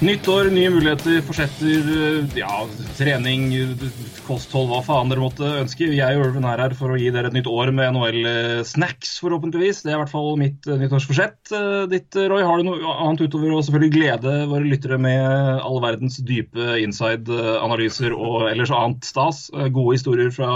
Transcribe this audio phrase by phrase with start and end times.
[0.00, 1.88] Nytt år, nye muligheter, forsetter,
[2.32, 2.62] ja,
[2.96, 3.50] trening,
[4.24, 5.90] kosthold, hva faen dere måtte ønske.
[5.92, 9.82] Jeg og Ulven er her for å gi dere et nytt år med NHL-snacks, forhåpentligvis.
[9.84, 11.52] Det er i hvert fall mitt eh, nyttårsforsett.
[11.52, 15.60] Eh, Ditt, eh, Roy, har du noe annet utover å selvfølgelig glede våre lyttere med
[15.60, 19.50] all verdens dype inside-analyser og ellers annet stas?
[19.52, 20.54] Eh, Gode historier fra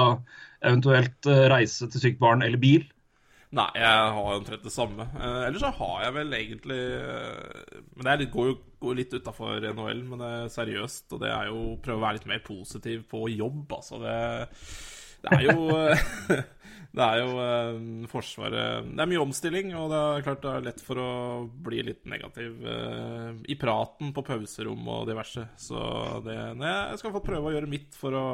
[0.65, 2.89] eventuelt eh, reise til sykt barn eller bil?
[3.55, 5.07] Nei, jeg har omtrent det samme.
[5.15, 9.62] Eh, ellers så har jeg vel egentlig eh, Men det litt, går jo litt utafor
[9.62, 11.07] NHL, men det er seriøst.
[11.15, 14.01] Og det er jo å prøve å være litt mer positiv på jobb, altså.
[14.03, 14.19] Det,
[15.25, 16.43] det er jo
[16.95, 20.67] Det er jo eh, Forsvaret Det er mye omstilling, og det er klart det er
[20.69, 21.11] lett for å
[21.67, 25.48] bli litt negativ eh, i praten på pauserom og diverse.
[25.59, 25.81] Så
[26.27, 28.27] det Jeg skal få prøve å gjøre mitt for å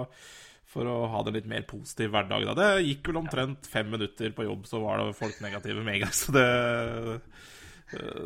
[0.70, 2.44] for å ha det litt mer positiv hverdag.
[2.46, 2.54] Da.
[2.54, 6.04] Det gikk vel omtrent fem minutter på jobb, så var det folk negative med en
[6.04, 6.14] gang.
[6.20, 7.18] Så det øh,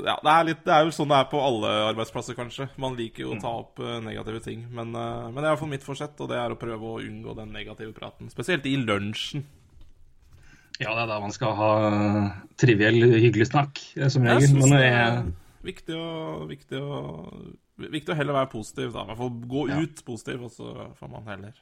[0.05, 2.67] Ja, det er, litt, det er jo sånn det er på alle arbeidsplasser, kanskje.
[2.85, 4.67] Man liker jo å ta opp øh, negative ting.
[4.69, 7.33] Men, øh, men det er iallfall mitt forsett, og det er å prøve å unngå
[7.41, 8.29] den negative praten.
[8.33, 9.47] Spesielt i lunsjen.
[10.83, 11.73] Ja, det er da man skal ha
[12.59, 14.49] triviell, hyggelig snakk, som som Jeg regel.
[14.51, 15.21] synes Men det er
[15.65, 16.09] viktig å,
[16.51, 16.95] viktig å
[17.75, 19.03] Viktig å heller være positiv, da.
[19.03, 19.79] I hvert fall gå Ja.
[19.83, 21.57] ut positiv, og så får man heller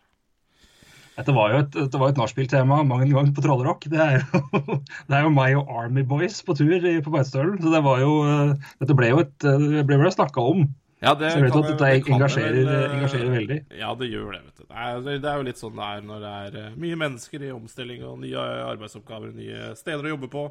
[1.13, 3.85] Dette var jo et, dette var et nachspiel-tema mange ganger på Trollrock.
[3.93, 4.43] Det er jo,
[5.09, 7.59] det er jo meg og Army Boys på tur i, på Beitostølen.
[7.61, 10.65] Så det var jo eh, Dette ble jo et eh, Det ble vel snakka om.
[11.03, 13.59] Ja, det Så jeg vet kan at dette det engasjerer, vel, eh, engasjerer veldig.
[13.81, 14.41] Ja, det gjør det.
[14.47, 14.65] vet du.
[14.71, 17.53] Det er, det er jo litt sånn det er når det er mye mennesker i
[17.53, 20.47] omstilling og nye arbeidsoppgaver, nye steder å jobbe på,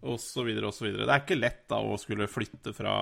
[0.00, 0.48] osv.
[0.68, 0.86] osv.
[0.94, 2.92] Det er ikke lett da å skulle flytte fra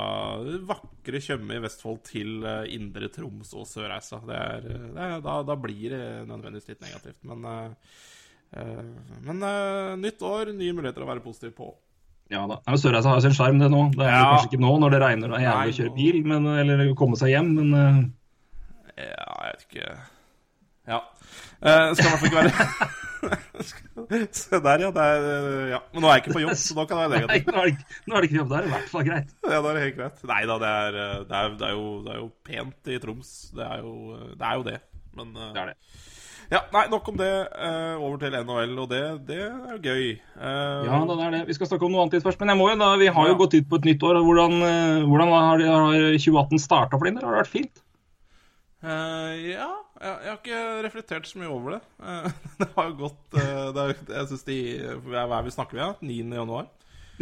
[0.69, 4.23] vakre Tjøme i Vestfold til eh, indre Troms og Sørreisa.
[4.25, 7.21] Det det da, da blir det nødvendigvis litt negativt.
[7.29, 7.45] Men,
[8.57, 8.84] eh,
[9.27, 11.73] men uh, nytt år, nye muligheter å være positiv på.
[12.33, 12.59] Ja da.
[12.81, 13.89] Sørreisa har jo sin sjarm, det nå.
[13.95, 14.31] Det er Ja.
[14.33, 17.19] kanskje ikke nå når det regner og er jævlig å kjøre bil, men, eller komme
[17.21, 17.99] seg hjem, men uh...
[18.97, 19.91] Ja, jeg vet ikke
[20.89, 21.01] Ja.
[21.61, 23.83] Skal i hvert fall ikke være
[24.41, 24.91] Se der, ja.
[24.94, 25.28] Det er,
[25.75, 25.81] ja.
[25.93, 27.55] Men nå er jeg ikke på jobb, så nå kan jeg legge til.
[27.55, 28.67] nå er, det, nå er det ikke jobb der.
[28.69, 29.31] I hvert fall greit.
[29.47, 30.27] Ja, da er det helt greit.
[30.33, 33.33] Nei da, det er, det, er, det, er jo, det er jo pent i Troms.
[33.56, 33.95] Det er jo
[34.34, 34.45] det.
[34.50, 34.77] Er jo det.
[35.16, 35.77] Men eh, Det er det.
[36.53, 37.31] ja, nei, nok om det.
[37.56, 39.00] Eh, over til NHL, og det,
[39.31, 40.05] det er jo gøy.
[40.37, 41.43] Uh, Ja, det er det.
[41.49, 42.39] Vi skal snakke om noe annet litt først.
[42.43, 43.41] Men jeg må jo da, vi har jo Ja.
[43.43, 44.21] gått ut på et nytt år.
[44.27, 44.61] Hvordan,
[45.09, 47.25] hvordan har, har 2018 starta for din del?
[47.27, 47.83] Har det vært fint?
[48.85, 51.83] Eh, ja, jeg, jeg har ikke reflektert så mye over det.
[51.97, 52.27] Uh,
[52.61, 54.57] det har jo gått uh, det er, Jeg syns de
[55.07, 55.95] Hva er vi snakker vi om?
[56.05, 56.17] 9.
[56.43, 56.67] januar?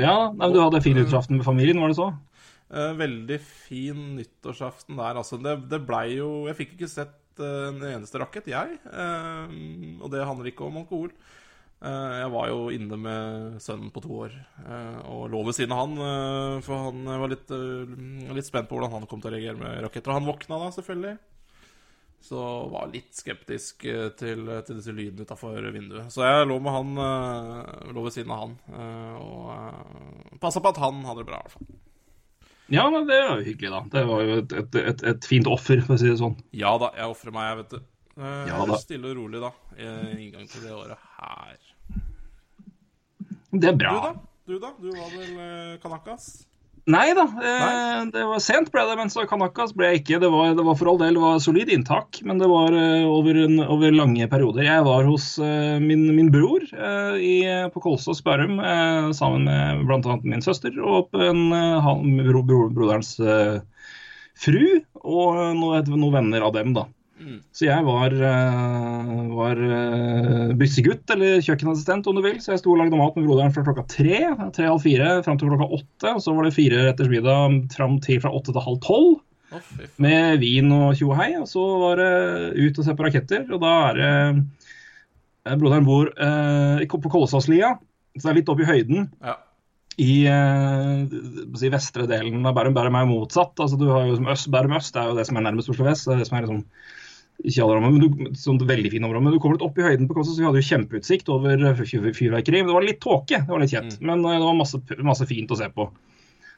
[0.00, 2.12] Ja, nei, Du hadde fin nyttårsaften med familien, var det så?
[2.74, 5.36] Veldig fin nyttårsaften der, altså.
[5.38, 8.76] Det, det blei jo Jeg fikk ikke sett en eneste rakett, jeg.
[9.98, 11.12] Og det handler ikke om alkohol.
[11.82, 14.34] Jeg var jo inne med sønnen på to år
[15.10, 16.62] og lå ved siden av han.
[16.66, 17.50] for han var litt,
[18.38, 20.14] litt spent på hvordan han kom til å reagere med raketter.
[20.14, 21.14] Og han våkna da, selvfølgelig.
[22.24, 22.40] Så
[22.72, 26.06] var litt skeptisk eh, til, til disse lydene utafor vinduet.
[26.14, 30.72] Så jeg lå med han eh, Lå ved siden av han eh, og passa på
[30.72, 31.68] at han hadde det bra, i hvert fall.
[32.72, 33.82] Ja, men det var jo hyggelig, da.
[33.92, 36.38] Det var jo et, et, et, et fint offer, for å si det sånn.
[36.56, 37.82] Ja da, jeg ofrer meg, vet du.
[38.16, 38.78] Eh, Ja da.
[38.80, 39.52] Stille og rolig, da.
[40.16, 41.60] Inngang til det året her.
[43.52, 43.92] Det er bra.
[43.92, 44.14] Du, da?
[44.48, 44.72] Du da?
[44.80, 46.30] Du var vel eh, Kanakas?
[46.84, 50.18] Nei da, eh, det var sent ble det, men så Kanakas ble jeg ikke.
[50.20, 53.06] Det var, det var for all del det var solid inntak, men det var eh,
[53.08, 54.66] over, en, over lange perioder.
[54.66, 57.36] Jeg var hos eh, min, min bror eh, i,
[57.72, 58.60] på Kolsås Bærum
[59.16, 60.18] sammen med bl.a.
[60.28, 63.16] min søster og en, han, bro, bro, broderens
[64.36, 64.60] fru
[65.00, 66.84] og noen, noen venner av dem, da.
[67.24, 67.38] Mm.
[67.56, 72.36] Så jeg var, eh, var uh, byssegutt, eller kjøkkenassistent om du vil.
[72.42, 74.18] Så jeg sto og lagde mat med broderen fra klokka tre,
[74.52, 76.12] tre-halv fire, fram til klokka åtte.
[76.12, 79.14] Og så var det fire retters middag fram til fra åtte til halv tolv.
[79.54, 79.88] Faen.
[80.02, 81.30] Med vin og tjo og hei.
[81.38, 82.12] Og så var det
[82.58, 83.46] ut og se på raketter.
[83.54, 87.74] Og da er det eh, Broderen bor eh, på Kolsåslia,
[88.14, 89.36] så det er litt opp i høyden Ja.
[90.00, 92.76] i eh, vestre delen av Bærum.
[92.76, 93.54] Bærum er jo motsatt.
[93.60, 95.84] altså du har jo som øst, Bærum øst er jo det som er nærmest Oslo
[95.84, 96.06] vest.
[96.08, 96.64] Det er det som er liksom
[97.42, 99.24] ikke alle rammer, men du, sånn veldig fine områder.
[99.26, 101.64] Men du kommer litt opp i høyden på Kolsås, så vi hadde jo kjempeutsikt over
[101.82, 102.62] fyrverkeri.
[102.62, 103.98] Men det var litt tåke, det var litt kjent.
[104.00, 105.88] Men eh, det var masse, masse fint å se på.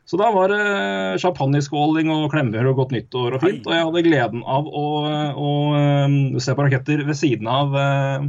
[0.06, 3.64] Så da var det champagneskåling og klemmer og godt nyttår og fint.
[3.66, 4.84] Og jeg hadde gleden av å,
[5.34, 8.28] å eh, se på raketter ved siden av eh,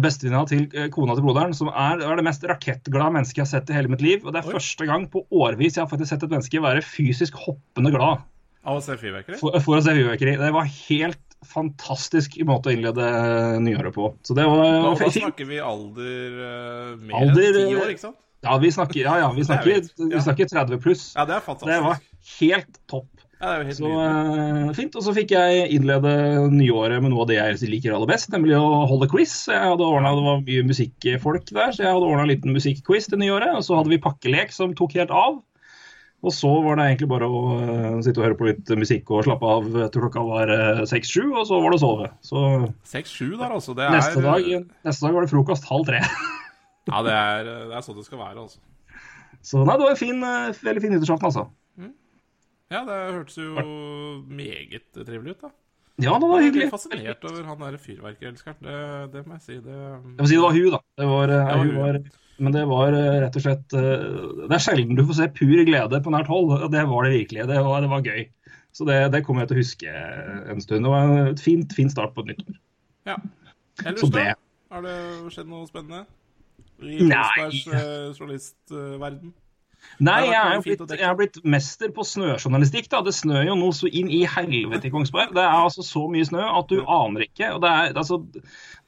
[0.00, 3.52] bestevenninna til eh, kona til broderen, som er, er det mest rakettglade mennesket jeg har
[3.52, 4.24] sett i hele mitt liv.
[4.24, 4.54] Og det er Oi.
[4.56, 8.24] første gang på årevis jeg har faktisk sett et menneske være fysisk hoppende glad
[8.64, 9.42] Av å se fyrverkeri?
[9.42, 10.38] for, for å se fyrverkeri.
[10.40, 13.06] Det var helt fantastisk måte å innlede
[13.62, 14.12] nyåret på.
[14.26, 17.94] Så det var, Da, da snakker vi alder uh, mer Alder, enn ti eh, år,
[17.94, 18.18] ikke sant?
[18.42, 20.06] Ja, vi snakker, ja, ja, vi snakker, ja.
[20.16, 21.12] vi snakker 30 pluss.
[21.14, 21.70] Ja, det er fantastisk.
[21.70, 22.00] Det var
[22.40, 23.10] helt topp.
[23.38, 24.98] ja, det helt Så eh, fint.
[24.98, 26.14] Og så fikk jeg innlede
[26.50, 29.36] nyåret med noe av det jeg liker aller best, nemlig å holde quiz.
[29.46, 33.06] Jeg hadde ordnet, Det var mye musikkfolk der, så jeg hadde ordna en liten musikkquiz
[33.12, 33.54] til nyåret.
[33.54, 35.38] Og så hadde vi pakkelek som tok helt av.
[36.22, 39.24] Og så var det egentlig bare å eh, sitte og høre på litt musikk og
[39.26, 40.52] slappe av til klokka var
[40.86, 42.10] seks-sju, og så var det å sove.
[42.22, 42.42] Så
[42.92, 43.74] 6-7 der, altså.
[43.74, 44.46] Det er, neste dag,
[44.86, 46.04] neste dag var det frokost halv tre.
[46.90, 48.58] Ja, det er, det er sånn det skal være, altså.
[49.42, 51.44] Så nei, det var en fin, eh, veldig fin nyttårsaften, altså.
[52.72, 53.52] Ja, det hørtes jo
[54.32, 55.50] meget trivelig ut, da.
[56.00, 56.70] Ja, det var Jeg ble hyggelig.
[56.72, 58.56] fascinert over han der fyrverkerelskeren.
[58.64, 58.76] Det,
[59.12, 59.56] det må jeg si.
[59.60, 60.80] Det, Jeg må si det var hun, da.
[60.98, 61.98] Det var, eh, Ja, hun var,
[62.42, 64.06] men det var eh, rett og slett eh,
[64.48, 66.54] Det er sjelden du får se pur glede på nært hold.
[66.72, 67.46] Det var det virkelig.
[67.52, 68.24] Det var, det var gøy.
[68.72, 69.92] Så det, det kommer jeg til å huske
[70.54, 70.86] en stund.
[70.88, 72.58] Det var en fint, fin start på et nytt år.
[73.12, 73.18] ja.
[73.84, 74.18] Ellers, Så da?
[74.18, 74.34] det
[74.72, 74.96] Har det
[75.32, 76.02] skjedd noe spennende?
[76.82, 76.98] I.
[77.04, 79.32] Kongsbergs eh, journalistverden?
[80.02, 82.88] Nei, jeg er, blitt, jeg er blitt mester på snøjournalistikk.
[82.90, 83.02] da.
[83.06, 85.34] Det snør jo noe så inn i helvete i Kongsberg.
[85.36, 87.52] Det er altså så mye snø at du aner ikke.
[87.54, 88.18] og det er, altså,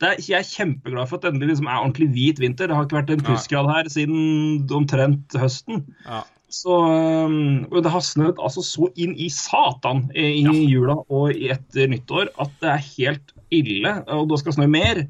[0.02, 2.70] det er, Jeg er kjempeglad for at det endelig liksom er ordentlig hvit vinter.
[2.70, 5.84] Det har ikke vært en plussgrad her siden omtrent høsten.
[6.06, 6.24] Ja.
[6.54, 11.32] Så øhm, og Det har snødd altså så inn i satan i, i jula og
[11.34, 13.94] i etter nyttår at det er helt ille.
[14.14, 15.04] Og da skal snø mer.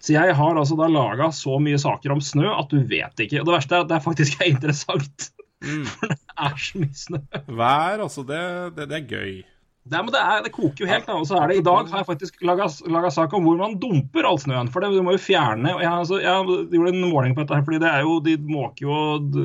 [0.00, 3.42] Så jeg har altså da laga så mye saker om snø at du vet ikke.
[3.42, 5.30] Og det verste er at det faktisk er interessant.
[5.60, 5.84] Mm.
[5.92, 7.20] For det er så mye snø.
[7.46, 8.24] Vær, altså.
[8.26, 8.42] Det,
[8.78, 9.34] det, det er gøy.
[9.90, 11.06] Det, det, er, det koker jo helt.
[11.08, 13.78] da, og så er det I dag har jeg faktisk laga sak om hvor man
[13.80, 14.68] dumper all snøen.
[14.70, 17.64] For det, du må jo fjerne jeg, altså, jeg gjorde en måling på dette, her,
[17.64, 19.38] fordi det er jo, de måker jo og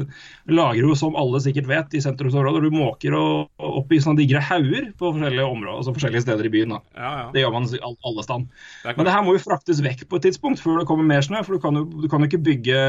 [0.52, 2.68] lager jo, som alle sikkert vet, i sentrumsområder.
[2.68, 6.50] Du måker og, og opp i sånne digre hauger på forskjellige områder, altså forskjellige steder
[6.50, 6.76] i byen.
[7.00, 7.26] Ja, ja.
[7.34, 8.52] Det gjør man all- alle stand.
[8.86, 11.42] Men det her må jo fraktes vekk på et tidspunkt før det kommer mer snø.
[11.48, 12.84] For du kan jo, du kan jo ikke bygge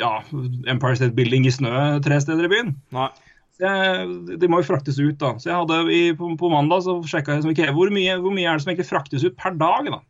[0.00, 0.14] ja,
[0.72, 2.74] Empire State Building i snø tre steder i byen.
[2.96, 3.10] Nei.
[3.54, 5.36] Så jeg, de må jo fraktes ut, da.
[5.38, 8.48] Så jeg hadde i, på, på mandag så sjekka jeg okay, hvor, mye, hvor mye
[8.50, 9.92] er det som egentlig fraktes ut per dag.
[9.94, 10.00] da?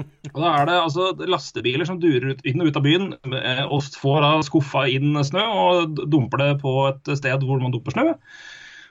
[0.32, 3.62] Og Da er det altså lastebiler som durer ut, inn og ut av byen eh,
[3.66, 7.96] og får da skuffa inn snø og dumper det på et sted hvor man dumper
[7.96, 8.06] snø.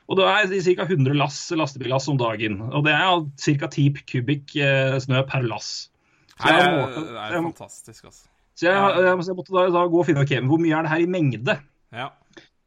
[0.10, 0.86] Og det er ca.
[0.90, 2.60] 100 lass lastebillass om dagen.
[2.70, 3.26] Og det er
[3.62, 3.70] ca.
[3.70, 5.90] 10 kubikk eh, snø per lass.
[6.36, 8.30] Så Nei, jeg, det er, det er fantastisk, altså.
[8.56, 10.92] så jeg, jeg, jeg måtte da, da gå og finne ok, hvor mye er det
[10.94, 11.56] her i mengde.
[11.92, 12.12] Ja.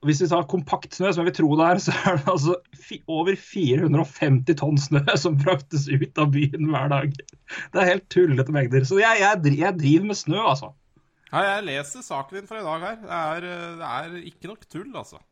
[0.03, 2.57] Hvis vi tar kompakt snø, som jeg vil tro det er, så er det altså
[3.07, 7.13] over 450 tonn snø som fraktes ut av byen hver dag.
[7.73, 8.87] Det er helt tullete mengder.
[8.89, 10.73] Så jeg, jeg, jeg driver med snø, altså.
[11.33, 12.97] Nei, jeg leser saken din fra i dag her.
[13.05, 13.47] Det er,
[13.79, 15.23] det er ikke nok tull, altså.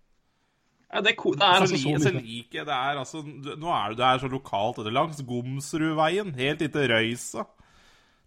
[0.91, 2.23] Ja, det, det er Så, altså så så mye.
[2.25, 7.45] liker det er altså Nå er du der så lokalt langs Gomsrudveien, helt inntil Røysa.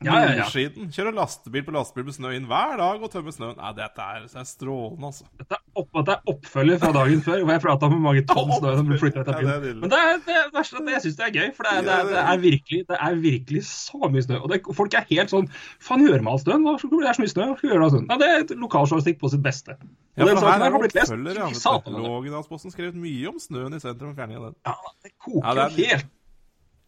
[0.06, 0.44] Ja, ja, ja.
[0.44, 0.90] Nordsiden.
[0.94, 3.56] Kjører lastebil på lastebil med snø inn hver dag og tømmer snøen.
[3.60, 5.28] Nei, dette er, det er strålende, altså.
[5.40, 8.26] Dette er, opp, dette er oppfølger fra dagen før, hvor jeg prata om hvor mange
[8.30, 9.82] tonn snø som blir flytta etter av Ja, det er byen.
[9.84, 11.88] Men det er det er verste at jeg syns det er gøy, for det er,
[11.88, 14.40] det er, det er, virkelig, det er virkelig så mye snø.
[14.40, 15.50] Og det, folk er helt sånn
[15.83, 16.66] Faen, gjør med all snøen?
[16.66, 17.48] Det er så mye snø.
[17.50, 18.10] Hva skal vi gjøre all snøen?
[18.12, 19.78] Ja, det er lokaljournalistikk på sitt beste.
[20.19, 21.40] Ja, for her her er har oppfølger.
[21.40, 22.74] Fy vet satan, du.
[22.74, 24.60] skrevet mye om snøen i sentrum fjerning av den.
[24.68, 26.12] Ja, det koker Ja, det er helt.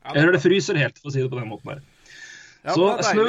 [0.06, 1.80] Ja, Eller det fryser helt, for å si det på den måten der.
[2.74, 3.26] Så er snø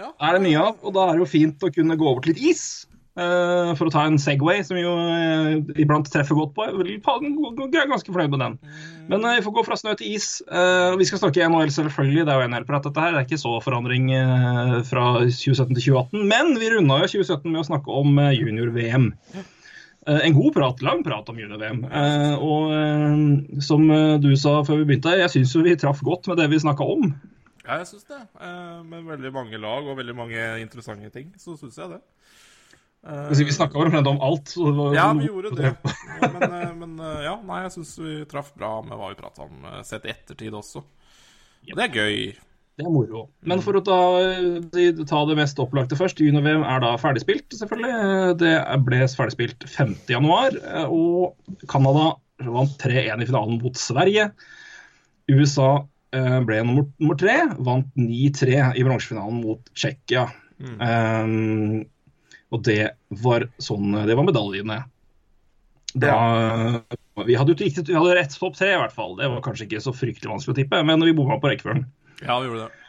[0.00, 0.08] ja.
[0.10, 2.34] er det mye av, og da er det jo fint å kunne gå over til
[2.34, 2.64] litt is.
[3.12, 6.64] Uh, for å ta en Segway, som jo uh, iblant treffer godt på.
[6.64, 8.54] Jeg er ganske fornøyd med den.
[9.12, 10.28] Men eh, vi får gå fra snø til is.
[10.48, 12.24] Vi skal snakke NHL, selvfølgelig.
[12.24, 13.12] Det er jo NHL-prat, dette her.
[13.12, 14.08] Det er ikke så forandring
[14.88, 16.22] fra 2017 til 2018.
[16.30, 19.10] Men vi runda jo 2017 med å snakke om junior-VM.
[20.12, 21.84] En god prat, lang prat om junior-VM.
[22.46, 26.48] Og som du sa før vi begynte, jeg syns jo vi traff godt med det
[26.54, 27.10] vi snakka om.
[27.72, 28.20] Ja, jeg syns det.
[28.44, 32.02] Eh, Med veldig mange lag og veldig mange interessante ting, så syns jeg det.
[33.32, 34.52] Vi snakka omtrent om alt.
[34.94, 35.72] Ja, vi gjorde det.
[36.20, 39.46] Men, eh, men eh, ja, nei, jeg syns vi traff bra med hva vi prata
[39.48, 40.84] om, sett i ettertid også.
[40.84, 42.18] Og det er gøy.
[42.76, 43.24] Det er moro.
[43.48, 43.98] Men for å ta,
[45.08, 46.20] ta det mest opplagte først.
[46.24, 48.36] Junior-VM er da ferdigspilt, selvfølgelig.
[48.40, 48.52] Det
[48.86, 52.12] ble ferdigspilt 5.1, og Canada
[52.42, 54.30] vant 3-1 i finalen mot Sverige.
[55.30, 60.26] USA ble nummer, nummer tre, vant 9-3 i bronsefinalen mot Tsjekkia.
[60.62, 61.82] Um,
[62.52, 62.92] og det
[63.24, 64.76] var sånn Det var medaljene.
[65.92, 66.12] Da,
[67.26, 69.16] Vi hadde ikke vi hadde rett topp tre, i hvert fall.
[69.18, 71.84] Det var kanskje ikke så fryktelig vanskelig å tippe, men vi bomma på rekkefølgen.
[72.22, 72.86] Ja, vi gjorde det.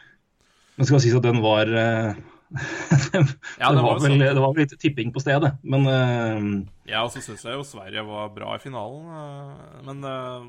[0.76, 2.14] Men skal sies at den var uh,
[2.54, 3.20] det,
[3.60, 6.48] Ja, det var var vel, det var vel litt tipping på stedet, men uh,
[6.90, 10.48] Ja, og så syns jeg jo Sverige var bra i finalen, eh, men eh,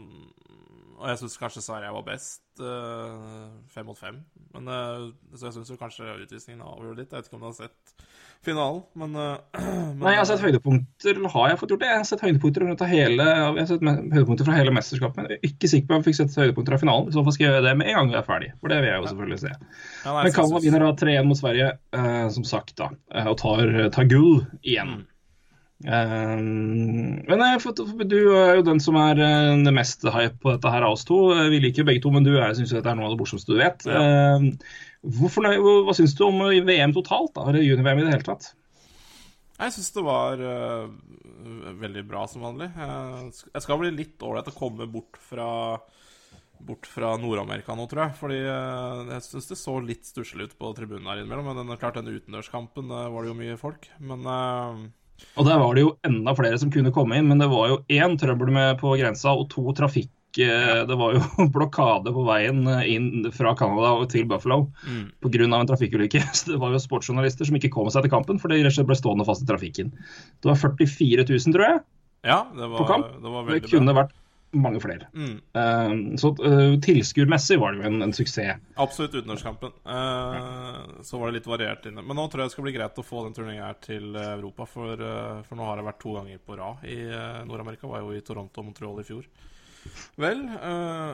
[1.06, 4.16] Og jeg syns kanskje Sverige var best, eh, fem mot fem.
[4.56, 5.04] Men eh,
[5.38, 7.12] Så jeg syns kanskje utvisningen avgjorde litt.
[7.14, 8.08] Jeg vet ikke om du har sett
[8.46, 9.60] finalen, men, eh,
[9.94, 11.92] men Nei, jeg har sett høydepunkter, har jeg fått gjort det?
[11.92, 15.38] Jeg har sett høydepunkter, fra hele, jeg har sett høydepunkter fra hele mesterskapet, men jeg
[15.38, 17.14] er ikke sikker på om jeg fikk sett høydepunkter fra finalen.
[17.14, 18.82] I så fall skal jeg gjøre det med en gang vi er ferdig, for det
[18.82, 19.54] vil jeg jo selvfølgelig se.
[19.54, 21.74] ja, nei, Men Canada vinner da 3-1 mot Sverige,
[22.34, 22.90] som sagt, da,
[23.30, 25.04] og tar, tar gull igjen.
[25.86, 27.44] Eh, men
[28.10, 31.06] du er jo den som er eh, det mest hype på dette her av oss
[31.06, 31.20] to.
[31.36, 33.60] Eh, Vi liker begge to, men du syns dette er noe av det morsomste du
[33.62, 33.86] vet.
[33.86, 34.40] Ja.
[35.06, 35.46] hvorfor,
[35.86, 37.46] hva syns du om VM totalt, da?
[37.54, 38.54] Juni-VM i det hele tatt?
[39.56, 40.90] Jeg syns det var uh,
[41.80, 42.68] veldig bra som vanlig.
[42.76, 45.52] Jeg skal bli litt ålreit å komme bort fra
[46.66, 48.16] Bort fra Nord-Amerika nå, tror jeg.
[48.16, 51.50] Fordi jeg syns det så litt stusslig ut på tribunen her innimellom.
[51.52, 53.90] Men den, klart den utendørskampen var det jo mye folk.
[54.00, 54.24] Men
[55.38, 57.78] Og der var det jo enda flere som kunne komme inn, men det var jo
[57.92, 62.66] én trøbbel med på grensa og to trafikk eh, Det var jo blokade på veien
[62.68, 65.06] eh, inn fra Canada til Buffalo Mm.
[65.24, 65.44] pga.
[65.48, 66.20] en trafikkulykke.
[66.36, 69.26] Så det var jo sportsjournalister som ikke kom seg til kampen for de ble stående
[69.28, 69.92] fast i trafikken.
[70.44, 71.80] Det var 44 000, tror jeg,
[72.26, 73.12] ja, det på kamp.
[73.24, 74.04] det var Det kunne bra.
[74.04, 74.16] vært
[74.56, 75.08] mange flere.
[75.14, 75.36] Mm.
[75.56, 78.62] Uh, så uh, tilskuermessig var det jo en, en suksess.
[78.82, 79.72] Absolutt utendørskampen.
[79.88, 82.04] Eh, så var det litt variert inne.
[82.04, 84.68] Men nå tror jeg det skal bli greit å få den turneringa her til Europa.
[84.68, 85.00] For,
[85.48, 86.98] for nå har jeg vært to ganger på rad i
[87.48, 87.88] Nord-Amerika.
[87.88, 89.28] Var jo i Toronto og Montreal i fjor.
[90.20, 90.44] Vel,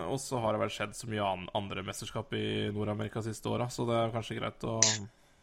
[0.08, 3.68] og så har det vel skjedd så mye an andre mesterskap i Nord-Amerika siste åra,
[3.70, 4.78] så det er kanskje greit å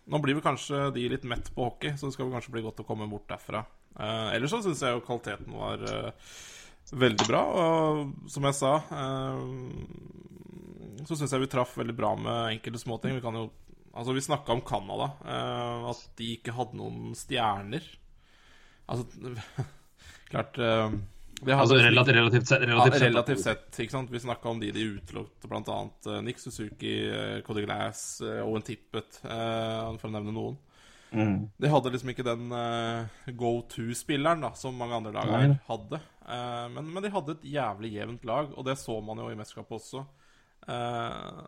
[0.08, 2.62] Nå blir vel kanskje de litt mett på hockey, så det skal vel kanskje bli
[2.64, 3.60] godt å komme bort derfra.
[3.98, 6.32] Eh, ellers så syns jeg jo kvaliteten var eh,
[6.96, 9.42] veldig bra, og som jeg sa eh,
[11.08, 13.18] så syns jeg vi traff veldig bra med enkelte småting.
[13.18, 13.48] Vi kan jo
[13.98, 17.82] Altså, vi snakka om Canada, eh, at de ikke hadde noen stjerner.
[18.86, 19.08] Altså
[20.30, 20.92] Klart eh,
[21.48, 24.12] Altså relativt, relativt, sett- relativt, ja, relativt sett, ikke sant?
[24.12, 26.94] Vi snakka om de de utelukket, eh, Nick Suzuki,
[27.46, 30.58] Cody Glass, Owen Tippett, eh, for å nevne noen.
[31.10, 31.48] Mm.
[31.56, 35.56] De hadde liksom ikke den uh, go to-spilleren da som mange andre lag Nei.
[35.68, 36.00] hadde.
[36.28, 39.38] Uh, men, men de hadde et jævlig jevnt lag, og det så man jo i
[39.38, 40.04] mesterskapet også.
[40.68, 41.40] Uh,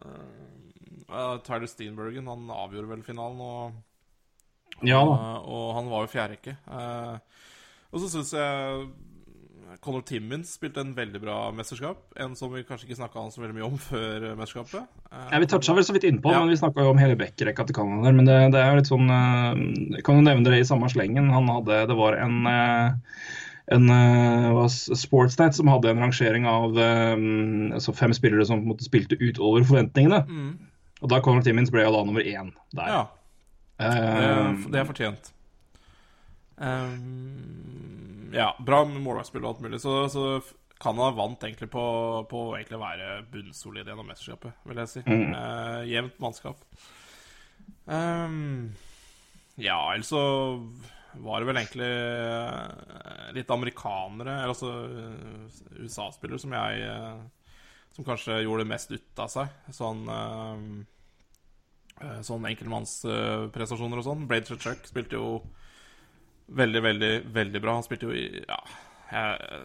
[1.11, 6.57] eh, Tyler Steenbergen han avgjorde vel finalen, og, Ja og, han var jo fjærrekke.
[6.65, 7.19] Uh,
[7.91, 8.87] og så syns jeg
[9.81, 12.01] Conor Timmins spilte en veldig bra mesterskap.
[12.19, 14.89] En som vi kanskje ikke snakka så veldig mye om før eh, mesterskapet.
[15.13, 16.41] Eh, Ja, Vi toucha vel så vidt innpå, Ja.
[16.41, 18.11] men vi snakka jo om hele Beck-rekka til Canada.
[18.13, 19.61] Men det, det er litt sånn eh,
[19.99, 21.31] Jeg kan jo nevne det i samme slengen.
[21.31, 22.91] Han hadde, Det var en eh,
[23.71, 28.73] en uh, Sportsnet som hadde en rangering av um, altså fem spillere som på en
[28.73, 30.25] måte spilte utover forventningene.
[30.27, 30.49] Mm.
[31.05, 32.89] Og da Conor Timmins ble jo da nummer én der.
[32.91, 33.05] Ja.
[33.79, 35.31] Eh, det er fortjent.
[36.61, 39.81] Ehm, ja, bra med målvaktspill og alt mulig.
[39.83, 40.25] Så, så
[40.81, 41.83] Canada vant egentlig på,
[42.31, 45.03] på å egentlig være bunnsolid gjennom mesterskapet, vil jeg si.
[45.05, 45.35] Mm.
[45.35, 46.63] Uh, jevnt mannskap.
[47.91, 48.71] Um,
[49.61, 50.23] ja, ellers så
[51.19, 56.85] var det vel egentlig eh, litt amerikanere, eller altså eh, USA-spillere, som jeg
[57.91, 59.57] Som kanskje gjorde det mest ut av seg.
[59.75, 60.63] Sånn eh,
[62.25, 64.23] Sånn enkeltmannsprestasjoner og sånn.
[64.31, 65.43] Blade Chuck spilte jo
[66.57, 67.77] veldig, veldig, veldig bra.
[67.79, 68.61] Han spilte jo i Ja.
[69.11, 69.63] Jeg,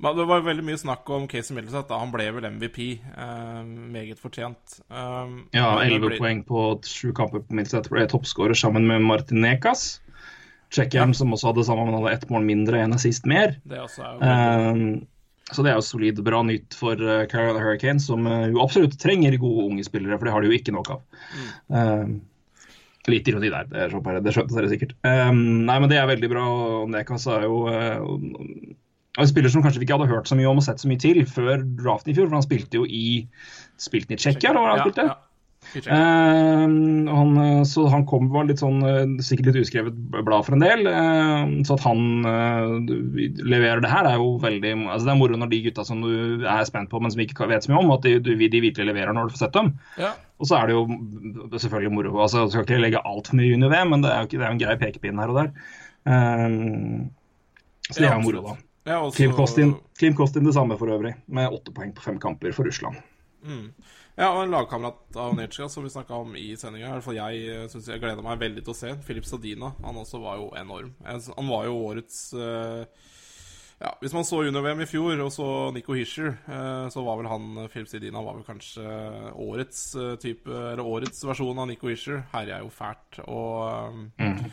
[0.00, 1.90] men det var veldig mye snakk om Casey Middleset.
[1.90, 1.98] Da.
[2.00, 2.78] Han ble vel MVP.
[2.96, 3.58] Eh,
[3.92, 4.78] meget fortjent.
[4.88, 7.90] Um, ja, elleve ble- poeng på sju kamper på Milstedt.
[7.92, 10.00] Ble toppskårer sammen med Martinecas.
[10.72, 11.18] Tsjekkeren ja.
[11.20, 13.58] som også hadde samme, men hadde ett mål mindre enn sist mer.
[13.68, 15.04] Det Um,
[15.50, 18.96] så det er jo solid bra nytt for uh, Carolina Hurricanes, som uh, jo absolutt
[19.02, 21.00] trenger gode unge spillere, for det har de jo ikke nok av.
[21.68, 22.20] Um,
[23.12, 24.94] litt ironi der, det, er så bare, det skjønte dere sikkert.
[25.06, 26.44] Um, nei, men det er veldig bra.
[26.50, 28.04] og Nekas er jo uh,
[29.20, 31.02] en spiller som kanskje vi ikke hadde hørt så mye om og sett så mye
[31.02, 33.26] til før draften i fjor, for han spilte jo i
[33.80, 35.04] Spilte i Tsjekkia, eller hvor han spilte?
[35.08, 35.29] Ja,
[35.70, 35.78] ja.
[35.78, 35.96] I Tsjekkia.
[35.96, 40.56] Eh, han, eh, så han kom var litt sånn eh, sikkert litt uskrevet blad for
[40.56, 40.86] en del.
[40.90, 42.94] eh, så at han eh,
[43.46, 46.44] leverer det her, er jo veldig altså Det er moro når de gutta som du
[46.46, 48.88] er spent på, men som ikke vet så mye om, at de, du- de virkelig
[48.90, 49.72] leverer når du får sett dem.
[50.00, 50.14] Ja.
[50.40, 50.86] Og så er det jo
[51.58, 52.16] selvfølgelig moro.
[52.24, 54.46] altså Jeg skal ikke legge altfor mye under ved, men det er jo ikke, det
[54.48, 55.52] er en grei pekepinn her og der.
[56.08, 57.06] Eh,
[57.90, 58.56] så det er jo moro, da.
[58.88, 62.54] Ja, Klim Kostin, Klim Kostin det samme for øvrig, med åtte poeng på fem kamper
[62.56, 62.96] for Russland.
[64.18, 66.90] Ja, og en lagkamerat av Nechka som vi snakka om i sendinga.
[66.90, 68.90] I hvert jeg eh, synes jeg gleder meg veldig til å se.
[69.06, 69.72] Filip Sadina.
[69.84, 70.92] Han også var jo enorm.
[71.06, 72.84] Han var jo årets eh,
[73.80, 77.30] Ja, Hvis man så junior-VM i fjor og så Nico Hischer, eh, så var vel
[77.32, 78.84] han Filip Sedina var vel kanskje
[79.40, 79.86] årets
[80.20, 82.26] type Eller årets versjon av Nico Hischer.
[82.34, 83.22] Herja jo fælt.
[83.24, 84.44] Og, eh,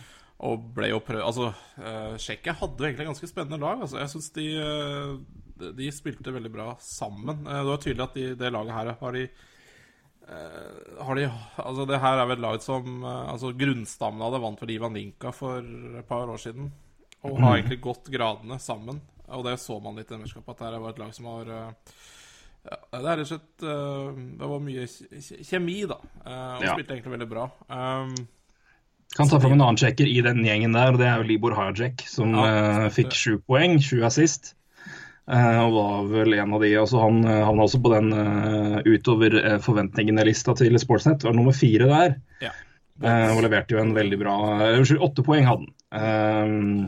[0.45, 1.47] og ble jo prøvd Altså,
[1.81, 3.81] eh, Tsjekkia hadde egentlig et ganske spennende lag.
[3.81, 7.41] Altså, jeg syns de, uh, de spilte veldig bra sammen.
[7.47, 9.23] Uh, Det var tydelig at de, det laget her har de
[10.27, 11.25] uh, har de,
[11.63, 14.93] altså Det her er vel et lag som altså Grunnstammen av det vant vel Ivan
[14.93, 16.69] Linka for et par år siden.
[17.25, 19.01] Og har egentlig gått gradene sammen.
[19.33, 22.77] Og det så man litt i mesterskapet, at det var et lag som har ja,
[22.93, 23.65] Det er rett og slett
[24.37, 24.85] Det var mye
[25.49, 25.97] kjemi, da.
[25.97, 26.75] Og Ja.
[26.77, 27.49] spilte egentlig veldig bra.
[27.67, 28.13] Um,
[29.15, 31.55] Kan ta fram en annen sjekker i den gjengen der, og det er jo Libor
[31.57, 32.83] Hajek, som Ja.
[32.85, 34.53] uh, fikk sju poeng, sju assist.
[35.27, 38.77] Eh, og var vel en av de altså Han uh, havna også på den uh,
[38.87, 41.23] utover uh, forventningene-lista til Sportsnett.
[41.27, 42.15] Var nummer fire der.
[42.43, 42.53] ja.
[42.97, 46.87] Eh, og leverte jo en veldig bra eh, Unnskyld, åtte poeng hadde han.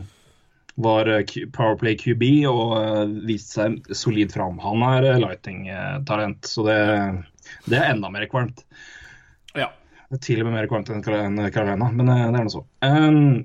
[0.82, 4.58] var eh, Powerplay QB og eh, viste seg solid fram.
[4.64, 6.78] Han er eh, lighting-talent, så det,
[7.70, 8.64] det er enda mer kvalmt.
[10.18, 12.64] Til og med mer kvalmt enn Carolina, men eh, det er nå så.
[12.82, 13.44] Um,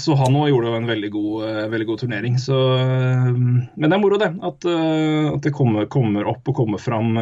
[0.00, 2.38] så han òg gjorde en veldig god, eh, veldig god turnering.
[2.40, 4.30] Så, eh, men det er moro, det.
[4.40, 7.12] At, eh, at det kommer, kommer opp og kommer fram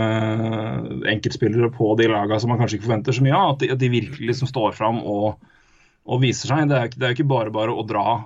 [1.11, 3.57] enkeltspillere på de lagene som man kanskje ikke forventer så mye av.
[3.57, 5.43] At de, at de virkelig liksom står fram og,
[6.07, 6.71] og viser seg.
[6.71, 8.23] Det er, jo ikke bare bare å dra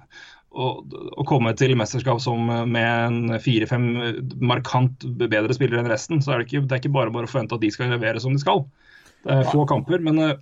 [0.62, 0.94] og,
[1.26, 3.88] komme til mesterskap som med en fire-fem
[4.38, 6.22] markant bedre spillere enn resten.
[6.22, 8.22] Så er det, ikke, det er ikke bare bare å forvente at de skal levere
[8.22, 8.62] som de skal.
[9.28, 10.36] Er få kamper, men eh,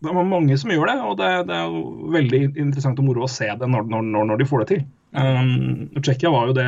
[0.00, 0.96] det er mange som gjør det.
[1.04, 4.40] Og det, det er jo veldig interessant og moro å se det når, når, når,
[4.40, 4.84] de får det til.
[5.10, 6.66] Um, Tsjekkia var jo det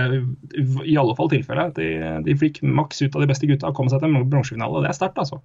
[0.91, 1.79] i alle fall tilfellet.
[1.79, 1.89] De,
[2.27, 4.85] de fikk maks ut av de beste gutta og kom seg til en bronsefinale.
[4.85, 5.41] Det er sterkt, altså.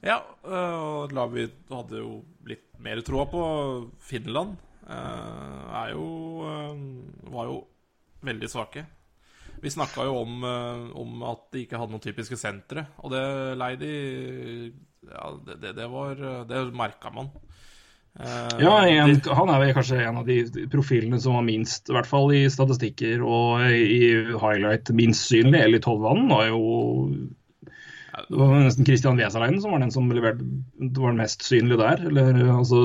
[0.00, 3.42] Ja, øh, og Lavi hadde jo litt mer troa på,
[4.00, 4.54] Finland,
[4.88, 6.06] øh, er jo
[6.48, 6.78] øh,
[7.34, 7.58] var jo
[8.24, 8.86] veldig svake.
[9.60, 13.24] Vi snakka jo om, øh, om at de ikke hadde noen typiske sentre, og det
[13.60, 13.92] lei de
[15.08, 16.14] Ja, det, det, var
[16.48, 17.30] Det merka man.
[18.20, 21.96] Eh, Ja, en, Han er vel kanskje en av de profilene som var minst, i
[21.96, 25.62] hvert fall i statistikker og i highlight, minst synlig.
[25.62, 26.60] Eli Tolvanen var jo
[28.28, 30.44] det var nesten Christian Vesaleinen som var den som leverte,
[30.78, 32.02] det var den mest synlige der.
[32.10, 32.80] Eller, altså,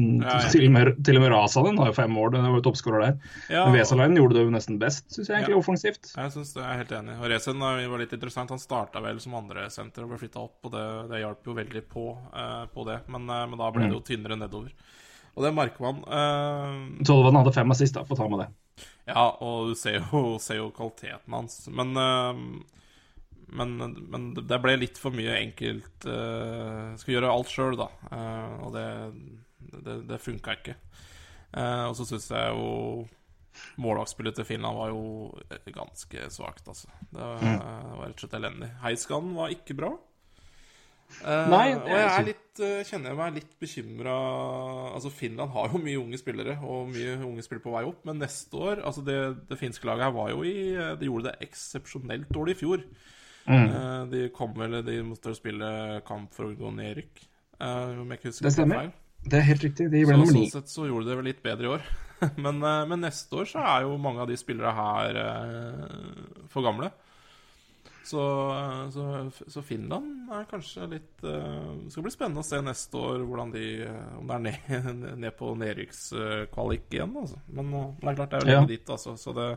[0.00, 0.50] Ja, ja.
[0.52, 3.04] Til, og med, til og med Rasanen har jo fem år, det var jo toppskårer
[3.04, 3.34] der.
[3.52, 6.12] ja, Men Vesaleinen gjorde det jo nesten best, syns jeg, egentlig, offensivt.
[6.16, 7.18] Jeg synes det er helt enig.
[7.18, 8.54] Og Resen eh, var litt interessant.
[8.54, 11.58] Han starta vel som andre senter og ble flytta opp, og det, det hjalp jo
[11.60, 13.00] veldig på, uh, på det.
[13.12, 14.74] Men, uh, men da ble det jo tynnere nedover.
[15.36, 16.02] Og det merker man.
[16.04, 17.04] Uh...
[17.06, 18.50] Tolvan hadde fem assist, da, for å ta med det.
[19.10, 21.62] ja, og du ser jo, ser jo kvaliteten hans.
[21.72, 22.78] Men, eh,
[23.56, 27.88] men, men det ble litt for mye enkelt uh, Skulle gjøre alt sjøl, da.
[28.10, 28.84] Uh, og det,
[29.86, 30.76] det, det funka ikke.
[31.54, 33.08] Uh, og så syns jeg jo
[33.82, 36.86] Målvaktspillet til Finland var jo ganske svakt, altså.
[37.10, 38.68] Det var, var rett og slett elendig.
[38.84, 39.90] Heiskanen var ikke bra.
[41.20, 44.14] Eh, Nei, og jeg litt, eh, kjenner jeg meg litt bekymra
[44.94, 48.22] Altså, Finland har jo mye unge spillere, og mye unge spillere på vei opp, men
[48.22, 49.18] neste år Altså, det,
[49.50, 50.54] det finske laget her var jo i
[51.00, 52.84] De gjorde det eksepsjonelt dårlig i fjor.
[53.50, 58.30] Eh, de kom vel De måtte spille kamp for å gå eh, om jeg ikke
[58.30, 58.92] husker Det stemmer.
[59.20, 59.90] Det er helt riktig.
[59.92, 60.46] De ble nummer ni.
[60.48, 61.82] sånn sett så gjorde det vel litt bedre i år.
[62.44, 66.64] men, eh, men neste år så er jo mange av de spillere her eh, for
[66.64, 66.90] gamle.
[68.10, 69.04] Så, eh, så,
[69.52, 73.52] så Finland er kanskje litt eh, Det skal bli spennende å se neste år hvordan
[73.54, 77.12] de eh, om det er ned, ned på nedrykkskvalik igjen.
[77.20, 77.42] Altså.
[77.52, 78.58] Men eh, det er klart det er jo Ja.
[78.62, 79.14] lenge dit, altså.
[79.20, 79.50] Så det,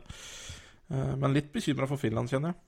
[0.91, 2.61] eh, men litt bekymra for Finland, kjenner jeg.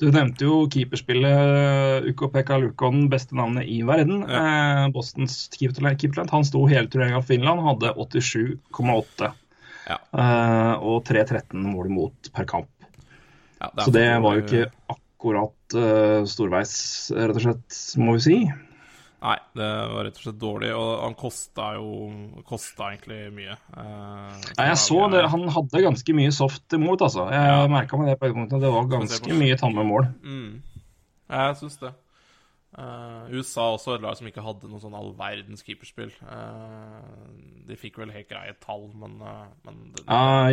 [0.00, 4.24] Du nevnte jo keeperspillet Ukko-Pekka Lukon, beste navnet i verden.
[4.26, 6.32] Eh, Bostons keepertalent.
[6.34, 9.32] Han sto hele turneringa for Finland, hadde 87,8.
[9.88, 9.98] Ja.
[10.00, 12.70] Eh, og 3-13 mål imot per kamp.
[13.60, 16.76] Ja, det Så det var jo ikke akkurat eh, storveis,
[17.14, 18.38] rett og slett, må vi si.
[19.24, 23.54] Nei, det var rett og slett dårlig, og han kosta jo Kosta egentlig mye.
[23.72, 27.30] Eh, Nei, jeg så det, Han hadde ganske mye soft imot, altså.
[27.32, 27.66] Jeg Ja.
[27.72, 28.60] merka meg det på et øyeblikket.
[28.60, 29.38] Det var ganske det.
[29.40, 30.10] mye tamme mål.
[30.22, 30.62] Mm.
[31.30, 31.94] Ja, jeg syns det.
[32.76, 36.10] Eh, USA også et lag som ikke hadde noe sånn all verdens keeperspill.
[36.20, 40.50] Eh, de fikk vel helt greie tall, men, eh, men det, Ja,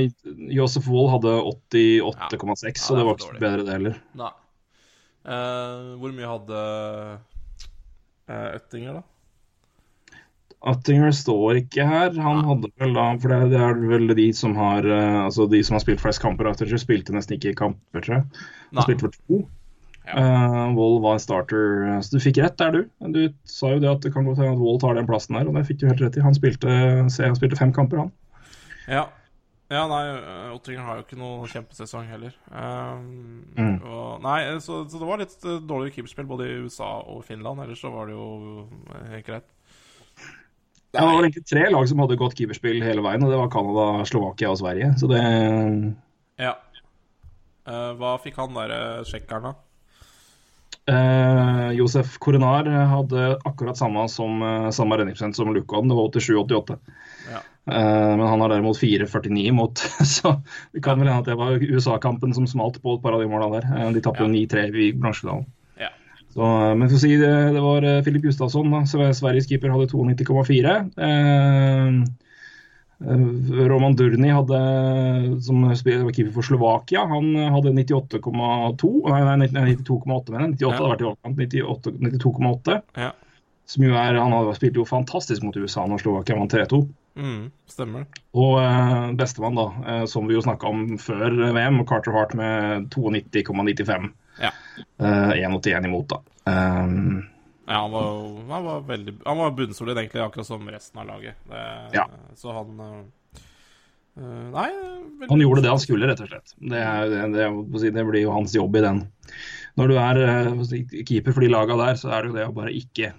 [0.62, 3.40] Josef Wold hadde 88,6, så Ja, det er det var ikke dårlig.
[3.42, 4.02] bedre, det heller.
[4.16, 4.32] Nei.
[5.26, 7.18] Eh, hvor mye hadde uh,
[8.58, 9.06] Øttinger, da?
[10.72, 12.12] Øttinger står ikke her.
[12.22, 15.78] Han hadde vel da For det, er vel de som har eh, Altså de som
[15.78, 16.52] har spilt flest kamper.
[16.52, 18.46] Attinger spilte nesten ikke kamper, tror jeg.
[18.76, 19.41] Han spilte for to.
[20.06, 20.17] Ja.
[20.17, 21.88] Eh, Wold var starter.
[22.06, 23.10] Så du fikk rett der, du.
[23.15, 25.50] Du sa jo det at det kan godt hende at Wall tar den plassen der,
[25.50, 26.26] og det fikk du helt rett i.
[26.26, 26.78] Han spilte,
[27.13, 28.13] se, han spilte fem kamper, han.
[28.89, 29.08] Ja.
[29.72, 30.04] Ja, nei,
[30.52, 32.34] Ottinger har jo ikke noe kjempesesong heller.
[32.52, 33.78] Um, Mm.
[33.84, 37.64] og, nei, så, så det var litt dårlig dårligere keeperspill både i USA og Finland.
[37.64, 39.48] Ellers så var det jo eh, helt greit.
[40.92, 44.06] Det var egentlig tre lag som hadde godt keeperspill hele veien, og det var Canada,
[44.08, 44.92] Slovakia og Sverige.
[45.00, 45.22] Så det
[46.42, 46.58] Ja.
[47.62, 49.54] Uh, hva fikk han derre tsjekkeren, da?
[50.90, 56.80] Uh, Josef Koronar hadde akkurat samme som eh, samme redningsprosent som Lukon, det var 87-88.
[57.30, 57.44] Ja.
[57.69, 59.78] Eh, men han har derimot 4,49 mot,
[60.17, 60.32] så
[60.74, 63.28] det kan vel hende at det var USA-kampen som smalt på et par av de
[63.30, 63.67] måla der.
[63.78, 65.45] Eh, de tapte jo 9-3 i bransjedalen.
[65.78, 65.91] Ja.
[66.34, 69.69] Så, eh, men for å si det, det var Filip Gustavsson, da, Sve- Sveriges keeper,
[69.76, 70.74] hadde 92,4.
[70.97, 72.02] Eh,
[73.06, 74.62] eh, Roman Durni hadde,
[75.45, 75.76] som var
[76.13, 80.58] keeper for Slovakia, han hadde 98,2 Nei, nei 92,8, mener jeg.
[80.58, 80.71] 98 Ja.
[80.78, 81.38] hadde vært i overkant.
[82.17, 82.82] 92,8.
[82.97, 83.12] Ja.
[83.69, 86.82] Som jo er Han hadde spilt jo fantastisk mot USA når Slovakia vant 3-2.
[87.17, 88.06] Mm, stemmer.
[88.38, 92.88] Og uh, bestemann, da, uh, som vi jo snakka om før VM, Carter Hart med
[92.93, 94.12] 92,95.
[94.41, 94.54] Ja.
[95.02, 96.21] Uh, 1,81 imot, da.
[96.47, 97.28] Um,
[97.71, 98.08] Ja, han var,
[98.54, 101.36] han var veldig Han var bunnsolid, egentlig, akkurat som resten av laget.
[101.47, 102.10] Det, Ja.
[102.36, 103.04] Så han eh,
[104.17, 104.69] eh, Nei
[105.30, 106.56] han gjorde det han skulle, rett og slett.
[106.58, 109.04] Det, er, det, det, det blir jo hans jobb i den.
[109.78, 112.56] Når du er eh, keeper for de laga der, så er det jo det å
[112.58, 113.13] bare ikke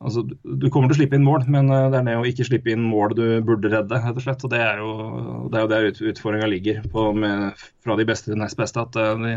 [0.00, 2.44] Altså, Du kommer til å slippe inn mål, men eh, det er det å ikke
[2.48, 3.96] slippe inn mål du burde redde.
[4.02, 4.44] rett og slett.
[4.44, 4.90] Og Det er jo
[5.50, 7.54] det er jo der ut- utfordringa ligger på med,
[7.84, 8.76] fra de beste til nest beste.
[8.82, 9.34] at eh, de,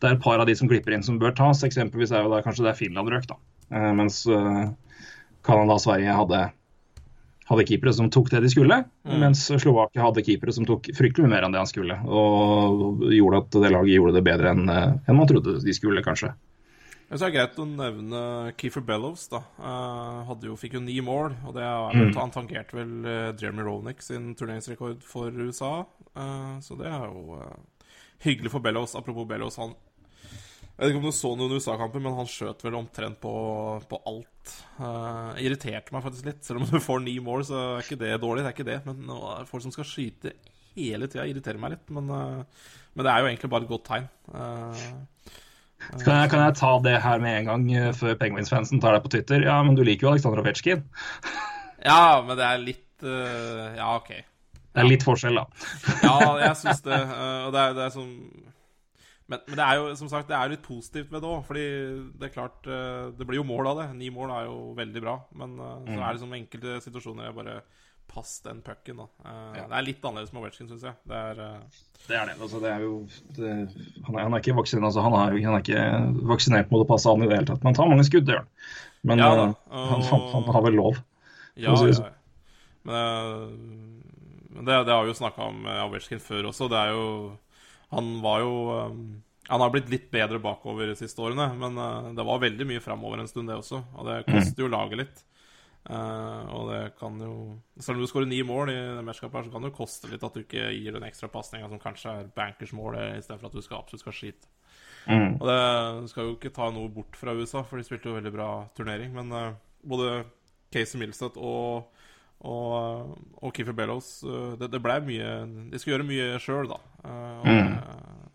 [0.00, 1.62] Det er et par av de som klipper inn som bør tas.
[1.64, 3.38] Eksempelvis er jo da kanskje det er Finland røk, da.
[3.72, 4.22] Eh, mens
[5.46, 6.40] Canada og Sverige hadde,
[7.48, 8.80] hadde keepere som tok det de skulle.
[9.06, 11.96] Mens Slovakia hadde keepere som tok fryktelig mer enn det han skulle.
[12.04, 16.32] Og gjorde at det laget gjorde det bedre enn enn man trodde de skulle, kanskje.
[17.06, 18.20] Men så er det greit å nevne
[18.58, 19.28] Keefer Bellows.
[19.30, 22.14] da Uh, jo, Fikk jo ni mål, og det er Mm.
[22.18, 25.84] han tangerte vel uh, Jeremy Roenick sin turneringsrekord for USA.
[26.16, 27.38] Uh, så det er jo
[28.24, 28.96] hyggelig for Bellows.
[28.98, 29.74] Apropos Bellows, han
[30.76, 33.30] Jeg vet ikke om du så noen USA-kamper, men han skjøt vel omtrent på,
[33.88, 34.56] på alt.
[34.76, 36.42] Uh, irriterte meg faktisk litt.
[36.44, 38.42] Selv om du får ni mål, så er ikke det dårlig.
[38.44, 38.80] Det er ikke det.
[38.84, 40.34] Men er folk som skal skyte
[40.76, 41.88] hele tida, irriterer meg litt.
[41.96, 44.10] Men, uh, men det er jo egentlig bare et godt tegn.
[44.36, 44.84] Eh,
[45.78, 49.04] Kan jeg, kan jeg ta det her med en gang eh, før Penguins-fansen tar deg
[49.04, 49.44] på Twitter?
[49.46, 50.86] Ja, men du liker jo Aleksandr Ovetsjkin.
[51.86, 54.08] Ja, men det er litt uh, Ja, OK.
[54.10, 55.44] Det er litt forskjell, da.
[56.08, 56.96] Ja, jeg syns det.
[56.98, 58.08] eh, og det er, det er som
[59.26, 61.44] men, men det er jo som sagt, det er litt positivt med det òg.
[61.46, 61.66] Fordi
[62.18, 62.66] det er klart
[63.18, 63.86] Det blir jo mål av det.
[63.98, 65.16] Ni mål er jo veldig bra.
[65.38, 67.56] Men så er det som enkelte situasjoner jeg bare
[68.06, 69.06] Pass den pucken, da.
[69.24, 70.96] Eh, Det er litt annerledes med Ovetsjkin, syns jeg.
[71.08, 71.82] Det er uh...
[72.06, 72.36] Det er det.
[72.38, 72.92] Altså, det er jo,
[73.34, 73.52] det,
[74.06, 76.88] han, er, han er ikke vaksinert altså, han, er, han er ikke vaksinert mot å
[76.88, 77.64] passe an i det hele tatt.
[77.64, 78.46] Men han tar mange skudd, det gjør.
[79.06, 79.42] Men Ja uh,
[79.72, 81.00] han, han, har vel lov.
[81.58, 82.12] Ja, si ja.
[82.86, 83.50] Men,
[84.54, 86.70] men det, det har vi jo snakka om Ovetsjkin før også.
[86.70, 87.06] Det er jo
[87.94, 88.52] Han var jo
[88.92, 89.00] um,
[89.50, 91.80] Han har blitt litt bedre bakover de siste årene, men
[92.14, 93.82] det var veldig mye framover en stund, det også.
[93.98, 95.26] Og det koster jo laget litt.
[95.86, 97.34] Eh, og det kan jo
[97.78, 100.10] Selv om du skårer ni mål i det mesterskapet, her, så kan det jo koste
[100.10, 103.58] litt at du ikke gir den ekstra pasninga som kanskje er bankers mål, istedenfor at
[103.58, 104.50] du skal absolutt skal skite.
[105.06, 105.36] Mm.
[105.38, 108.32] Og det skal jo ikke ta noe bort fra USA, for de spilte jo veldig
[108.34, 109.12] bra turnering.
[109.14, 109.52] Men uh,
[109.86, 110.24] både
[110.74, 111.92] Casey Milstead og,
[112.42, 115.30] og, og Keefer Bellows uh, det, det ble mye
[115.70, 116.80] De skulle gjøre mye sjøl, da.
[117.06, 118.25] Eh, og, eh, nå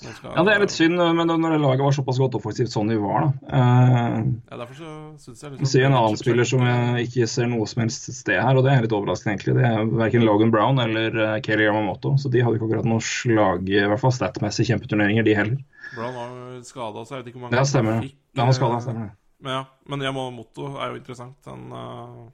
[0.00, 2.96] skal- Ja, det er litt synd, men når laget var såpass godt offensivt sånn de
[2.98, 3.56] var, da.
[3.58, 7.46] Eh, Ja, derfor så synes jeg liksom ser en annen spiller som jeg ikke ser
[7.46, 9.54] noe som helst sted her, og det er litt overraskende, egentlig.
[9.60, 13.00] Det er verken Logan Brown eller uh, Kelly Yamamoto, så de hadde ikke akkurat noe
[13.04, 15.58] slag, i hvert fall statmessig, kjempeturneringer, de heller.
[15.94, 17.92] Brown var skada, så jeg vet ikke hvor mange Ja, stemmer.
[18.00, 19.10] han fikk, Ja, han skada, eh, stemmer.
[19.42, 21.36] Men ja, men Yamamoto er jo interessant.
[21.46, 22.28] Han uh,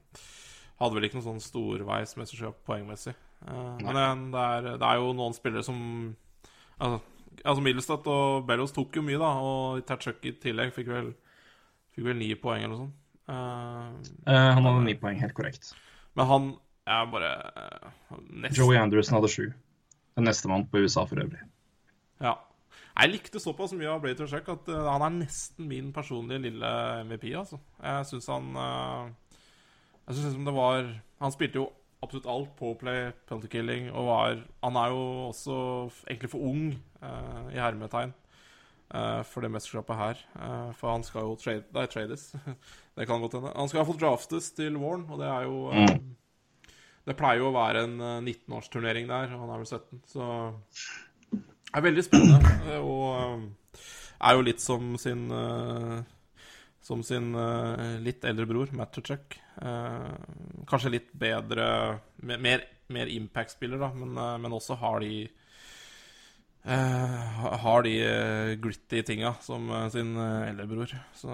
[0.81, 3.14] hadde vel ikke noe sånn storveismesterskap poengmessig.
[3.46, 6.16] Uh, men det er, det er jo noen spillere som
[6.81, 7.00] Altså,
[7.42, 9.33] altså Middlestad og Bellos tok jo mye, da.
[9.42, 11.14] Og Tatchuk i tillegg fikk vel
[11.96, 12.96] Fikk vel ni poeng eller noe sånt.
[13.27, 13.94] Uh,
[14.29, 15.70] uh, han hadde ni poeng, helt korrekt.
[16.14, 16.51] men han
[16.87, 19.46] er bare uh, nesten Joey Anderson hadde sju.
[20.20, 21.40] Nestemann på USA for øvrig.
[22.20, 22.37] Ja.
[22.96, 26.68] Jeg likte såpass mye av Blade Shark at eh, han er nesten min personlige lille
[27.05, 27.27] MVP.
[27.37, 27.59] altså.
[27.83, 29.11] Jeg syns han eh,
[30.07, 30.87] Jeg synes liksom det var
[31.20, 31.66] Han spilte jo
[32.04, 32.52] absolutt alt.
[32.59, 35.56] Powerplay, penalty killing, og var Han er jo også
[36.06, 38.12] egentlig for ung, uh, i hermetegn,
[38.94, 40.22] uh, for det mesterskapet her.
[40.35, 42.28] Uh, for han skal jo trade, nei, trades.
[42.96, 43.54] det kan godt hende.
[43.56, 46.14] Han skal iallfall draftes til våren, og det er jo um,
[47.06, 50.24] Det pleier jo å være en eh, 19-årsturnering der, og han er vel 17, så
[51.30, 52.80] det er veldig spennende.
[52.82, 53.44] Og
[54.16, 55.28] er jo litt som sin
[56.82, 57.30] Som sin
[58.02, 59.38] litt eldre bror, Matt Tuchek.
[59.38, 59.45] Eh,
[60.68, 65.28] kanskje litt bedre Mer, mer impact-spiller, da, men, eh, men også har de
[66.66, 70.92] eh, Har de eh, gritty tinga som eh, sin eh, eldrebror.
[71.14, 71.30] Så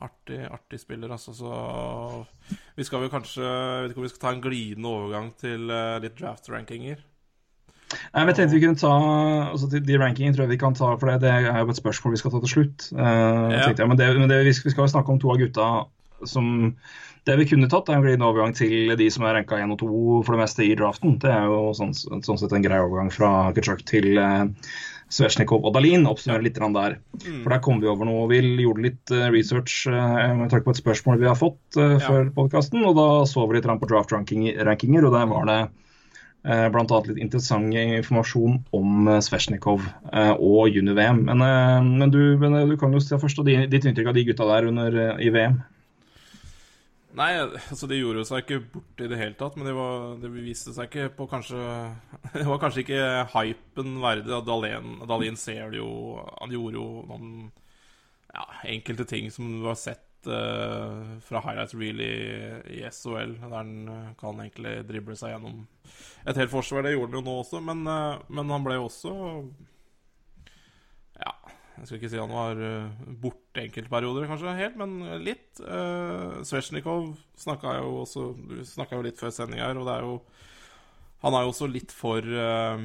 [0.00, 1.34] artig, artig spiller, altså.
[1.34, 5.30] Så vi skal vel kanskje Jeg vet ikke om vi skal ta en glidende overgang
[5.40, 7.06] til eh, litt draft-rankinger.
[7.90, 8.90] Nei, men jeg tenkte vi kunne ta
[9.50, 11.78] altså de, de rankingene tror jeg vi kan ta, for det, det er jo et
[11.80, 12.84] spørsmål vi skal ta til slutt.
[12.94, 13.64] Uh, Ja.
[13.66, 13.82] jeg.
[13.82, 15.66] Men, det, men det, vi, skal, vi skal jo snakke om to av gutta
[16.28, 16.74] som
[17.28, 19.78] Det vi kunne tatt, er en glidende overgang til de som er ranka 1 og
[19.82, 19.88] 2
[20.24, 21.18] for det meste i draften.
[21.20, 24.46] Det er jo sånn, sånn sett en grei overgang fra Kitsjok til eh,
[25.12, 26.06] Svesjnikov og Dalin.
[26.08, 26.72] Oppsummere litt der.
[26.72, 26.96] der.
[27.42, 28.24] For der kom vi over noe.
[28.32, 31.98] Vi gjorde litt eh, research eh, med tanke på et spørsmål vi har fått eh,
[31.98, 32.06] Ja.
[32.08, 35.60] før podkasten, og da så vi litt på draft-rankinger, og der var det
[36.44, 41.24] eh, annet litt interessant informasjon om eh, Svesjnikov eh, og juni-VM.
[41.28, 44.24] Men, eh, men, du, men eh, du kan jo se først ditt inntrykk av de
[44.30, 45.60] gutta der under, eh, i VM.
[47.18, 50.20] Nei, altså de gjorde jo seg ikke bort i det hele tatt, men det, var,
[50.30, 51.58] viste seg ikke på kanskje
[52.36, 53.00] Det var kanskje ikke
[53.32, 54.30] hypen verdig.
[54.36, 55.90] at Dahlin, Dahlin ser det jo
[56.38, 57.32] Han gjorde jo noen
[58.30, 62.14] ja, enkelte ting som du har sett uh, fra highlights reel i,
[62.78, 65.64] i SOL, der han eh, kan egentlig drible seg gjennom
[66.30, 66.86] et helt forsvar.
[66.86, 69.14] Det gjorde han jo nå også, men, uh, men han ble jo også
[71.80, 75.48] jeg skal ikke si han var uh, borte enkelte perioder, kanskje helt, men litt.
[75.64, 78.26] Uh, Svesjnikov snakka jo også
[78.92, 80.18] jo litt før sending her, og det er jo
[81.20, 82.80] Han er jo også litt for uh,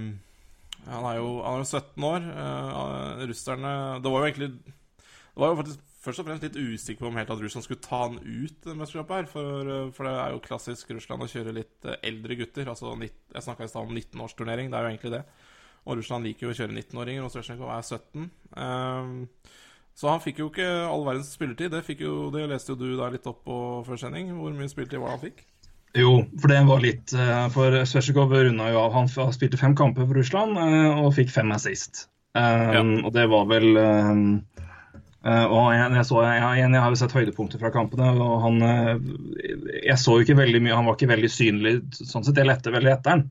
[0.85, 2.25] han, er jo, han er jo 17 år.
[2.35, 7.01] Uh, russerne Det var jo egentlig Det var jo faktisk først og fremst litt usikker
[7.01, 9.29] på om helt at Russland skulle ta han ut mesterskapet her.
[9.31, 12.69] For, eh, for det er jo klassisk Russland å kjøre litt eh, eldre gutter.
[12.71, 14.69] Altså, jeg snakka i stad om 19-årsturnering.
[14.69, 15.23] Det er jo egentlig det.
[15.85, 18.29] Og Russland liker jo å kjøre 19-åringer, og Svetsjenkov er 17.
[18.57, 19.11] Um,
[19.95, 21.71] så han fikk jo ikke all verdens spilletid.
[21.71, 24.33] Det, jo, det leste jo du da litt opp på før sending.
[24.35, 25.45] Hvor mye spilletid var det han fikk?
[25.95, 26.09] Jo,
[26.41, 28.97] for det var litt eh, For Svesjikov runda jo av.
[28.97, 32.09] Han spilte fem kamper for Russland eh, og fikk fem assist.
[32.35, 32.41] Um,
[32.75, 32.81] Ja.
[33.07, 34.25] Og det var vel um,
[35.25, 38.91] og jeg, jeg, så, jeg, jeg, har jo sett høydepunkter fra kampene, og han eh,
[39.87, 42.37] Jeg så jo ikke veldig mye, han var ikke veldig synlig sånn sett.
[42.37, 43.23] Jeg lette veldig etter han.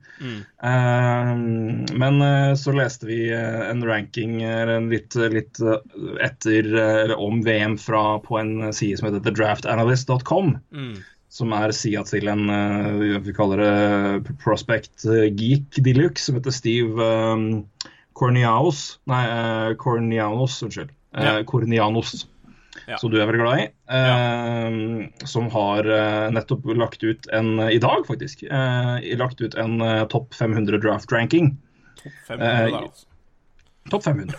[0.59, 5.79] Uh, men eh, så leste vi eh, en ranking eh, litt, litt eh,
[6.25, 10.95] etter eh, eller om VM fra, på en side som heter thedraftanalyst.com Mm.
[11.31, 16.37] som er sida til en eh, vi kaller det prospect eh, geek de luxe, som
[16.37, 17.65] heter Steve um,
[18.15, 18.99] Corniaos.
[19.11, 20.93] Nei, uh, Cornianos, unnskyld.
[21.15, 21.43] Eh, Ja.
[21.47, 22.27] Cornianos,
[22.87, 22.97] Ja.
[22.99, 23.67] som du er veldig glad i.
[23.89, 28.43] eh, Som har eh, nettopp lagt ut en I dag, faktisk.
[28.43, 31.55] eh, lagt ut en eh, topp 500 draft-ranking.
[32.03, 33.05] Topp 500 Eh, altså.
[33.89, 34.35] Topp 500.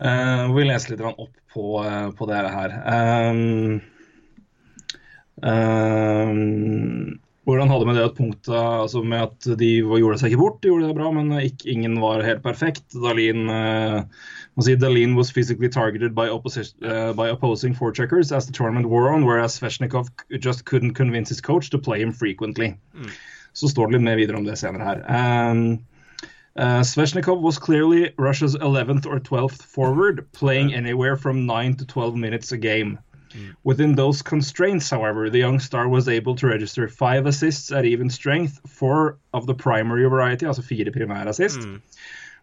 [0.00, 2.70] Eh, vi leser litt opp på, eh, på det her.
[7.46, 10.56] Hvordan hadde med det et punkt da, altså med at de gjorde seg ikke bort,
[10.64, 12.88] de gjorde det bra, men ikke, ingen var helt perfekt.
[12.90, 13.44] Dalin,
[14.56, 19.12] man sier Dalin was physically targeted by, eh, by opposing forecheckers as the tournament wore
[19.12, 20.08] on, whereas Sveshnikov
[20.40, 22.74] just couldn't convince his coach to play him frequently.
[23.52, 25.04] Så står det litt mer videre om det senere her.
[25.08, 25.78] Um,
[26.58, 32.16] Uh, Sveshnikov was clearly Russia's 11th or 12th forward, playing anywhere from 9 to 12
[32.16, 32.98] minutes a game.
[33.64, 38.08] Within those constraints, however, the young star was able to register five assists at even
[38.08, 41.60] strength, four of the primary variety, altså fire primærassist,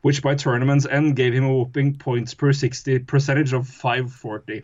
[0.03, 4.61] which by tournament's end gave him a whooping points per 60 percentage of 540.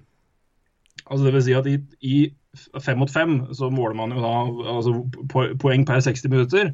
[1.10, 2.34] Altså det vil si at i, i
[2.82, 4.34] fem mot fem så måler man jo da
[4.76, 4.94] altså,
[5.60, 6.74] poeng per 60 minutter.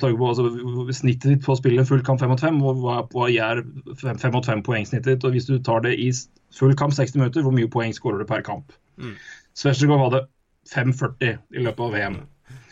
[0.00, 0.50] På, altså,
[0.90, 3.62] snittet ditt på å spille full kamp 5 mot 5, og hva, hva er
[4.02, 5.26] 5 mot 5 poengsnittet ditt?
[5.26, 6.10] Og hvis du tar det i
[6.58, 8.74] full kamp 60 minutter, hvor mye poeng skårer du per kamp?
[8.98, 9.14] Mm.
[9.54, 10.24] Svesjnikov hadde
[10.72, 12.18] 5,40 i løpet av VM.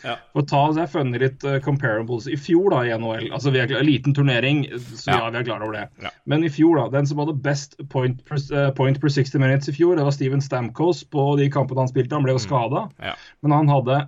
[0.05, 0.15] Ja.
[0.35, 3.31] For ta så jeg funnet litt uh, comparables i fjor da i NHL.
[3.33, 5.17] altså vi er, klar- Liten turnering, så ja.
[5.23, 5.29] Ja.
[5.33, 5.85] vi er klar over det.
[6.03, 6.11] Ja.
[6.29, 9.69] Men i fjor, da, den som hadde best point per, uh, point per 60 minutes
[9.69, 12.13] i fjor, det var Steven Stamkos på de kampene han spilte.
[12.15, 13.15] Han ble jo skada, Ja.
[13.41, 14.03] men han hadde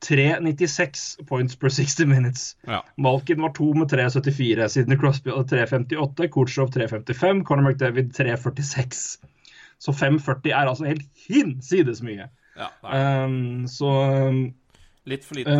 [0.00, 2.56] 3,96 points per 60 minutes.
[2.66, 2.80] Ja.
[2.96, 4.68] Malkin var to med 3,74.
[4.72, 6.28] Sidney Crosby hadde 3,58.
[6.32, 7.44] Kutsjov 3,55.
[7.44, 9.18] Conor McDavid 3,46.
[9.80, 12.28] Så 5,40 er altså helt hinsides mye.
[12.56, 12.70] ja
[13.24, 13.88] Um, så
[14.28, 14.40] um,
[15.08, 15.54] litt for lite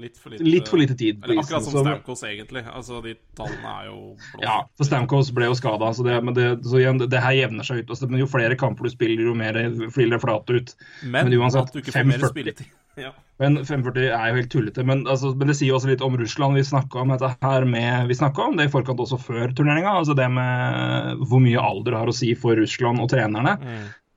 [0.00, 2.62] Litt for lite, litt for lite tid Eller akkurat som Stamkos, egentlig.
[2.72, 4.42] Altså, de tallene er jo blå.
[4.42, 5.90] Ja, for Stamkos ble jo skada.
[5.96, 7.92] Så, det, så igjen, det, her jevner seg ut.
[7.92, 9.58] Altså, men jo flere kamper du spiller, jo mer
[9.92, 10.76] flyr det flat ut.
[11.04, 12.36] Men, Men uansett, at du ikke får mer 5,40.
[12.36, 12.70] spilletid.
[12.98, 13.12] Ja.
[13.40, 14.82] Men 540 er jo helt tullete.
[14.84, 16.58] Men, altså, men det sier jo også litt om Russland.
[16.58, 19.94] Vi snakka om dette her med Vi om det i forkant også før turneringa.
[20.02, 23.54] Altså det med hvor mye alder har å si for Russland og trenerne.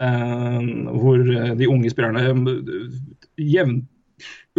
[0.04, 0.60] Eh,
[1.00, 1.22] hvor
[1.56, 2.84] de unge spillerne eh,
[3.54, 3.84] jevn,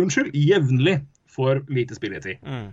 [0.01, 2.41] Unnskyld, jevnlig får lite spilletid.
[2.43, 2.73] Mm.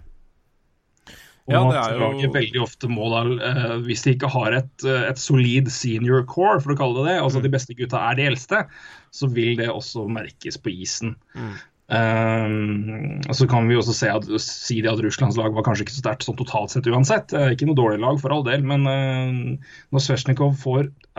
[1.49, 4.29] Og Ja, det at er jo- laget veldig ofte må da, eh, hvis de ikke
[4.29, 7.43] har et, eh, et solid senior core, for å kalle det det, altså Mm.
[7.43, 8.67] de beste gutta er de eldste,
[9.11, 11.15] så vil det også merkes på isen.
[11.35, 11.53] Mm.
[11.91, 15.95] Um, så kan vi også se at, si det at Russlands lag var kanskje ikke
[15.97, 17.35] så sterkt sånn totalt sett uansett.
[17.51, 20.55] Ikke noe dårlig lag for all del, men uh, når Svesjnikov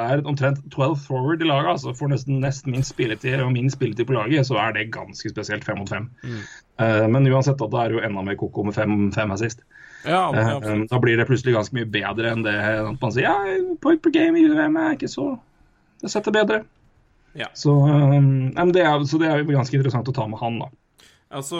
[0.00, 4.08] er omtrent 12 forward i laget, altså får nesten nest minst spilletid og minst spilletid
[4.08, 6.08] på laget, så er det ganske spesielt fem mot fem.
[6.80, 9.64] Eh, men uansett, da, da er det jo enda mer koko med fem, fem assist.
[10.08, 13.58] Ja, Eh, da blir det plutselig ganske mye bedre enn det at man sier ja,
[13.82, 15.36] point per game i UVM er ikke så
[16.02, 16.64] Det setter bedre.
[17.38, 17.48] Ja.
[17.56, 20.70] Så, um, det er, så det er ganske interessant å ta med han, da.
[21.32, 21.58] Altså,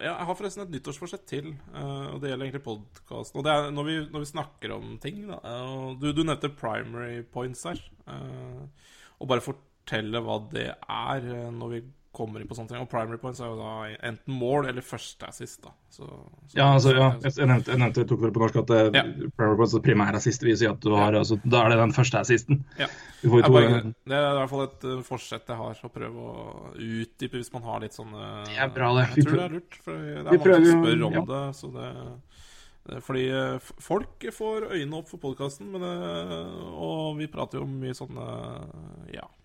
[0.00, 3.36] jeg har forresten et nyttårsforsett til, eh, og det gjelder egentlig podkasten.
[3.36, 5.40] Og det er når vi, når vi snakker om ting, da.
[6.00, 7.82] Du, du nevnte primary points her.
[8.08, 8.62] eh,
[9.20, 11.82] og bare fortelle hva det er eh, når vi
[12.14, 12.82] kommer inn på sånne ting.
[12.82, 13.72] Og primary points er jo da
[14.08, 15.72] enten mål eller første assist, da.
[15.90, 18.66] Så, så- Ja, altså, ja, jeg, nevnte, jeg nevnte jeg tok det på norsk at
[18.66, 19.02] det, Ja.
[19.36, 22.18] primary points, primær assist vil si at du har, altså, da er det den første
[22.20, 22.64] assisten.
[22.78, 22.86] Ja.
[23.22, 26.74] To, bare, det er i hvert fall et uh, forsett jeg har, å prøve å
[26.74, 29.06] utdype hvis man har litt sånne Det er bra, det.
[29.14, 29.74] Vi Jeg tror det er lurt.
[29.84, 31.44] For det er Vi mange som spør om det.
[31.56, 37.80] Så det, fordi uh, folk får øynene opp for podkasten, og vi prater jo om
[37.80, 38.26] mye sånne
[39.14, 39.43] ja vi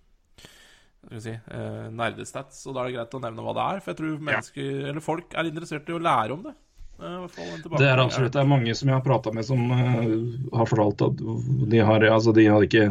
[1.20, 3.84] si, eh, nerdestats, og da er det greit å nevne hva det er.
[3.84, 6.56] For jeg tror mennesker, eller folk er interessert i å lære om det.
[7.00, 7.28] Eh,
[7.80, 11.06] Det er absolutt det er mange som jeg har prata med, som uh, har fortalt
[11.08, 11.22] at
[11.72, 12.90] de har altså de hadde ikke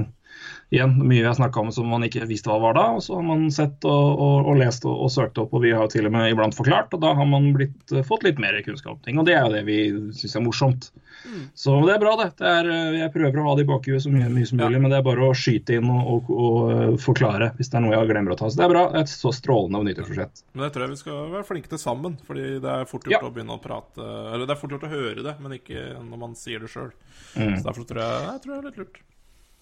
[0.70, 2.82] Igjen, mye vi har snakka om som man ikke visste hva var da.
[2.98, 5.70] og Så har man sett og, og, og lest og, og søkt opp, og vi
[5.72, 6.92] har jo til og med iblant forklart.
[6.92, 9.16] og Da har man blitt, eh, fått litt mer kunnskap om ting.
[9.16, 9.78] Og det er jo det vi
[10.12, 10.90] syns er morsomt.
[11.56, 12.28] Så det er bra, det.
[12.36, 14.68] det er, eh, jeg prøver å ha det i bakhuet så mye, mye som Ja.
[14.68, 17.96] mulig, men det er bare å skyte inn og, eh, forklare hvis det er noe
[17.96, 18.52] jeg glemmer å ta.
[18.52, 18.84] Så det er bra.
[19.00, 20.44] Et så strålende og nyttårsforsett.
[20.52, 22.20] Men jeg tror jeg vi skal være flinke til sammen.
[22.28, 23.24] Fordi det er fort gjort Ja.
[23.24, 26.18] å begynne å prate Eller det er fort gjort å høre det, men ikke når
[26.18, 26.92] man sier det sjøl.
[27.34, 27.56] Mm.
[27.56, 28.98] Så derfor tror jeg, jeg tror det er litt lurt.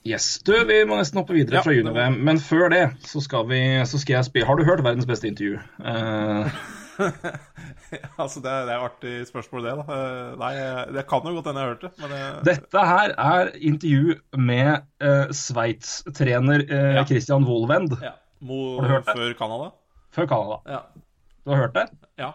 [0.07, 0.27] Yes.
[0.47, 3.47] Du, vi må nesten hoppe videre Ja, fra det juni-VM, men før det så skal,
[3.51, 5.59] vi, så skal jeg spille Har du hørt verdens beste intervju?
[5.83, 6.47] Uh...
[8.23, 9.73] altså, det er, det er artig spørsmål, det.
[9.81, 10.53] da Eh, Nei,
[10.97, 14.15] det kan jo godt hende jeg har hørt det, men eh, dette her er intervju
[14.41, 17.05] med uh, Sveits-trener uh, Ja.
[17.09, 17.99] Christian Wolwend.
[18.03, 18.15] ja.
[18.41, 19.15] Mo Har du hørt det?
[19.17, 19.69] før Canada?
[20.17, 20.57] før Canada.
[20.69, 20.81] Ja.
[21.45, 21.87] Du har hørt det?
[22.21, 22.31] ja.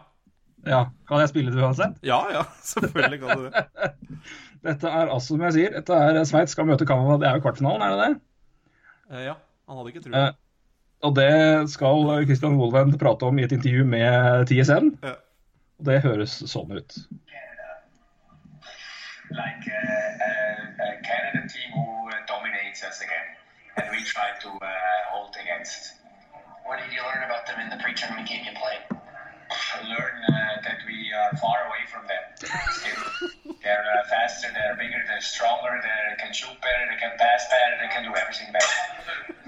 [0.67, 0.83] Ja.
[1.09, 1.95] Kan jeg spille det uansett?
[2.05, 2.43] Ja, ja,
[2.73, 3.63] selvfølgelig kan du det.
[4.67, 7.15] Dette er altså, som jeg sier, dette er eh, Sveits skal møte Canada.
[7.23, 8.21] Det er jo kvartfinalen, er det det?
[9.15, 9.33] Eh, Ja,
[9.67, 10.27] han hadde ikke Eh, trua.
[11.07, 11.31] og det
[11.73, 14.91] skal Christian Wolven prate om i et intervju med TSN.
[15.01, 15.15] Ja.
[15.81, 16.97] Og det høres sånn ut.
[19.31, 19.83] like a,
[20.27, 20.31] a,
[20.83, 23.27] a Canada team who uh, dominates us again,
[23.79, 24.67] and we try to uh,
[25.09, 25.93] hold against.
[26.67, 28.83] What did you learn about them in the pre-tournament game you played?
[29.83, 32.23] Learn uh, that we are far away from them.
[33.61, 37.77] They're uh, faster, they're bigger, they're stronger, they can shoot better, they can pass better,
[37.77, 38.73] they can do everything better.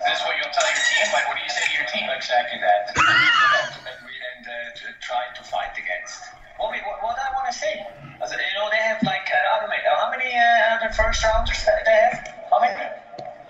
[0.06, 1.10] Is what you'll tell your team?
[1.10, 2.06] Like, what do you say to your team?
[2.14, 2.94] Exactly that.
[2.94, 6.30] and we and uh, to try to fight against.
[6.62, 9.26] What, we, what, what I want to say, is that, you know, they have like
[9.34, 12.22] uh, I don't know, how many uh, other first rounders that they have?
[12.54, 13.03] How many?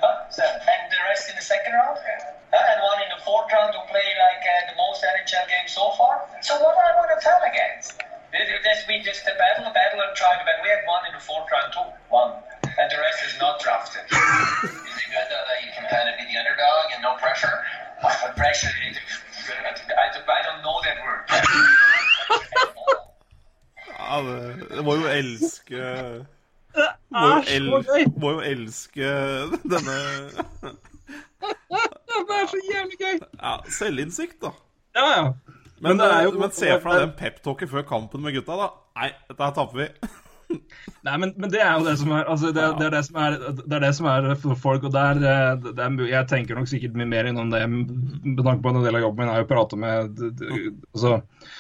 [0.04, 0.28] Huh?
[0.28, 1.96] And the rest in the second round?
[1.96, 2.60] Huh?
[2.60, 5.96] And one in the fourth round who play like uh, the most NHL games so
[5.96, 6.28] far.
[6.44, 8.04] So what do I want to tell against?
[8.36, 10.60] This, this we just a battle, a battle, and try to battle.
[10.60, 12.36] We had one in the fourth round too, one,
[12.68, 14.04] and the rest is not drafted.
[14.12, 17.64] Is it good though that you can kind of be the underdog and no pressure?
[18.04, 21.24] But pressure, I, I, I don't know that word.
[24.14, 25.80] Ja, det, det må jo elske
[27.14, 28.06] må så gøy!
[28.24, 29.12] må jo elske
[29.74, 29.98] denne
[31.44, 33.18] Det er så jævlig gøy!
[33.42, 34.54] ja, selvinnsikt, da.
[34.96, 35.24] Ja, ja.
[35.84, 38.68] Men, det er jo- men se for deg den peptalken før kampen med gutta, da.
[39.00, 39.88] Nei, dette her taper vi.
[41.08, 43.18] Nei, men, men det er jo det som er altså, det, det, er det, som
[43.24, 44.86] er, det er det som er for folk.
[44.88, 48.62] og der, det, det er, Jeg tenker nok sikkert mye mer innom det med tanke
[48.64, 50.24] på at en del av jobben min er jo å prate med
[50.94, 51.52] altså, det-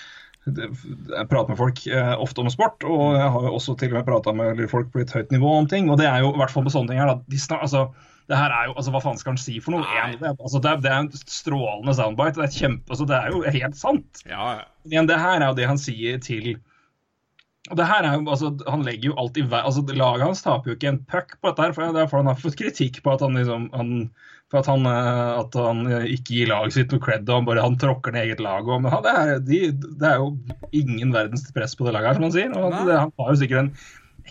[0.45, 3.99] jeg prater med folk eh, ofte om sport, og jeg har jo også til og
[3.99, 5.87] med prata med folk på litt høyt nivå om ting.
[5.91, 7.87] og det er jo i hvert fall på sånne ting her de snak, altså,
[8.31, 9.87] det her er jo, altså Hva faen skal han si for noe?
[9.99, 12.37] En, det, altså, det, er, det er en strålende soundbite.
[12.39, 14.21] Det er, kjempe, altså, det er jo helt sant.
[14.27, 14.69] Ja, ja.
[14.87, 16.53] Igjen, det her er jo det han sier til
[17.71, 20.43] og det her er jo, altså, Han legger jo alt i vei altså, Laget hans
[20.43, 21.63] taper jo ikke en puck på dette.
[21.63, 23.93] her, for Derfor han har fått kritikk på at han liksom han,
[24.53, 27.25] for at han, eh, at han eh, ikke gir laget sitt noe cred.
[27.25, 28.69] og han bare han tråkker ned eget lag.
[28.69, 29.59] Og, men han, det, er, de,
[29.97, 30.29] det er jo
[30.83, 32.53] ingen verdens press på det laget, her, som han sier.
[32.53, 33.73] og det, Han har jo sikkert en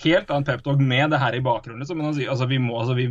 [0.05, 1.83] helt annen peptalk med det her i bakgrunnen.
[1.83, 3.09] liksom, Men han sier altså vi må, altså vi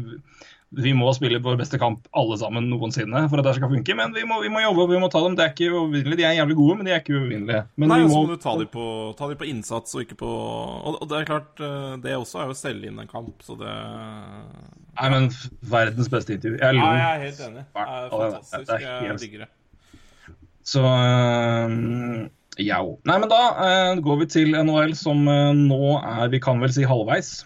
[0.71, 3.95] vi må spille vår beste kamp alle sammen noensinne for at det skal funke.
[3.97, 5.35] Men vi må, vi må jobbe og vi må ta dem.
[5.35, 6.19] Det er ikke uovervinnelige.
[6.21, 7.63] De er jævlig gode, men de er ikke uvinnelige.
[7.75, 8.13] Men Nei, vi må...
[8.13, 8.85] så må du ta dem på,
[9.19, 12.49] ta dem på innsats og ikke på og, det er klart, eh, det også er
[12.49, 15.27] jo å selge inn en kamp, så det Nei, men
[15.71, 16.59] verdens beste intervju.
[16.61, 17.65] Jeg Nei, jeg er helt enig.
[17.71, 18.67] Det er fantastisk.
[18.67, 19.09] det er- helt...
[19.11, 19.51] Jeg digger det.
[20.71, 22.27] Så øh,
[22.61, 22.81] ja.
[23.09, 26.73] Nei, men da øh, går vi til NHL, som øh, nå er Vi kan vel
[26.73, 27.41] si halvveis.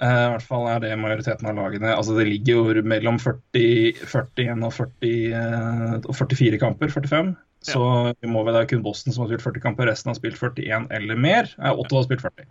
[0.00, 0.06] Ja.
[0.06, 1.94] Eh, I hvert fall er det majoriteten av lagene.
[1.96, 6.92] Altså Det ligger jo mellom 40, 41 og, 40, eh, og 44 kamper.
[6.92, 7.34] 45.
[7.66, 7.82] Så
[8.20, 9.88] vi må vel, det er kun Boston som har spilt 40 kamper.
[9.90, 11.50] Resten har spilt 41 eller mer.
[11.58, 12.46] Eh, Otto har spilt 40.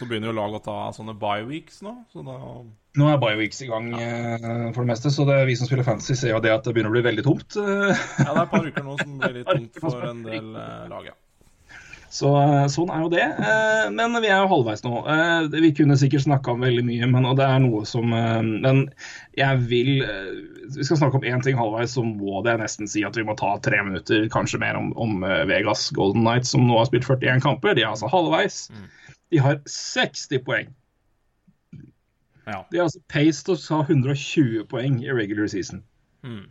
[0.00, 2.38] Så begynner jo laget å ta sånne bye weeks nå, så da
[2.98, 5.86] Nå er Bioweeks i gang eh, for det meste, så det er vi som spiller
[5.86, 7.54] fantasy ser jo det at det begynner å bli veldig tomt.
[7.54, 10.48] Ja, det er et par uker nå som blir litt tomt for en del
[10.90, 11.14] lag, ja.
[12.10, 13.22] Så eh, sånn er jo det.
[13.22, 14.92] Eh, Men vi er jo halvveis nå.
[15.06, 18.82] Eh, Vi kunne sikkert snakka om veldig mye, men og det er noe som Men
[19.38, 23.14] jeg vil Vi skal snakke om én ting halvveis, så må det nesten si at
[23.18, 26.90] vi må ta tre minutter, kanskje mer, om, om Vegas Golden Knights, som nå har
[26.90, 27.74] spilt 41 kamper.
[27.78, 28.64] De er altså halvveis.
[29.30, 30.70] De har 60 poeng.
[32.46, 32.64] Ja.
[32.70, 35.82] De har altså paced og ha 120 poeng i regular season.
[36.26, 36.46] Mm.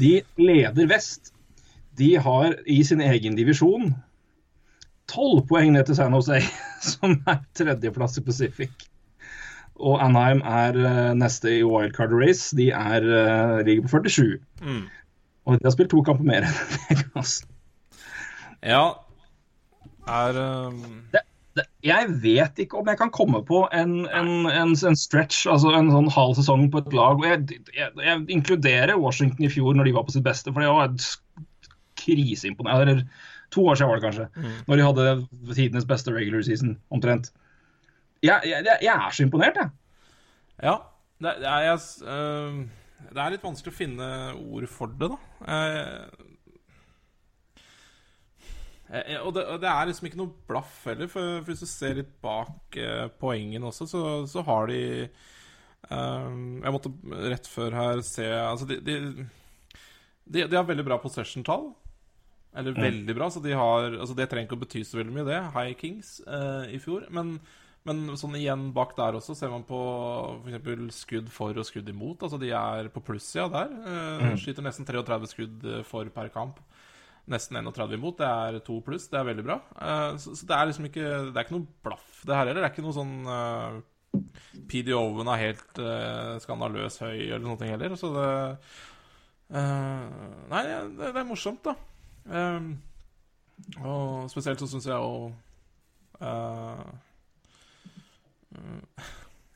[0.00, 1.32] De leder vest.
[1.96, 3.94] De har i sin egen divisjon
[5.10, 6.40] 12 poeng ned til San Jose,
[6.92, 8.86] som er tredjeplass i Pacific.
[9.80, 12.52] Og Anheim er eh, neste i wildcard race.
[12.56, 14.38] De er, eh, ligger på 47.
[14.60, 14.84] Mm.
[15.48, 16.58] Og de har spilt to kamper mer enn
[16.88, 17.40] Vegas.
[18.62, 18.84] ja.
[20.10, 21.20] Er um, Det,
[21.56, 25.72] det, jeg vet ikke om jeg kan komme på en, en, en, en stretch, altså
[25.76, 27.20] en sånn halv sesong på et lag.
[27.20, 30.64] Og jeg, jeg, jeg inkluderer Washington i fjor når de var på sitt beste, for
[30.64, 30.92] det var
[32.00, 33.06] kriseimponerende.
[33.50, 37.32] To år siden var det kanskje, når de hadde tidenes beste regular season, omtrent.
[38.22, 39.70] Jeg, jeg, jeg er så imponert, jeg.
[40.62, 40.76] Ja.
[41.20, 44.08] Det, det, er, jeg, uh, det er litt vanskelig å finne
[44.40, 45.18] ord for det, da.
[45.52, 46.04] Eh,
[49.00, 51.68] eh, og, det, og det er liksom ikke noe blaff heller, for, for hvis du
[51.68, 54.80] ser litt bak uh, poengene også, så, så har de
[55.90, 56.90] Jeg måtte
[57.32, 59.24] rett før her se Altså, de, de,
[60.28, 61.70] de, de har veldig bra possession-tall.
[62.56, 65.26] Eller veldig bra, så de har Altså, det trenger ikke å bety så veldig mye,
[65.28, 65.40] det.
[65.54, 67.06] High Kings eh, i fjor.
[67.14, 67.36] Men
[67.88, 69.78] men sånn igjen bak der også ser man på
[70.44, 70.98] f.eks.
[71.00, 72.26] skudd for og skudd imot.
[72.26, 73.72] Altså de er på plussida der.
[73.88, 76.60] Eh, Skyter nesten 33 skudd eh, for per kamp.
[77.30, 78.18] Nesten 31 imot.
[78.20, 79.08] Det er to pluss.
[79.08, 79.56] Det er veldig bra.
[79.80, 82.60] Eh, så, så det er liksom ikke Det er ikke noe blaff, det her heller.
[82.60, 83.80] Det er ikke noe sånn uh,
[84.68, 87.96] PD-Oven er helt uh, skandaløs høy eller noe heller.
[88.00, 88.30] Så det
[89.50, 90.04] Uh,
[90.46, 91.72] Nei, det, det er morsomt, da.
[92.30, 92.70] Eh,
[93.84, 95.30] og spesielt så syns jeg jo
[96.20, 96.86] uh,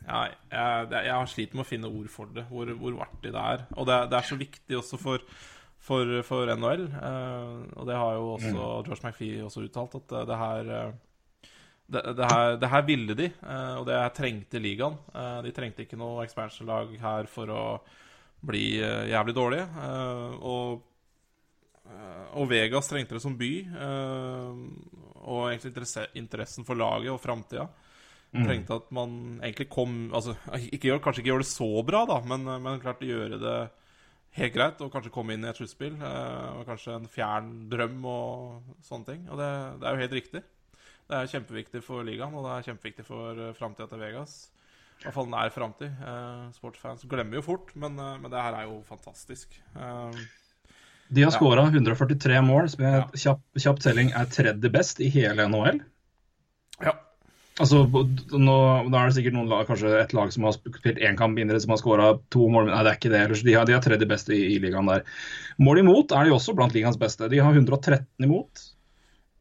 [0.05, 0.21] ja,
[0.53, 3.65] jeg, jeg har slitt med å finne ord for det, hvor, hvor artig det er.
[3.79, 5.25] Og det, det er så viktig også for,
[5.81, 6.87] for, for NHL.
[6.93, 8.55] eh, og det har jo også
[8.85, 10.95] George McPhee også uttalt, at det, det her eh,
[11.95, 15.01] det, her, det her ville de, eh, og det her trengte ligaen.
[15.17, 17.65] Eh, de trengte ikke noe expansion-lag her for å
[18.45, 19.69] bli eh, jævlig dårlige.
[19.89, 20.94] eh, og Eh,
[22.35, 23.51] og Vegas trengte det som by.
[23.69, 24.61] eh,
[25.25, 27.69] og egentlig interessen for laget og framtida.
[28.35, 30.35] Trengte at man egentlig kom Altså,
[30.73, 33.71] ikke, gjør- kanskje ikke gjøre det så bra, da, men, men klart å gjøre det
[34.41, 34.81] helt greit.
[34.83, 35.95] Og kanskje komme inn i et sluttspill.
[36.03, 39.29] eh, og kanskje en fjern drøm og sånne ting.
[39.31, 40.43] Og det, det er jo helt riktig.
[41.05, 44.51] Det er kjempeviktig for ligaen, og det er kjempeviktig for framtida til Vegas.
[45.01, 45.93] I hvert fall nær framtid.
[46.57, 49.55] Sportsfans glemmer jo fort, men, eh, men det her er jo fantastisk.
[49.77, 50.11] Eh,
[51.15, 53.07] De har skåra 143 mål, som er Ja.
[53.15, 55.81] kjapp, kjapp telling er tredje best i hele NHL.
[56.83, 56.93] ja.
[57.61, 58.55] Altså, nå,
[58.91, 61.61] da er det sikkert noen lag, kanskje et lag som har spilt én kamp mindre,
[61.63, 62.67] som har skåra to mål.
[62.67, 63.21] Nei, det er ikke det.
[63.29, 63.43] ellers.
[63.47, 65.05] De har, de har tredje beste i, i ligaen der.
[65.63, 67.29] Mål imot er de også blant ligaens beste.
[67.31, 68.65] De har 113 imot.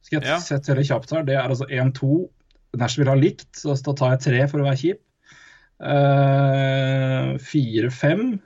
[0.04, 0.38] Skal jeg Ja.
[0.38, 1.24] sette telle kjapt her.
[1.24, 2.30] Det er altså 1-2.
[2.78, 5.00] Nashville har likt, så da tar jeg tre for å være kjip.
[5.82, 8.34] Eh, Fire-fem.
[8.38, 8.42] De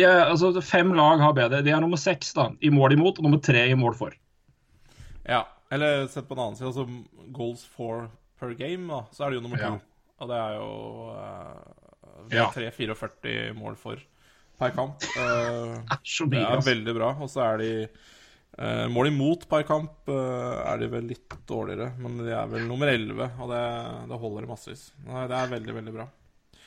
[0.00, 1.60] er, altså, fem lag har bedre.
[1.64, 4.16] De er nummer seks da, i mål imot og nummer tre i mål for.
[5.28, 8.08] Ja, eller sett på en annen side, altså goals for
[8.40, 9.74] per game, da, så er det jo nummer to.
[9.76, 10.16] Ja.
[10.22, 10.72] Og det er jo
[11.18, 12.48] uh, Ja.
[12.54, 14.00] 3-44 mål for
[14.60, 15.02] per kamp.
[16.06, 16.68] Så det mye, er altså.
[16.70, 17.12] veldig bra.
[17.24, 22.20] Og så er de uh, Mål imot per kamp er de vel litt dårligere, men
[22.22, 23.62] de er vel nummer 11, og det,
[24.12, 24.90] det holder massevis.
[25.08, 26.08] Nei, det er veldig, veldig bra.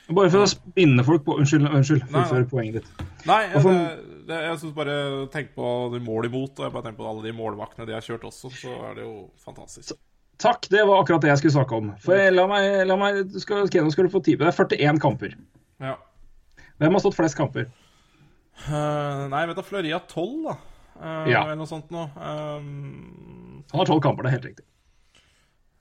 [0.06, 2.04] Bare for å spinne folk på Unnskyld, unnskyld.
[2.12, 3.06] Fullfør poenget ditt.
[3.26, 4.98] Nei, jeg, Hvorfor- det, det, jeg synes bare
[5.34, 8.04] Tenk på de mål imot, og jeg bare tenker på alle de målvaktene de har
[8.06, 9.96] kjørt også, så er det jo fantastisk.
[10.38, 11.90] Takk, det var akkurat det jeg skulle snakke om.
[12.04, 14.38] For jeg, la meg, la meg du skal, Nå skal du få tid.
[14.38, 15.34] Det er 41 kamper.
[15.82, 15.96] Ja.
[16.76, 17.66] Hvem har stått flest kamper?
[18.68, 20.56] Uh, nei, vet du, har tolv, da.
[20.96, 21.42] Uh, Ja.
[21.42, 22.08] Eller noe sånt noe.
[22.14, 24.66] Um, Han har tolv kamper, det er helt riktig.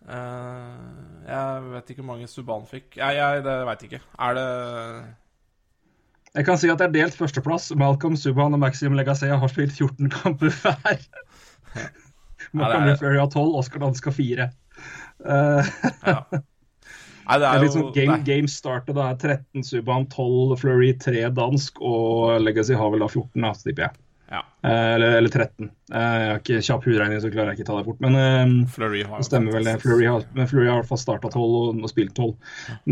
[0.09, 2.97] Eh, jeg vet ikke hvor mange Subhaan fikk.
[2.99, 4.01] Jeg, jeg det veit ikke.
[4.19, 4.47] Er det
[6.35, 7.71] Jeg kan si at det er delt førsteplass.
[7.79, 10.99] Malcolm Subhaan og Maxim Legacia har spilt 14 kamper hver.
[12.53, 14.49] Malcolm Ja, det er- har 12, Oscar Dansk har 4.
[15.25, 15.63] Uh,
[16.05, 16.19] Ja.
[17.25, 18.23] Nei, det det er er jo litt sånn game, nei.
[18.27, 18.93] game startet.
[18.95, 23.53] Det er 13 Subhaan, 12 Fleury, 3 dansk, og Legacy har vel da 14, da,
[23.63, 24.04] tipper jeg.
[24.31, 24.45] Ja.
[24.63, 25.69] Eh, eller, eller 13.
[25.93, 27.99] Eh, jeg har ikke kjapp hudregning, så klarer jeg ikke ta det fort.
[28.03, 29.75] Men eh, Fleury har det stemmer vel det.
[29.83, 32.33] Fleury har, men Fleury har fall starta 12 og, og spilt 12.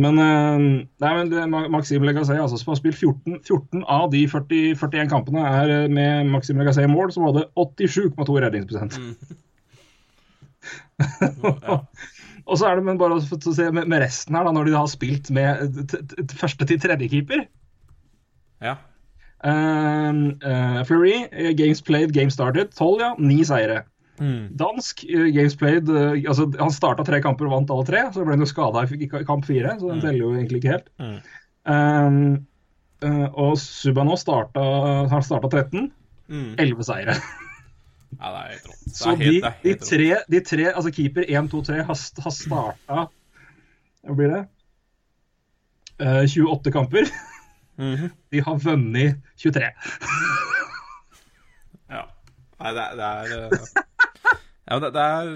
[0.05, 1.25] Men, nei, men
[1.73, 6.11] Maxim Legacy altså, som har spilt 14, 14 av de 40, 41 kampene er med
[6.33, 8.93] Maxim Legacy i mål, som hadde 87,2 redningsprosent.
[11.67, 11.75] ja.
[12.43, 14.73] Og så er det men bare å se med, med resten her, da, når de
[14.75, 15.47] har spilt med
[16.37, 17.39] første til tredje keeper.
[18.63, 18.75] ja.
[19.43, 22.71] Uh, uh, Fleury, eh, games played, game started.
[22.75, 23.15] 12, ja.
[23.19, 23.83] Ni seire.
[24.55, 28.03] Dansk, eh, games played eh, altså Han starta tre kamper og vant alle tre.
[28.13, 30.91] Så ble han jo skada i kamp fire, så den teller jo egentlig ikke helt.
[31.63, 32.45] Um,
[33.03, 34.63] uh, og Subano starta,
[35.11, 35.89] han starta 13.
[36.29, 36.53] Mm.
[36.61, 37.17] 11 seire.
[38.19, 38.87] ja, det er helt rått.
[38.93, 43.05] Så de, helt, de, tre, de tre, altså keeper 1, 2, 3, har, har starta
[44.03, 44.43] Hva blir det?
[45.99, 47.09] Uh, 28 kamper.
[47.81, 48.11] Mhm.
[48.31, 49.69] De har vunnet 23.
[51.89, 52.03] Ja.
[52.59, 53.59] Nei, det, er- det er eh,
[54.69, 55.31] Ja, det, det er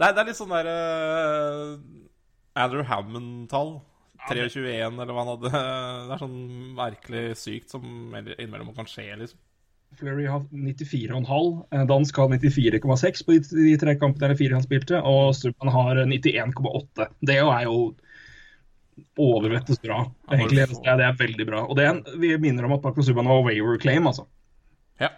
[0.00, 1.72] det er, det er litt sånn der uh,
[2.56, 3.74] Andrew Hammond-tall.
[4.30, 5.50] 23, eller hva han hadde.
[6.08, 6.38] Det er sånn
[6.76, 7.84] merkelig sykt som
[8.16, 9.38] innimellom kan skje, liksom.
[9.98, 11.20] Flurry har 94,5.
[11.74, 15.00] eh, Dansk har 94,6 på de, de tre kampene eller fire han spilte.
[15.04, 17.08] Og Strupen har 91,8.
[17.26, 17.80] Det er jo
[19.20, 20.02] overvettes bra.
[20.30, 21.64] Det er, det er veldig bra.
[21.66, 24.26] Og det er en, vi minner om at Paco Subhaan var waiver claim, altså.
[25.00, 25.10] Ja.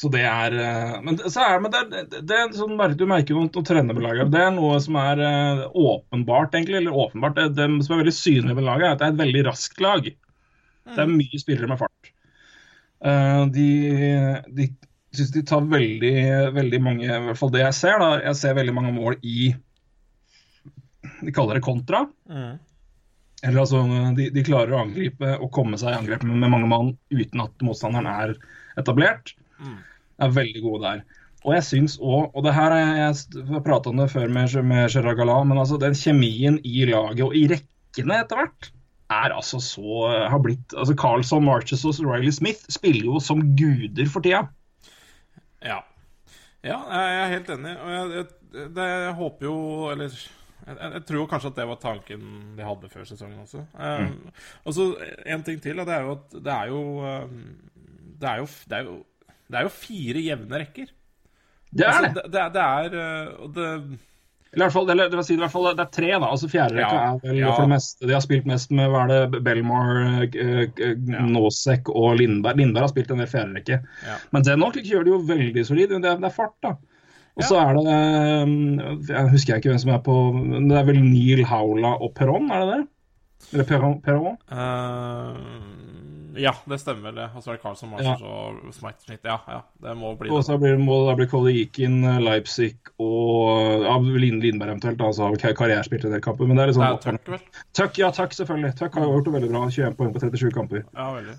[0.00, 3.34] Så det er eh, Men, så er, men det, er- det er sånn, du merker
[3.36, 4.32] jo med laget.
[4.32, 6.80] Det er noe som er eh, åpenbart, egentlig.
[6.80, 7.36] Eller åpenbart.
[7.36, 9.82] Det, det som er veldig synlig med laget, er at det er et veldig raskt
[9.84, 10.08] lag.
[10.90, 12.14] Det er mye spillere med fart.
[13.00, 13.66] Uh, de
[14.52, 14.66] de
[15.16, 16.12] syns de tar veldig,
[16.52, 18.10] veldig mange I hvert fall det jeg ser, da.
[18.24, 19.52] Jeg ser veldig mange mål i
[21.20, 22.04] De kaller det kontra.
[23.40, 23.82] Eller altså,
[24.16, 27.44] de, de klarer å angripe og komme seg i angrep med, med mange mann uten
[27.44, 28.34] at motstanderen er
[28.80, 29.34] etablert.
[30.20, 31.04] Er veldig gode der.
[31.46, 34.52] Og jeg syns òg, og det her er jeg har prata om det før med,
[34.68, 38.68] med Gerard Galland, men altså den kjemien i laget og i rekkene etter hvert
[39.10, 44.10] er altså så har blitt altså Carlson, Marches og Riley Smith spiller jo som guder
[44.12, 44.44] for tida.
[45.64, 45.80] Ja.
[46.62, 47.72] ja, jeg er helt enig.
[47.72, 49.56] Og jeg, jeg, jeg håper jo
[49.92, 50.14] Eller
[50.70, 52.26] jeg, jeg tror kanskje at det var tanken
[52.58, 53.64] de hadde før sesongen også.
[53.74, 54.30] Um,
[54.64, 54.88] Og så
[55.26, 57.40] en ting til, og det er jo at det er jo um,
[58.20, 58.98] Det er jo, det er jo,
[59.50, 60.92] det er jo fire jevne rekker.
[61.70, 62.14] Det er Altså, det.
[62.14, 63.66] det, det, er- det er uh, det,
[64.52, 66.26] Eller i hvert fall, eller, det, vil si, i hvert fall, det er tre, da.
[66.26, 67.50] altså Fjerderekka Ja, er vel ja.
[67.54, 70.96] for det meste De har spilt mest med hva er det, Belmar, eh,
[71.30, 72.58] Nosek og Lindberg.
[72.58, 73.78] Lindberg har spilt en del fjerderekke.
[74.08, 74.16] Ja.
[74.34, 75.94] Men Zenok gjør det jo veldig solid.
[75.94, 76.74] Det det er fart, da.
[77.38, 80.16] Og så er det eh, Jeg husker ikke hvem som er på
[80.68, 82.86] Det er vel Neil Haula og Perón, er det det?
[83.54, 84.00] Eller Perón?
[84.04, 84.36] Perón?
[84.52, 85.80] uh,
[86.38, 87.28] Ja, det stemmer vel, det.
[87.34, 89.16] Og så er det Carlson Marshall og Smite.
[89.24, 93.96] Ja, ja, det må bli Og så blir, må det bli Kolikin, Leipzig og ja,
[93.98, 95.00] Lind- Lindberg eventuelt.
[95.00, 96.46] Da, så har vel Karriere spilt en del kamper.
[96.46, 97.42] Men det er litt sånn Tuck, vel?
[97.74, 98.76] Tuck, ja, Tuck selvfølgelig.
[98.78, 99.64] Tuck har jo gjort det veldig bra.
[99.74, 100.84] 21 poeng på 37 kamper.
[100.94, 101.38] Ja, veldig.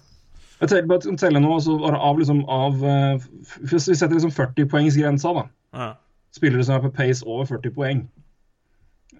[0.61, 3.23] Jeg teller teller telle nå, så av liksom av eh,
[3.71, 5.47] vi setter liksom 40-poengsgrensa, da.
[5.75, 5.93] Ja.
[6.35, 8.03] Spillere som er på pace over 40 poeng.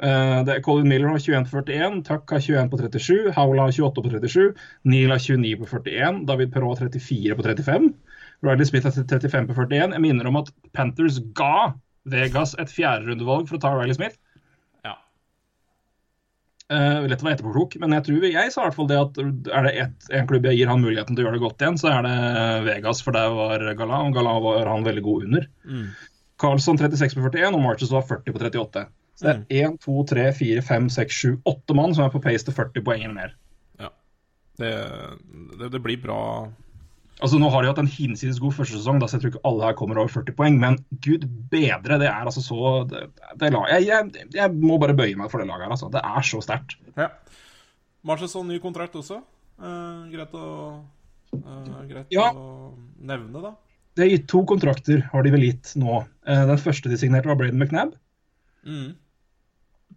[0.01, 3.59] Uh, det er Colin Miller har 21 på 41, Tuck har 21 på 37, Howell
[3.59, 7.89] har 28 på 37, Neil har 29 på 41, David Perrault har 34 på 35,
[8.47, 9.93] Riley Smith har 35 på 41.
[9.93, 11.73] Jeg minner om at Panthers ga
[12.09, 14.17] Vegas et fjerderundevalg for å ta Riley Smith.
[14.87, 14.95] ja.
[16.71, 19.19] Uh, lett å være etterpåklok, men jeg tror jeg sa i hvert fall det at
[19.21, 21.77] er det ett, en klubb jeg gir han muligheten til å gjøre det godt igjen,
[21.83, 22.15] så er det
[22.71, 25.51] Vegas, for der var Gala, og Gala var han veldig god under.
[26.41, 28.85] Carlsson 36 på 41, og Marches var 40 på 38.
[29.21, 32.21] Så det er 1, 2, 3, 4, 5, 6, 7, 8 mann som er på
[32.23, 33.35] pace til 40 poeng eller mer.
[33.81, 33.91] ja.
[34.61, 34.71] Det,
[35.59, 36.19] det, det blir bra
[37.21, 39.41] Altså Nå har de hatt en hinsides god første sesong, da, så jeg tror ikke
[39.45, 43.03] alle her kommer over 40 poeng, men gud bedre, det er altså så det,
[43.51, 45.91] jeg, jeg, jeg må bare bøye meg for det laget her, altså.
[45.93, 46.73] Det er så sterkt.
[46.97, 47.11] Ja.
[48.09, 49.19] Marchesson ny kontrakt også.
[49.61, 50.47] Eh, greit å
[51.37, 52.31] eh, Greit Ja.
[52.33, 53.53] å nevne, da.
[53.93, 56.01] Det er gitt to kontrakter, har de vel gitt nå.
[56.27, 57.95] Eh, Den første de signerte, var Braden McNabb.
[58.65, 58.91] Mm.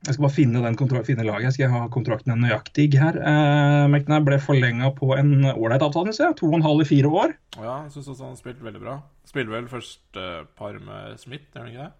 [0.05, 1.47] Jeg skal bare finne, den finne laget.
[1.49, 3.17] Jeg skal ha kontrakten nøyaktig her.
[3.17, 6.37] Uh, McNabb ble forlenga på en ålreit avtale, ser jeg.
[6.43, 7.33] To og en halv i fire år.
[7.57, 8.99] Ja, jeg syns også han spilte veldig bra.
[9.25, 11.93] Spiller vel først uh, par med Smith, gjør han ikke det?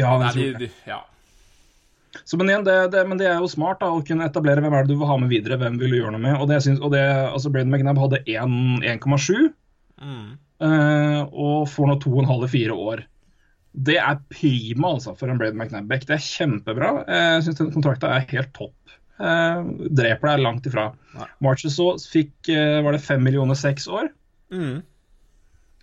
[0.00, 0.98] Ja, Nei, de, de, ja.
[2.24, 4.74] Så, men, igjen, det, det, men det er jo smart da, å kunne etablere hvem
[4.74, 5.60] er det du vil ha med videre.
[5.60, 6.40] Hvem vil du gjøre noe med.
[6.40, 9.52] Og det, synes, og det, altså Braden McNabb hadde 1,7
[9.96, 10.34] Mm.
[10.60, 13.00] eh, og får nå 2,5 i fire år.
[13.76, 16.06] Det er prima altså, for en Braden McNabb-back.
[16.08, 16.90] Det er kjempebra.
[17.04, 18.74] Jeg syns kontrakten er helt topp.
[19.16, 20.90] Eh, dreper deg langt ifra.
[21.44, 21.76] Marches
[22.08, 24.08] fikk eh, var det fem millioner seks år.
[24.52, 24.80] Mm.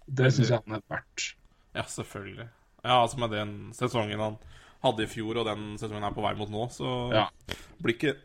[0.10, 1.30] Det syns jeg han er verdt.
[1.74, 2.48] Ja, selvfølgelig.
[2.84, 4.38] Ja, altså med den sesongen han
[4.84, 7.28] hadde i fjor, og den sesongen er på vei mot nå, så Ja.
[7.82, 8.16] blir ikke,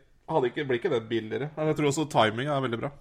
[0.49, 1.49] ikke, blir ikke det billigere.
[1.55, 2.91] Jeg tror også timinga er veldig bra.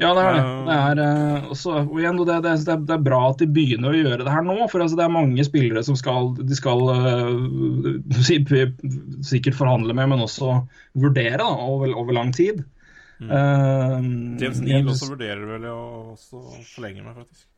[0.00, 0.42] Ja, det er det.
[0.66, 3.48] Det, er, eh, også, og igjen, det, det, det, er- det er bra at de
[3.52, 4.54] begynner å gjøre det her nå.
[4.72, 8.40] For altså, det er mange spillere som skal, de skal eh, si-
[9.34, 10.62] sikkert forhandle med, men også
[10.96, 12.64] vurdere da, over, over lang tid.
[13.22, 13.96] Eh,
[14.40, 15.80] James Neal også vurderer vel å
[16.18, 17.48] forlenge meg, faktisk.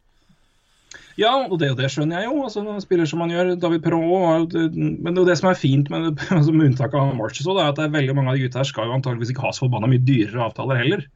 [1.18, 2.40] Ja, og det, og det skjønner jeg jo.
[2.42, 3.52] altså Spiller som man gjør.
[3.62, 7.68] David Perrault Men det, det som er fint med, altså, med unntak av det er
[7.70, 9.64] at det er veldig mange av de gutta her skal jo antageligvis ikke ha så
[9.68, 11.06] forbanna mye dyrere avtaler heller.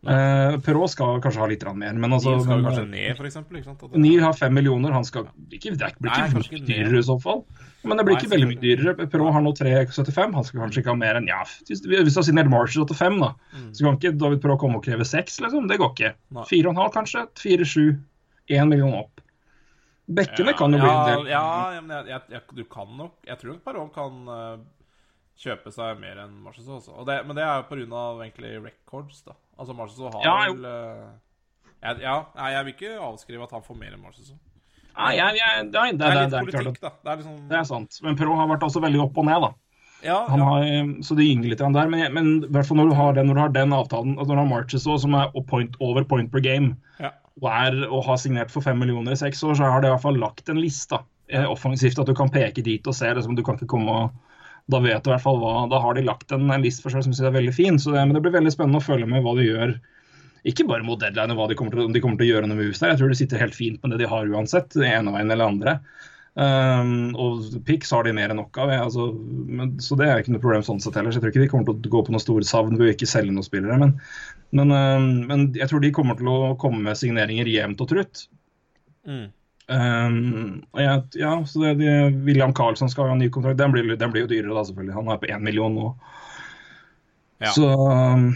[0.00, 3.28] Uh, Perrault skal kanskje ha litt mer, men altså Neil skal men, kanskje ned, for
[3.28, 3.58] eksempel.
[3.58, 3.82] Ikke sant?
[3.84, 7.04] Det- Neil har fem millioner, han skal ikke, Det blir ikke kanskje mye dyrere i
[7.04, 7.44] så fall.
[7.84, 9.08] Men det blir Nei, ikke veldig mye dyrere.
[9.12, 12.24] Perrault har nå 3,75, han skal kanskje ikke ha mer enn ja, Hvis du har
[12.24, 13.34] signert Marshall til fem, da,
[13.76, 15.68] så kan ikke David Perrault komme og kreve seks, liksom.
[15.68, 16.14] Det går ikke.
[16.32, 16.44] Nei.
[16.48, 17.26] Fire og en halv, kanskje.
[17.36, 17.86] Fire, sju.
[18.50, 19.20] Én million opp.
[20.10, 21.28] Bekkene kan jo bli ja, en del.
[21.30, 21.46] Ja,
[21.76, 24.54] ja, men jeg, jeg, jeg, du kan nok Jeg tror Perrault kan eh,
[25.40, 26.92] kjøpe seg mer enn Marcelo også.
[27.00, 28.04] Og det, men det er jo pga.
[28.26, 29.36] egentlig records, da.
[29.60, 31.08] Altså Marcelo har Ja, vel eh,
[31.80, 32.16] jeg, Ja,
[32.52, 34.36] jeg vil ikke avskrive at han får mer enn Marcelo.
[34.90, 36.92] Nei, jeg, jeg, nei, det, Det er litt det, er politikk, da.
[37.00, 38.00] Det er liksom det er sant.
[38.04, 39.52] Men Pro har vært også veldig opp og ned, da.
[40.00, 40.48] Ja, Han ja.
[40.48, 41.92] har, så det gynger litt der.
[41.92, 44.38] Men, men hvert fall når du har den, når du har den avtalen, altså når
[44.38, 47.12] du har Marches også, som er point, over point per game, ja.
[47.40, 49.94] og, er, og har signert for fem millioner i seks år, så har det i
[49.94, 52.00] hvert fall lagt en liste eh, offensivt.
[52.00, 53.12] At du kan peke dit og se.
[53.16, 54.28] Liksom, du kan ikke komme og
[54.70, 57.06] Da vet du i hvert fall hva Da har de lagt en, liste for seg
[57.06, 57.80] som synes er veldig fin.
[57.80, 59.74] Så det, men det blir veldig spennende å følge med hva de gjør.
[60.50, 62.48] Ikke bare mot deadline og hva de kommer til, om de kommer til å gjøre
[62.48, 62.94] noe med hus der.
[62.94, 64.72] Jeg tror de sitter helt fint med det de har uansett.
[64.72, 65.76] Det ene veien eller andre.
[66.40, 68.72] Um, og Pix har de mer enn nok av.
[68.86, 71.12] Altså, men, så det er ikke noe problem sånn sett heller.
[71.12, 72.94] Så jeg tror ikke de kommer til å gå på noe store savn ved å
[72.94, 73.76] ikke selge noen spillere.
[73.82, 73.96] Men,
[74.56, 78.24] men, um, men jeg tror de kommer til å komme med signeringer jevnt og trutt.
[79.08, 79.28] Mm.
[79.70, 81.92] Um, jeg, ja, så det, det,
[82.26, 83.58] William Carlsson skal ha en ny kontrakt.
[83.60, 84.96] Den blir, den blir jo dyrere, da, selvfølgelig.
[84.96, 85.90] Han er på én million nå.
[87.40, 87.52] Ja.
[87.54, 88.32] Så um,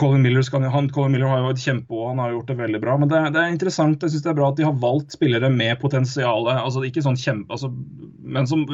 [0.00, 2.80] Colin Miller, skal, han, Colin Miller har jo et kjempeår, han har gjort det veldig
[2.82, 2.96] bra.
[3.02, 5.50] Men det, det er interessant, jeg synes det er bra at de har valgt spillere
[5.52, 6.48] med potensial.
[6.54, 7.72] Altså, ikke sånn kjempe, altså,
[8.20, 8.64] men som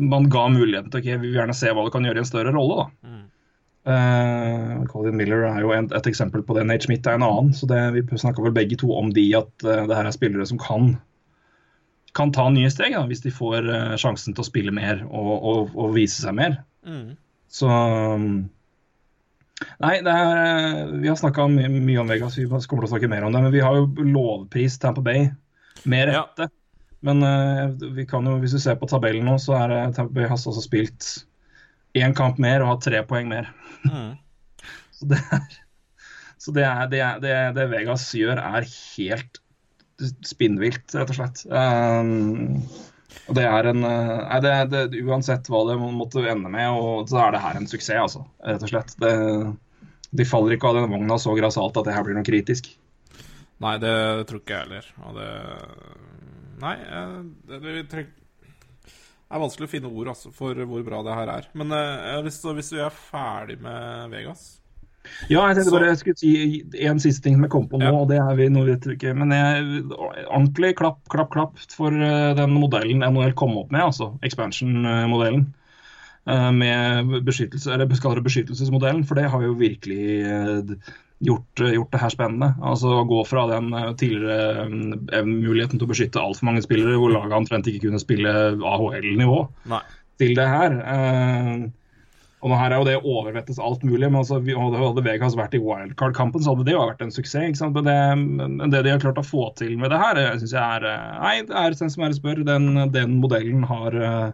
[0.00, 1.04] man ga muligheten til.
[1.04, 2.82] ok, Vi vil gjerne se hva du kan gjøre i en større rolle.
[2.82, 3.12] da.
[3.12, 3.22] Mm.
[3.84, 6.64] Eh, Colin Miller er jo en, et eksempel på det.
[6.68, 7.52] Nate Schmidt er en annen.
[7.52, 10.46] så det, Vi snakka vel begge to om de at uh, det her er spillere
[10.48, 10.96] som kan
[12.14, 15.32] kan ta nye steg da, hvis de får uh, sjansen til å spille mer og,
[15.34, 16.60] og, og vise seg mer.
[16.86, 17.16] Mm.
[17.50, 18.28] Så um,
[19.82, 23.10] Nei, det er, vi har snakka mye, mye om Vegas, vi kommer til å snakke
[23.10, 23.42] mer om det.
[23.44, 25.28] Men vi har jo lovpris Tampa Bay
[25.88, 26.24] med Ja.
[27.04, 27.20] Men
[27.94, 30.62] vi kan jo, hvis du ser på tabellen nå, så er Tampa Bay har altså
[30.64, 31.08] spilt
[31.94, 33.50] én kamp mer og ha tre poeng mer.
[33.86, 34.14] Mm.
[34.98, 35.60] Så det er,
[36.38, 39.40] så det, er, det, er, det, Vegas gjør, er helt
[40.28, 41.40] spinnvilt, rett og slett.
[41.48, 42.60] Um,
[43.24, 47.34] og det er en uh, nei, Uansett hva det måtte ende med, og, så er
[47.34, 48.22] det her en suksess, altså.
[48.44, 48.94] Rett og slett.
[49.02, 49.12] Det,
[50.14, 52.68] de faller ikke av den vogna så grassat at det her blir noe kritisk.
[53.64, 53.96] Nei, det
[54.28, 54.90] tror ikke jeg heller.
[55.08, 55.30] Og det
[56.62, 57.16] Nei, eh,
[57.48, 58.12] det, vi treng-
[59.24, 61.46] det er vanskelig å finne ord altså, for hvor bra det her er.
[61.54, 64.60] Men eh, å- hvis vi er ferdig med Vegas
[65.28, 67.78] Ja, jeg tenkte Så- bare jeg skulle si en siste ting som jeg kom på
[67.78, 69.14] nå, og det er vi nå vet vi ikke.
[69.16, 69.82] Men jeg,
[70.30, 75.44] ordentlig klapp, klapp, klapp for eh, den modellen NHL kom opp med, altså expansion-modellen.
[76.26, 80.76] Eh, Med beskyttelse, eller beskyttelsesmodellen, for det har jo virkelig eh,
[81.24, 82.50] gjort, gjort det her spennende.
[82.64, 86.98] Altså Å gå fra den eh, tidligere eh, muligheten til å beskytte altfor mange spillere,
[87.00, 89.40] hvor laget omtrent ikke kunne spille AHL-nivå,
[90.22, 90.78] til det her.
[90.94, 91.64] Eh,
[92.44, 95.62] og nå her er jo det overvettes alt mulig, men altså, hadde, Vegas vært i
[95.64, 97.62] wildcard-kampen, så hadde det jo vært en suksess.
[97.64, 100.60] Men det, men det de har klart å få til med det her, syns jeg
[100.60, 102.42] er eh, Nei, det er som er spør.
[102.44, 104.26] Den, den modellen har eh,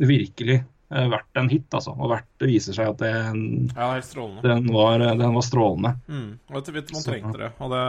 [0.00, 1.94] virkelig eh, vært en hit, altså.
[1.96, 3.12] Og vært, det viser seg at det,
[3.74, 3.88] Ja,
[4.44, 5.94] den, var, den var strålende.
[6.08, 6.30] Mm.
[6.50, 7.52] Og etter hvert man trengte det.
[7.64, 7.84] Og det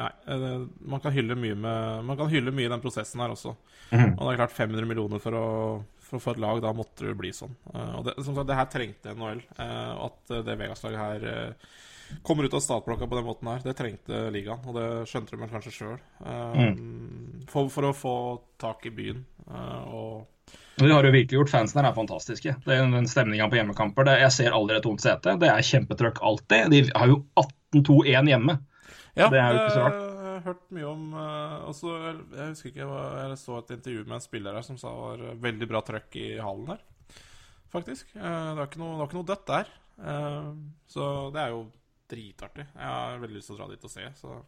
[0.00, 0.50] Nei, det,
[0.88, 3.52] man kan hylle mye med Man kan hylle mye i den prosessen her også.
[3.90, 4.14] Mm.
[4.14, 5.46] Og det er klart 500 millioner for å
[6.10, 7.52] for å få et lag, da måtte det bli sånn.
[7.70, 9.44] Eh, og det, som sagt, det her trengte NHL.
[9.62, 11.68] eh, og at eh, det Vegas-laget her eh,
[12.26, 14.64] kommer ut av startblokka på den måten her, det trengte ligaen.
[14.66, 16.00] Og det skjønte de vel kanskje sjøl.
[17.52, 18.14] for, for å få
[18.58, 19.22] tak i byen.
[19.46, 20.26] eh, og Og
[20.80, 22.54] De har jo virkelig gjort fansen her er fantastiske.
[22.64, 24.06] Det er Den stemninga på hjemmekamper.
[24.08, 25.36] Det, jeg ser aldri et tomt sete.
[25.40, 26.70] Det er kjempetrøkk alltid.
[26.72, 27.18] De har jo
[27.74, 28.56] 18-2-1 hjemme.
[29.18, 29.98] Ja, Det er jo ikke så rart.
[30.00, 31.90] Jeg har hørt mye om eh, også,
[32.32, 32.86] Jeg husker ikke
[33.20, 35.82] Jeg så et intervju med en spiller her som sa det var eh, veldig bra
[35.84, 36.80] trøkk i hallen her.
[37.74, 38.14] Faktisk.
[38.16, 39.74] Eh, det var ikke noe, var ikke noe dødt der.
[40.00, 40.48] Eh,
[40.90, 41.66] så det er jo
[42.10, 42.66] dritartig.
[42.72, 44.38] Jeg har veldig lyst til å dra dit og se, så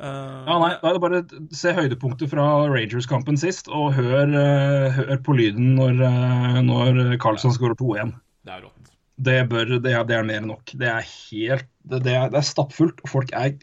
[0.00, 1.22] eh, Ja, nei, da er det bare
[1.56, 7.54] Se høydepunktet fra Rangers-kampen sist, og hør, uh, hør på lyden når, uh, når Carlsson
[7.54, 8.14] skårer 2-1.
[8.44, 8.94] Det er rått.
[9.14, 10.74] Det, bør, det, er, det er mer enn nok.
[10.74, 13.54] Det er helt Det, det er, er stappfullt, og folk er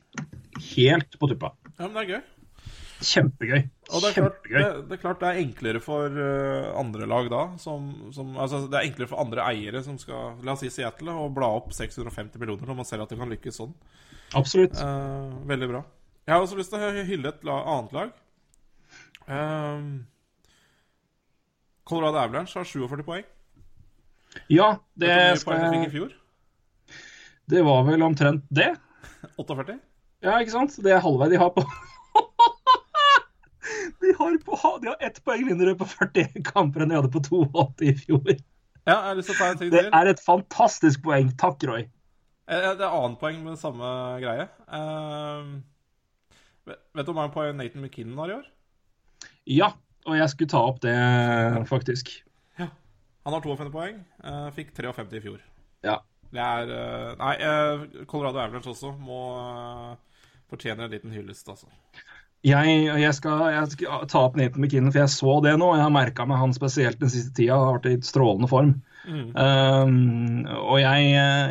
[0.75, 1.55] helt på tuppa.
[1.77, 2.21] Ja, men det er gøy.
[3.01, 3.63] Kjempegøy.
[3.89, 4.61] Og det er klart Kjempegøy.
[4.61, 6.19] det, det er, klart det er enklere for
[6.77, 10.53] andre lag da som, som, Altså det er enklere for andre eiere som skal La
[10.53, 13.57] oss si Seattle å bla opp 650 millioner når man ser at det kan lykkes
[13.57, 13.73] sånn.
[14.38, 14.77] Absolutt.
[14.79, 15.82] Eh, veldig bra.
[16.32, 18.11] Jeg har også lyst til å hylle et annet lag.
[19.27, 19.88] Um,
[21.84, 23.25] Colorado Avalanche har 47 poeng.
[24.47, 25.11] Ja, det,
[25.41, 26.05] skal, jeg
[27.51, 28.69] det var vel omtrent det.
[29.41, 29.75] 48?
[30.23, 30.77] Ja, ikke sant?
[30.79, 31.65] Det er halvvei de har på
[33.99, 37.19] De har, på, de har ett poeng mindre på 41 kamper enn de hadde på
[37.27, 38.32] 82 i fjor.
[38.88, 39.91] Ja, jeg har lyst til å ta en ting Det til.
[39.99, 41.36] er et fantastisk poeng.
[41.43, 41.84] Takk, Roy.
[42.47, 43.91] Eh, Det er annet poeng med samme
[44.23, 44.47] greie.
[44.71, 45.51] Eh,
[46.68, 48.49] vet du hvor mange poeng Nathan McKinnon har i år?
[49.49, 49.72] Ja,
[50.07, 50.95] og jeg skulle ta opp det,
[51.70, 52.14] faktisk.
[52.59, 52.70] Ja.
[53.26, 53.99] Han har 52 poeng.
[54.24, 55.41] eh, fikk 53 i fjor.
[55.86, 55.99] Ja.
[56.32, 59.22] Det er eh, Nei, eh, Colorado Avalanche også må
[60.51, 61.68] fortjene en liten hyllest, altså.
[62.41, 65.68] Jeg, jeg, skal, jeg skal ta opp Nathan McKinnon, for jeg så det nå.
[65.78, 67.59] Jeg har merka meg han spesielt den siste tida.
[67.59, 68.72] Har vært i strålende form.
[69.05, 71.05] Um, og jeg,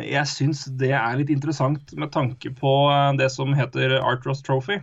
[0.07, 2.73] jeg syns det er litt interessant med tanke på
[3.19, 4.81] det som heter Art Ross Trophy.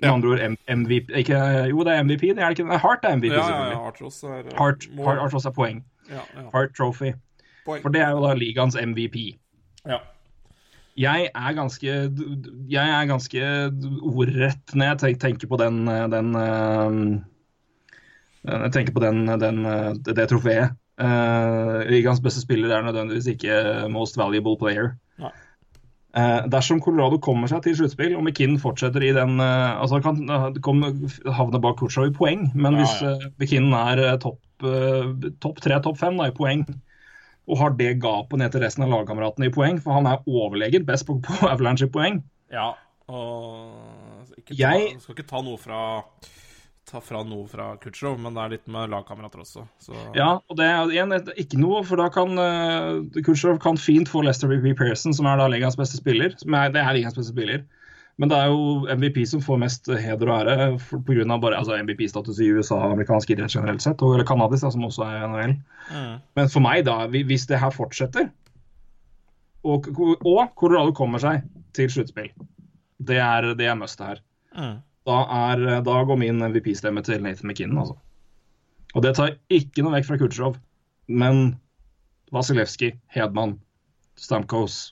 [0.00, 1.38] Med andre ord MVP ikke,
[1.68, 2.68] Jo, det er MVP, det er det ikke?
[2.70, 3.80] Nei, Heart er MVP, selvfølgelig.
[3.86, 5.06] Artros er eh, Hart, mål.
[5.06, 5.82] Hart, Art Ross er poeng.
[6.08, 6.46] Ja, ja.
[6.54, 7.12] Hart Trophy.
[7.66, 7.82] Poeng.
[7.82, 9.36] For det er jo da ligaens MVP.
[9.86, 10.00] Ja.
[11.00, 11.86] Jeg er ganske
[12.68, 13.42] Jeg er ganske
[14.02, 16.96] ordrett når jeg tenker på den, den eh,
[18.50, 20.76] Jeg tenker på den, den, eh, det trofeet.
[21.00, 24.90] Uh, ligaens beste spiller er nødvendigvis ikke most valuable player.
[25.16, 25.30] Nei.
[26.10, 30.16] Eh, dersom Colorado kommer seg til sluttspill, og McKinn fortsetter i den eh, altså kan
[30.64, 30.88] komme,
[31.38, 35.06] havne bak Kutchow i poeng, men Ja, hvis uh, McKinn er eh, topp eh,
[35.62, 36.64] tre, topp fem i poeng,
[37.50, 40.86] og har det gapet ned til resten av lagkameratene i poeng, for han er overlegent
[40.90, 42.22] best på, på Avalanche i poeng.
[42.50, 42.72] ja.
[43.10, 45.78] Og ikke ta, Jeg- Skal ikke ta noe fra
[46.90, 49.62] Ta fra noe fra Kutcherov, men det er litt med lagkamerater også.
[49.78, 54.10] Så Ja, og det er igjen ikke noe, for da kan uh, Kutcherov kan fint
[54.10, 54.72] få Lester B.
[54.74, 56.34] Pearson, som er da ligaens beste spiller.
[56.40, 57.62] Som er, det er ligaens beste spiller.
[58.20, 60.66] Men det er jo MVP som får mest heder og ære
[61.06, 61.54] pga.
[61.56, 65.26] altså MVP-status i USA og amerikansk idrett generelt sett, og, eller canadisk, som også er
[65.30, 65.54] NHL.
[65.94, 66.18] Mm.
[66.36, 68.28] Men for meg, da, hvis det her fortsetter,
[69.64, 69.88] og,
[70.26, 72.28] og Colorado kommer seg til sluttspill,
[73.00, 74.20] det er, det er must her.
[74.52, 74.76] Mm.
[75.08, 75.16] Da,
[75.52, 77.96] er, da går min MVP-stemme til Nathan McKinnon, altså.
[78.94, 80.56] Og det tar ikke noe vekk fra Kutsjov,
[81.08, 81.54] men
[82.34, 83.56] Vasilevskij, Hedman,
[84.18, 84.90] Stamkos,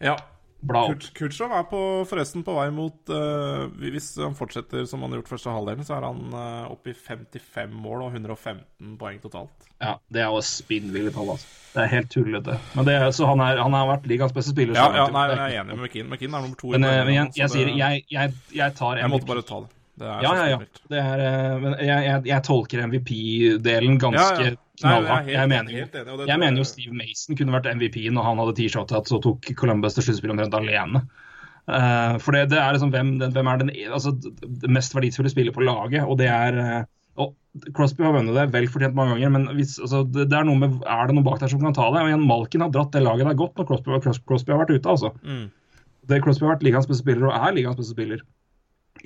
[0.00, 0.16] ja.
[0.60, 1.00] Bla opp.
[1.00, 1.80] Kut- Kutcherov er på,
[2.10, 5.96] forresten på vei mot uh, Hvis han fortsetter som han har gjort første halvdelen, så
[5.96, 9.66] er han uh, oppe i 55 mål og 115 poeng totalt.
[9.80, 11.48] Ja, det er jo spinnville tall, altså.
[11.70, 12.56] Det er helt tullete.
[12.74, 14.76] Men det, så han, er, han har vært ligaens beste spiller.
[14.76, 16.08] Ja, ja nei, jeg er enig med McKinn.
[16.10, 16.72] McKinn er nummer to.
[16.74, 19.70] Men, i men jeg, jeg, jeg sier jeg, jeg, tar Jeg måtte bare ta det.
[20.00, 20.58] Ja, ja, ja.
[20.90, 24.58] Det er, eh, men jeg, jeg, jeg tolker MVP-delen ganske Ja, ja.
[24.80, 25.26] Knallhardt.
[25.28, 28.38] jeg helt mener, helt enig, jeg mener jo Steve Mason kunne vært MVP når han
[28.40, 31.02] hadde T-shirtet og tok Columbus til sluttspill omtrent alene.
[31.68, 35.30] Uh, for det, det er liksom hvem, den, hvem er den altså, det mest verdifulle
[35.30, 36.80] spiller på laget, og det er uh,
[37.20, 37.34] og
[37.76, 40.58] Crosby har vunnet det vel fortjent mange ganger, men hvis, altså, det, det er, noe
[40.60, 42.02] med, er det noen bak der som kan ta det?
[42.04, 44.72] Og igjen, Malkin har dratt det laget der godt når Crosby, Crosby, Crosby har vært
[44.76, 44.94] ute.
[44.94, 45.10] altså.
[45.26, 45.48] Mm.
[46.08, 48.22] Det Crosby har vært ligaens beste spiller, og er ligaens beste spiller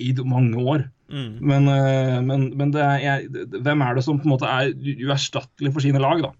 [0.01, 0.87] i mange år.
[1.11, 1.37] Mm.
[1.45, 3.27] Men, eh, men, men det er,
[3.61, 4.73] hvem er det som på en måte er
[5.05, 6.33] uerstattelig for sine lag, da?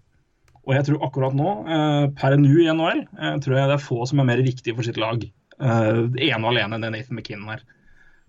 [0.66, 3.84] Og jeg tror akkurat nå, eh, per nå i NHL, eh, tror jeg det er
[3.84, 5.22] få som er mer viktige for sitt lag.
[5.56, 7.62] Ene og alene enn Nathan McKinnon er.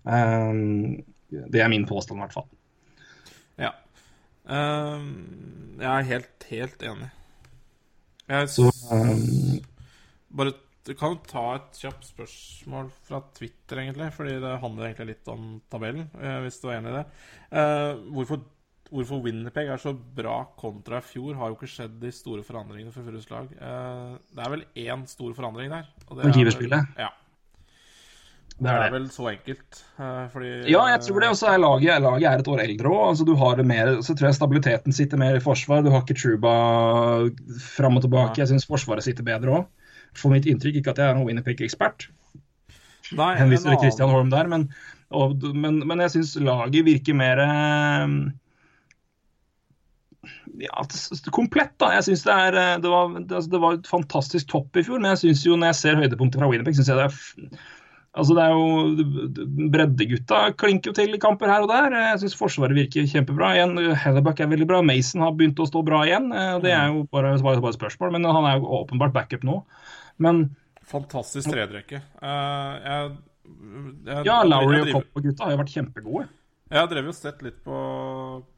[0.06, 0.62] Eh,
[1.52, 2.48] det er min påstand, i hvert fall.
[3.58, 3.74] Ja.
[4.48, 7.10] Jeg er helt, helt enig.
[8.28, 9.60] Jeg Så eh,
[10.36, 10.52] bare
[10.88, 14.08] Du kan ta et kjapt spørsmål fra Twitter, egentlig.
[14.16, 17.04] Fordi det handler egentlig litt om tabellen, eh, hvis du er enig i det.
[17.52, 18.40] Eh, hvorfor
[18.88, 22.88] hvorfor Winnerpeg er så bra kontra i fjor, har jo ikke skjedd de store forandringene
[22.94, 23.50] for Furus lag.
[23.52, 25.84] Eh, det er vel én stor forandring der.
[26.08, 27.10] Og det er vel- Ja.
[28.48, 29.82] Det Det er er vel så enkelt.
[30.32, 31.28] fordi Ja, jeg tror det.
[31.28, 33.08] Og så er laget, laget er et år eldre òg.
[33.10, 35.84] Altså, du har mer, så tror jeg stabiliteten sitter mer i forsvar.
[35.84, 37.30] Du har ikke Truba
[37.76, 38.38] fram og tilbake.
[38.38, 39.66] Jeg syns Forsvaret sitter bedre òg.
[40.16, 42.08] For mitt inntrykk, ikke at jeg er noen Winnerpick-ekspert,
[43.12, 44.68] henviser til Christian Holm der, men,
[45.16, 48.16] og, men, men jeg syns laget virker mer eh,
[50.66, 50.84] ja,
[51.34, 51.92] komplett, da.
[51.96, 54.84] Jeg synes det, er, eh, det, var, det, altså, det var et fantastisk topp i
[54.86, 57.58] fjor, men jeg synes jo når jeg ser høydepunkter fra Winnerpick, syns jeg det er
[58.18, 61.94] Altså det er jo Breddegutta klinker jo til i kamper her og der.
[61.94, 63.52] Jeg syns Forsvaret virker kjempebra.
[63.54, 64.80] Igjen, Hellebuck er veldig bra.
[64.82, 66.32] Mason har begynt å stå bra igjen.
[66.34, 69.60] Eh, Det er jo bare, bare, bare spørsmål, men han er jo åpenbart backup nå.
[70.22, 70.48] Men
[70.88, 72.00] Fantastisk tredrekke.
[72.00, 76.28] Eh, jeg, ja, Lowry og Kopp og gutta har jo vært kjempegode.
[76.68, 77.78] Jeg har drevet og sett litt på,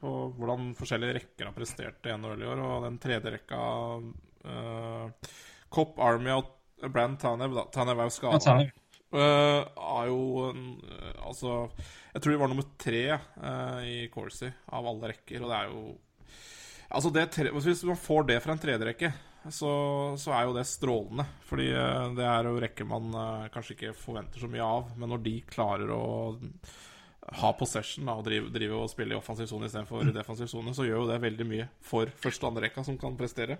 [0.01, 3.61] på hvordan forskjellige rekker har prestert i NHL i år, og den tredje rekka
[4.01, 5.31] uh,
[5.71, 6.49] Kopp, Army og
[6.91, 7.65] Brann Tanev da.
[7.71, 8.57] Tanev er jo skada.
[9.11, 11.65] Uh, er jo en, eh, Altså,
[12.13, 15.73] jeg tror de var nummer tre uh, i Corsi av alle rekker, og det er
[15.73, 15.81] jo
[16.91, 19.11] Altså, det tre, hvis man får det fra en tredjerekke,
[19.49, 19.71] så,
[20.21, 21.25] så er jo det strålende.
[21.49, 24.91] Fordi eh, det er jo rekker man eh, kanskje ikke forventer så mye av.
[25.01, 26.03] Men når de klarer å
[27.41, 30.73] ha possession da, og drive, drive og spille i offensiv sone istedenfor i defensiv sone,
[30.77, 33.57] så gjør jo det veldig mye for første og andre rekka som kan prestere.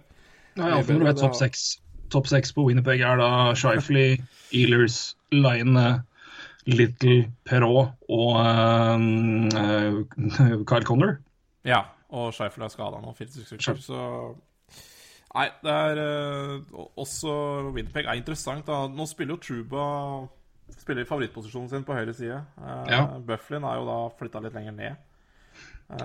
[0.57, 1.65] Ja, Iallfall når du er topp seks.
[2.11, 4.17] Topp seks på Winnerpeg er da Shifley,
[4.57, 5.85] Ealers, Line,
[6.67, 10.01] Little, Perrault og uh,
[10.67, 11.15] Kyle Connor.
[11.65, 14.01] Ja, og Shifley er skada nå, 40 stykker, så
[15.31, 17.33] Nei, det er uh, også
[17.75, 18.65] Winpeg er interessant.
[18.67, 19.85] da Nå spiller jo Truba
[20.71, 22.41] Spiller i favorittposisjonen sin på høyre side.
[22.59, 22.99] Uh, Ja.
[23.27, 24.99] Bufflin er jo da flytta litt lenger ned.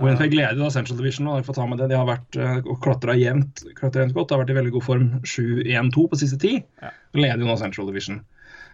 [0.03, 1.27] Winnipeg leder da Central Division.
[1.31, 1.89] Og, får ta med det.
[1.93, 4.27] De har vært uh, klatra jevnt, klatra jevnt godt.
[4.29, 6.57] De har vært i veldig god form 7-1-2 på siste ti.
[6.83, 6.91] Ja.
[7.15, 8.19] Leder jo nå Central Division.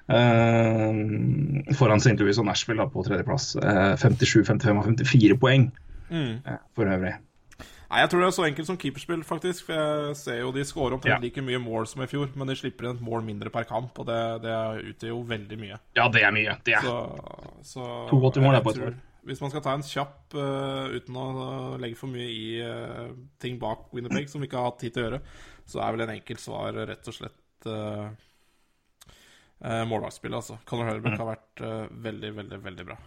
[0.09, 2.17] Uh, foran St.
[2.19, 3.53] Louis og Nashville da, på tredjeplass.
[3.61, 5.69] Uh, 57, 55 og 54 poeng
[6.13, 6.41] Mm.
[6.45, 7.13] uh, for øvrig.
[7.93, 9.67] Nei, Jeg tror det er så enkelt som keeperspill, faktisk.
[9.67, 11.21] For jeg ser jo de scorer omtrent Ja.
[11.21, 13.99] like mye mål som i fjor, men de slipper inn et mål mindre per kamp,
[13.99, 14.55] og det, det
[14.93, 15.79] utgjør jo veldig mye.
[15.95, 16.57] Ja, det er mye.
[16.65, 16.81] Det er.
[16.81, 16.97] Så,
[17.61, 18.97] så 82 mål er på et år.
[19.23, 23.55] Hvis man skal ta en kjapp uh, uten å legge for mye i uh, ting
[23.61, 25.21] bak Winnerpeg som vi ikke har hatt tid til å gjøre,
[25.69, 28.09] så er vel en enkelt svar rett og slett uh,
[29.63, 30.57] målvaktsspillet, altså.
[30.67, 32.97] Conor Hurbeck har vært eh, veldig, veldig, veldig bra.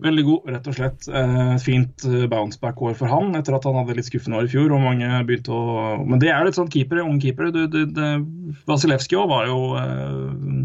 [0.00, 1.06] Veldig god, rett og slett.
[1.06, 4.72] Et fint eh, bounceback-år for han, etter at han hadde litt skuffende år i fjor.
[4.72, 5.96] og mange begynte å...
[6.06, 7.52] Men det er litt sånn keepere, unge keepere.
[7.54, 10.62] Du, du, du, Vasilevskij òg var jo eh,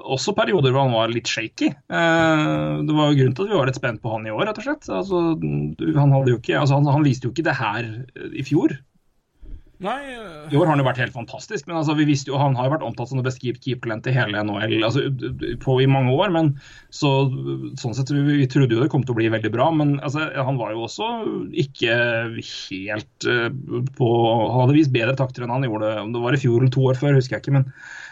[0.00, 1.70] også perioder hvor han var litt shaky.
[1.70, 4.46] Eh, det var jo grunnen til at vi var litt spent på han i år,
[4.48, 4.90] rett og slett.
[4.98, 5.24] Altså,
[6.00, 8.76] han, ikke, altså, han, han viste jo ikke det her eh, i fjor.
[9.80, 10.48] Nei uh...
[10.52, 12.68] I år har han jo vært helt fantastisk, men altså, vi visste jo, han har
[12.68, 15.06] jo vært omtalt som det beste keep- keepertalent i hele NHL altså,
[15.62, 16.32] på, i mange år.
[16.34, 16.52] men
[16.92, 17.12] så,
[17.80, 20.26] sånn sett, vi, vi trodde jo det kom til å bli veldig bra, men altså,
[20.36, 21.08] han var jo også
[21.64, 21.96] ikke
[22.44, 23.48] helt uh,
[23.96, 26.74] på Han hadde vist bedre takter enn han gjorde om det var i fjor eller
[26.74, 27.56] to år før, husker jeg ikke.
[27.56, 27.70] men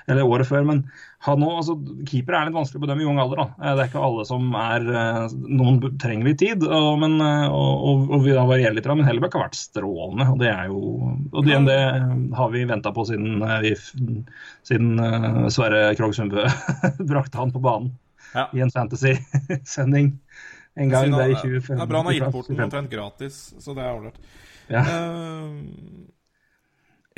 [0.09, 0.79] eller året før, men
[1.27, 1.75] han nå, altså,
[2.09, 3.43] keeper er litt vanskelig å bedømme i ung alder.
[3.43, 3.47] da.
[3.61, 7.47] Eh, Det er ikke alle som er eh, Noen trenger litt tid, og, men, eh,
[7.53, 10.29] og, og, og vi da varierer litt, men Hellebæk har vært strålende.
[10.33, 10.81] og Det er jo,
[11.33, 11.79] og det, det
[12.41, 13.75] har vi venta på siden, vi,
[14.67, 16.47] siden uh, Sverre Krogh Sundbø
[17.13, 17.93] brakte han på banen
[18.35, 18.49] Ja.
[18.53, 20.13] i en fantasy-sending
[20.79, 21.11] en gang.
[21.13, 21.77] Det er i han- 2015.
[21.77, 24.19] Det er bra han har den omtrent gratis, så det er ålreit.
[24.69, 24.83] Ja.
[24.85, 26.07] Uh,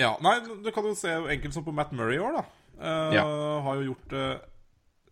[0.00, 2.44] ja, nei, du kan jo se enkelt som på Matt Murray i år, da.
[2.80, 3.24] Eh, Ja.
[3.66, 4.40] Har jo gjort det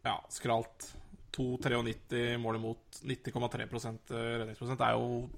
[0.04, 0.94] ja, skralt
[1.36, 4.78] 2,93 mål imot 90,3 redningsprosent.
[4.78, 5.28] Det er jo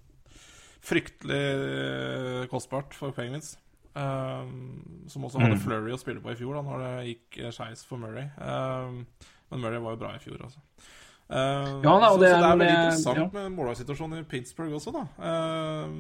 [0.80, 3.56] fryktelig eh, kostbart for Penguins.
[3.90, 5.62] Um, som også hadde Mm.
[5.64, 8.28] Flurry å spille på i fjor, da når det gikk eh, skeis for Murray.
[8.38, 9.00] Um,
[9.50, 10.60] men Murray var jo bra i fjor, altså.
[11.30, 13.26] Um, Ja, da, så, det så det er veldig interessant ja.
[13.34, 15.02] med målvaktsituasjonen i Pittsburgh også, da.
[15.18, 15.90] Eh,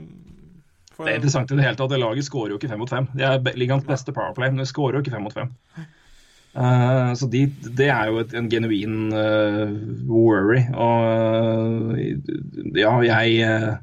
[0.94, 1.90] for- Det er interessant i det hele tatt.
[1.90, 3.08] Det laget skårer jo ikke fem mot fem.
[3.14, 5.50] De er ligaens beste powerplay, men de skårer jo ikke fem mot fem.
[6.50, 7.44] Eh, så de,
[7.78, 9.70] det er jo et, en genuin uh,
[10.10, 10.64] worry.
[10.74, 13.78] Og uh, ja, jeg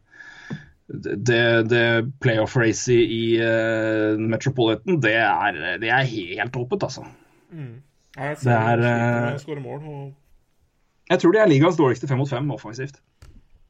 [0.88, 1.84] Det, det
[2.24, 3.24] playoff-racet i
[4.24, 7.04] Metropolitan, det er, det er helt åpent, altså.
[7.52, 9.82] Ja, jeg Det er, mål.
[9.84, 10.14] Og...
[11.12, 13.02] Jeg tror de er ligaens dårligste fem mot fem offensivt.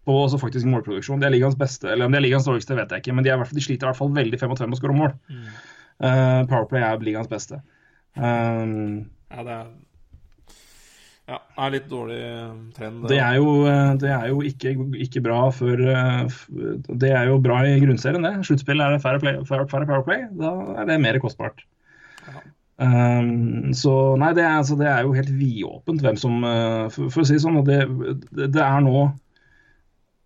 [0.06, 1.20] På også faktisk målproduksjon.
[1.20, 3.32] De er ligaens beste, eller om de er ligaens dårligste, vet jeg ikke, men de,
[3.32, 4.80] er, i hvert fall- de sliter i hvert fall veldig fem mot fem med å
[4.80, 5.18] skåre mål.
[5.98, 7.60] Eh, Powerplay er ligaens beste.
[8.16, 9.68] Um, Ja, det er
[11.28, 13.02] Ja, det er litt dårlig eh, trend.
[13.12, 14.72] Det er jo, eh, det er jo ikke,
[15.04, 16.38] ikke bra før eh,
[17.04, 18.46] Det er jo bra i grunnserien, det.
[18.48, 20.24] Sluttspill er det færre, play, færre, færre powerplay.
[20.40, 21.66] Da er det mer kostbart.
[22.78, 23.92] Um, så
[24.22, 27.26] nei, det er, altså, det er jo helt vidåpent hvem som eh, for, for å
[27.26, 27.80] si det sånn, det,
[28.38, 29.08] det, er nå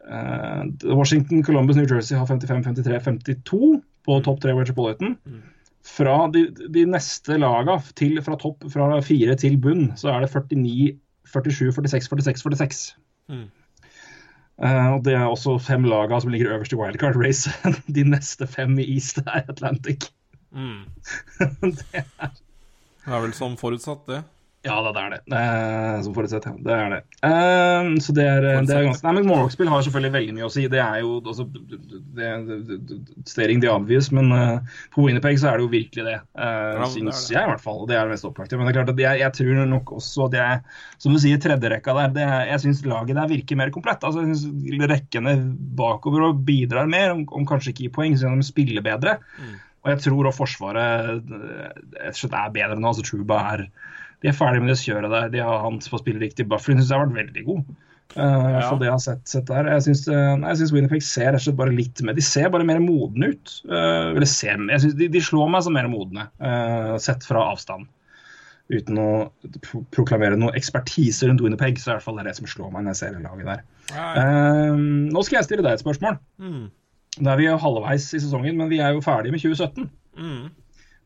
[0.03, 3.71] uh, Washington, Columbus, New Jersey har 55, 53, 52
[4.03, 5.15] på topp tre Metropolitan.
[5.87, 10.29] Fra de, de neste laga til, fra topp fra fire til bunn, så er det
[10.33, 12.93] 49, 47, 46, 46, 46.
[13.31, 13.47] Mm.
[14.61, 17.49] Uh, og det er også fem laga som ligger øverst i wildcard race.
[17.95, 20.11] De neste fem i East er Atlantic.
[20.51, 20.85] Mm.
[21.79, 22.29] det er,
[23.01, 24.21] Det er vel som forutsatt, det.
[24.61, 25.17] Ja det er det.
[25.31, 26.51] det er, som forutsett, ja.
[26.61, 26.99] Det er det.
[27.25, 30.51] Eh, så det er, det er ganske Nei, men Målvaktspill har selvfølgelig veldig mye å
[30.53, 30.65] si.
[30.69, 31.79] Det er jo altså, det,
[32.19, 32.99] det,
[33.29, 36.19] Staring the obvious, men uh, på Winnerpeg så er det jo virkelig det.
[36.37, 37.81] Uh, er syns jeg, i hvert fall.
[37.81, 38.59] Og det er det mest opplagte.
[38.59, 40.61] Men det er klart at jeg, jeg tror nok også at jeg,
[41.01, 44.05] som du sier, tredjerekka der, det jeg syns laget der virker mer komplett.
[44.05, 45.35] Altså, jeg syns Rekkene
[45.77, 49.17] bakover og bidrar mer, om, om kanskje ikke i poeng, så de spiller bedre.
[49.81, 52.91] Og jeg tror også Forsvaret eh, er bedre nå.
[52.91, 53.65] altså Truba er
[54.21, 55.31] de er ferdig med det kjøret der.
[55.33, 56.45] De har hans på spilleriktig.
[56.49, 57.71] Bufflin syns jeg har vært veldig god.
[58.11, 58.67] Uh, ja.
[58.75, 59.69] det jeg har sett, sett der.
[59.71, 62.81] Jeg syns, uh, Winnipeg ser rett og slett bare litt mer De ser bare mer
[62.83, 63.53] modne ut.
[63.69, 67.47] Uh, eller ser, jeg synes de, de slår meg som mer modne, uh, sett fra
[67.53, 67.87] avstand.
[68.71, 69.07] Uten å
[69.65, 72.69] pro proklamere noe ekspertise rundt Winnipeg, så er det i hvert fall det som slår
[72.75, 73.65] meg når jeg ser laget der.
[75.11, 76.21] Nå skal jeg stille deg et spørsmål.
[76.39, 76.69] Mm.
[77.19, 79.89] Da er vi halvveis i sesongen, men vi er jo ferdige med 2017.
[80.15, 80.45] Mm.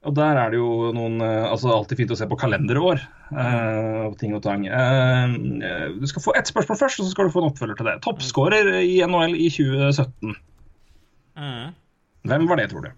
[0.06, 4.03] Og der er det jo noen eh, Altså alltid fint å se på kalenderår eh,
[4.06, 4.68] og ting og tang.
[4.70, 5.36] Eh,
[5.66, 7.89] eh, du skal få ett spørsmål først, og så skal du få en oppfølger til
[7.89, 7.95] det.
[8.06, 10.36] Toppskårer i NHL i 2017.
[11.36, 11.74] Mm.
[12.30, 12.91] Hvem var det, tror du?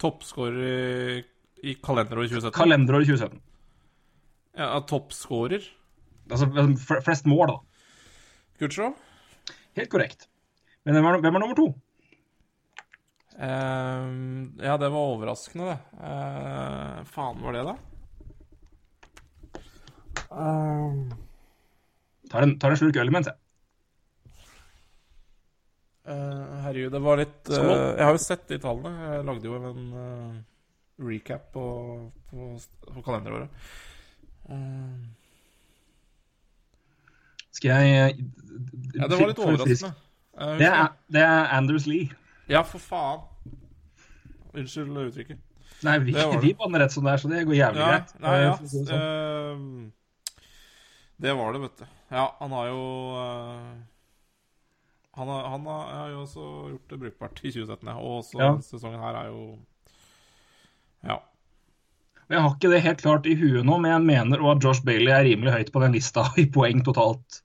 [0.00, 1.22] Toppskårer i,
[1.64, 2.56] i kalenderåret 2017.
[2.56, 3.40] Kalenderåret 2017.
[4.60, 5.66] ja, toppskårer.
[6.30, 6.46] Altså
[7.06, 7.86] flest mål, da.
[8.60, 8.92] Kutcher?
[9.78, 10.28] Helt korrekt.
[10.84, 11.70] Men hvem er, hvem er nummer to?
[13.40, 15.78] Ehm, ja, det var overraskende, det.
[15.96, 17.74] Uh, faen var det, da?
[20.30, 21.16] Uh,
[22.30, 23.38] Tar en, tar en slurk øl imens, jeg.
[26.10, 28.92] Uh, herregud, det var litt uh, Jeg har jo sett de tallene.
[29.14, 30.36] Jeg lagde jo en uh,
[31.06, 31.64] recap på,
[32.30, 32.52] på,
[32.86, 33.50] på kalenderåret.
[37.54, 38.14] Skal jeg
[38.96, 39.92] ja, det var litt overraskende.
[40.58, 42.19] Det er, det er Anders Lee.
[42.50, 43.22] Ja, for faen.
[44.58, 45.38] Unnskyld uttrykket.
[45.86, 48.10] Nei, vi, vi banner rett som det er, så det går jævlig Ja, greit.
[48.20, 48.50] nei, ja.
[48.52, 49.04] Eh, si det sånn.
[49.06, 49.92] Ehm,
[51.24, 51.86] det var det, vet du.
[52.10, 52.82] Ja, han har jo
[53.20, 53.70] eh,
[55.20, 56.44] han, har, han har, har jo også
[56.74, 57.96] gjort det brukbart i 2017, ja.
[57.96, 58.50] Og også Ja.
[58.66, 59.44] sesongen her er jo
[61.06, 61.20] Ja.
[62.30, 65.10] Jeg har ikke det helt klart i huet nå, men jeg mener at Josh Bailey
[65.14, 67.40] er rimelig høyt på den lista i poeng totalt.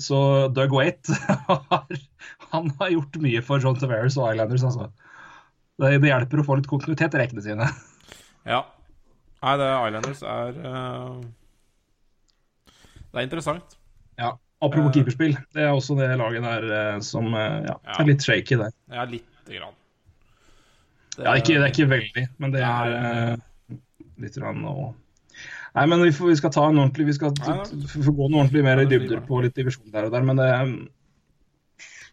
[0.00, 1.14] Så Doug Waite
[1.46, 1.86] har,
[2.52, 4.88] han har gjort mye for John Tavares og Islanders, altså.
[5.80, 7.68] Det, det hjelper å få litt kontinuitet i rekkene sine.
[8.52, 8.62] ja.
[9.42, 11.20] Nei, det Islanders er uh...
[13.12, 13.76] Det er interessant.
[14.20, 14.32] Ja.
[14.62, 17.96] Apropos uh, keeperspill, det er også det laget der eh, som ja, Ja.
[17.98, 18.70] er litt shaky der.
[18.94, 19.74] Ja, lite grann.
[21.16, 23.76] Det, Ja, ikke, det er ikke veldig, men det er uh,
[24.22, 24.92] litt grann og
[25.72, 28.64] Nei, men vi, får, vi skal ta en ordentlig Vi skal få gå noe ordentlig
[28.64, 30.48] mer i dybder på litt divisjon der og der, men det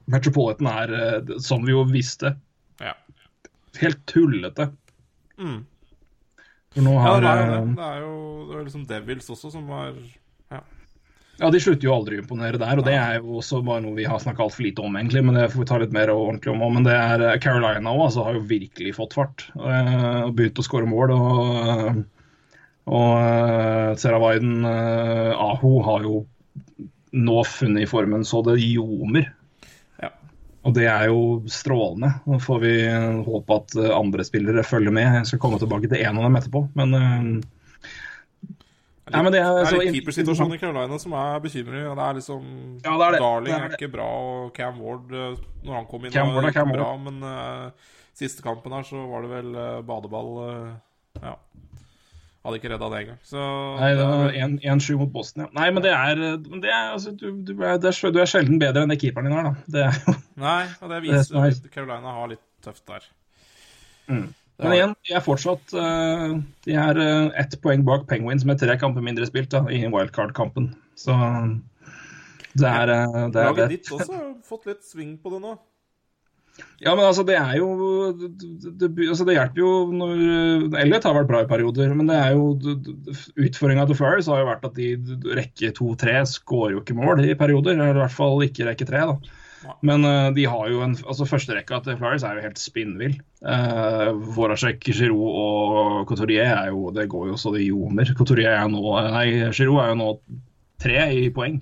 [0.09, 2.35] Metropolitan er, eh, som vi jo visste,
[2.81, 2.93] Ja.
[3.79, 4.71] helt tullete.
[5.39, 5.59] Mm.
[6.73, 7.79] For nå ja, det er det.
[7.79, 8.15] Er jo
[8.49, 9.93] det er liksom Devils også som var
[11.39, 13.95] Ja, de slutter jo aldri å imponere der, og det er jo også bare noe
[13.95, 15.21] vi har snakka altfor lite om, egentlig.
[15.23, 16.65] Men det får vi ta litt mer ordentlig om.
[16.75, 19.45] Men det er eh, Carolina òg, altså, har jo virkelig fått fart.
[19.55, 21.13] eh, Og begynt å skåre mål.
[21.15, 22.03] Og,
[22.91, 24.27] og Sarah
[25.39, 26.25] Aho har jo
[27.15, 29.31] nå funnet i formen så det ljomer.
[30.67, 32.09] Og det er jo strålende.
[32.27, 35.07] Nå får vi eh, håpe at eh, andre spillere følger med.
[35.21, 37.45] Jeg skal komme tilbake til en av dem etterpå, men eh,
[39.09, 41.87] Nei, men det er Det så- er litt keepersituasjonen i Carolina som er bekymring.
[41.97, 42.43] Det er liksom
[42.83, 43.19] Ja, det er det.
[43.23, 46.35] Darling Det er er, ikke bra, og Cam Ward Når han kom inn, Cam var
[46.35, 47.71] Ward er ikke bra, men uh,
[48.13, 50.75] siste kampen her så var det vel uh, badeball Uh,
[51.23, 51.33] Ja.
[52.39, 53.19] Hadde ikke redda det engang.
[53.27, 53.45] Så
[53.79, 55.49] Nei, det var er- 1-7 mot Boston, ja.
[55.57, 58.85] Nei, men det er, men det er altså, du, du, er, du er sjelden bedre
[58.85, 59.55] enn det keeperen din er, da.
[59.75, 63.09] Det er jo Nei, og det er viser er- at Carolina har litt tøft der.
[64.07, 64.29] Mm.
[64.59, 66.33] Men igjen, de er fortsatt uh,
[66.65, 70.73] De er uh, ett poeng bak Penguins med tre kamper mindre spilt da, i wildcard-kampen.
[70.99, 71.15] Så
[72.59, 75.53] det er, uh, det er Laget ditt også har fått litt sving på det nå.
[76.79, 77.69] Ja, men altså, det er jo
[78.15, 78.29] Det,
[78.79, 82.37] det, altså, det hjelper jo når Elliot har vært bra i perioder, men det er
[82.37, 82.53] jo
[83.35, 84.93] Utfordringa til Flyers har jo vært at de
[85.39, 87.75] rekke to-tre skårer jo ikke mål i perioder.
[87.75, 89.35] Eller i hvert fall ikke rekke tre, da.
[89.85, 93.17] Men uh, de har jo en altså Førsterekka til Flyers er jo helt spinnvill.
[93.43, 98.13] Uh, Voracek, Giroud og Couturier er jo Det går jo så det ljomer.
[98.17, 100.09] Couturier er nå Nei, Giroud er jo nå
[100.79, 101.59] tre i poeng.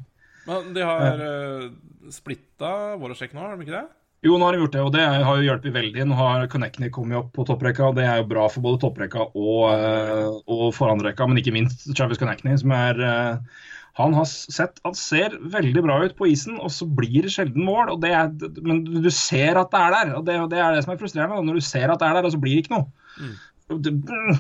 [0.48, 1.70] Men de har uh,
[2.14, 3.88] splitta Voracek nå, har de ikke det?
[4.26, 6.06] Jo, nå har de gjort det, og det har jo hjulpet veldig.
[6.10, 9.60] Nå har Connectney kommet opp på topprekka, det er jo bra for både topprekka og,
[9.70, 13.60] uh, og forandrekka, men ikke minst Travis Connectney, som er uh,
[13.98, 17.66] han har sett Han ser veldig bra ut på isen, og så blir det sjelden
[17.66, 17.96] mål.
[18.06, 18.30] er,
[18.62, 21.42] Men du ser at det er der, og det, det er det som er frustrerende.
[21.48, 22.86] Når du ser at det er der, og så blir det ikke noe.
[23.18, 23.32] Mm.
[23.68, 23.90] Du,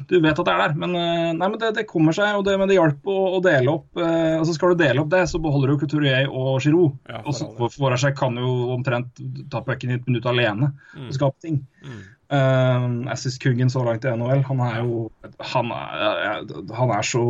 [0.07, 0.93] du, vet at det er der, men,
[1.35, 2.37] nei, men det, det, kommer seg.
[2.39, 3.89] og det, Men det hjalp å, å, dele opp.
[3.99, 6.95] Eh, altså Skal du dele opp det, så beholder du Couturier og Giroud.
[7.11, 9.19] Ja, og så Voracek kan jo omtrent
[9.51, 11.09] ta pucken i et minutt alene mm.
[11.09, 11.59] og skape ting.
[11.83, 12.05] Mm.
[12.27, 14.45] Uh, Assist-kongen så langt i NHL.
[14.47, 15.03] Han er jo
[15.51, 16.47] han er,
[16.79, 17.25] han er, så,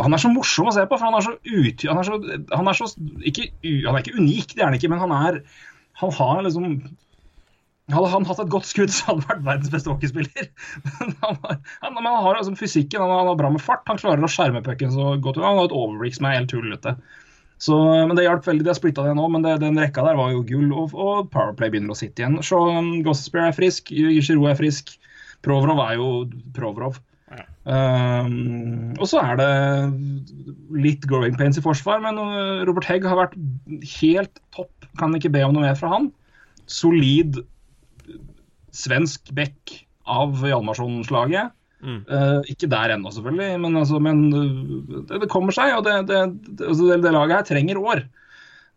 [0.00, 1.86] han er så morsom å se på, for han er så ut...
[1.88, 2.18] Han er så,
[2.56, 2.88] han er så
[3.28, 5.42] ikke, han er ikke unik, det er han ikke, men han er
[6.00, 6.80] Han har liksom
[7.90, 10.46] hadde han hatt et godt skudd, så hadde han vært verdens beste hockeyspiller.
[11.00, 11.40] Men han,
[11.82, 14.62] han, han har altså fysikken, han, han har bra med fart, han klarer å skjerme
[14.64, 15.40] pucken så godt.
[15.42, 16.96] Han har et overblikk som er helt tullete.
[17.62, 18.64] Så, men Det hjalp veldig.
[18.66, 20.72] De har splitta det nå, men det, den rekka der var jo gull.
[20.74, 22.40] Og, og Powerplay begynner å sitte igjen.
[22.42, 24.96] Så um, Gossespear er frisk, Giroud er frisk.
[25.46, 26.08] Provrov er jo
[26.56, 26.98] Provrov.
[27.30, 27.44] Ja.
[27.62, 29.52] Um, og så er det
[30.74, 33.38] litt growing pains i forsvar, men uh, Robert Hegg har vært
[33.94, 34.90] helt topp.
[34.98, 36.10] Kan ikke be om noe mer fra han.
[36.66, 37.38] Solid
[38.72, 39.76] svensk back
[40.08, 41.52] av Hjalmarsson-slaget.
[41.82, 42.02] Mm.
[42.06, 45.74] Uh, ikke der ennå, selvfølgelig, men, altså, men det, det, kommer seg.
[45.78, 46.20] Og det, det,
[46.62, 48.04] altså, det, laget her trenger år.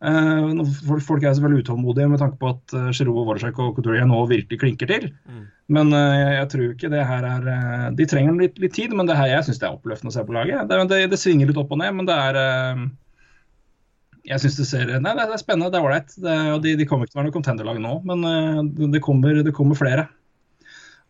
[0.05, 0.65] Uh,
[1.01, 4.59] folk er selvfølgelig utålmodige med tanke på at uh, Giroud Voracek og Couturier nå virkelig
[4.61, 5.07] klinker til.
[5.29, 5.45] Mm.
[5.77, 7.47] Men uh, jeg, jeg, tror ikke det her er
[7.95, 10.25] De trenger litt, litt, tid, men det her, jeg syns det er oppløftende å se
[10.25, 10.75] på laget.
[10.91, 12.41] Det, svinger litt opp og ned, men det er
[14.25, 16.13] Jeg syns det ser Nei, det, er spennende, det er ålreit.
[16.63, 19.77] De, de kommer ikke til å være noe contenderlag nå, men det kommer, det kommer
[19.77, 20.07] flere.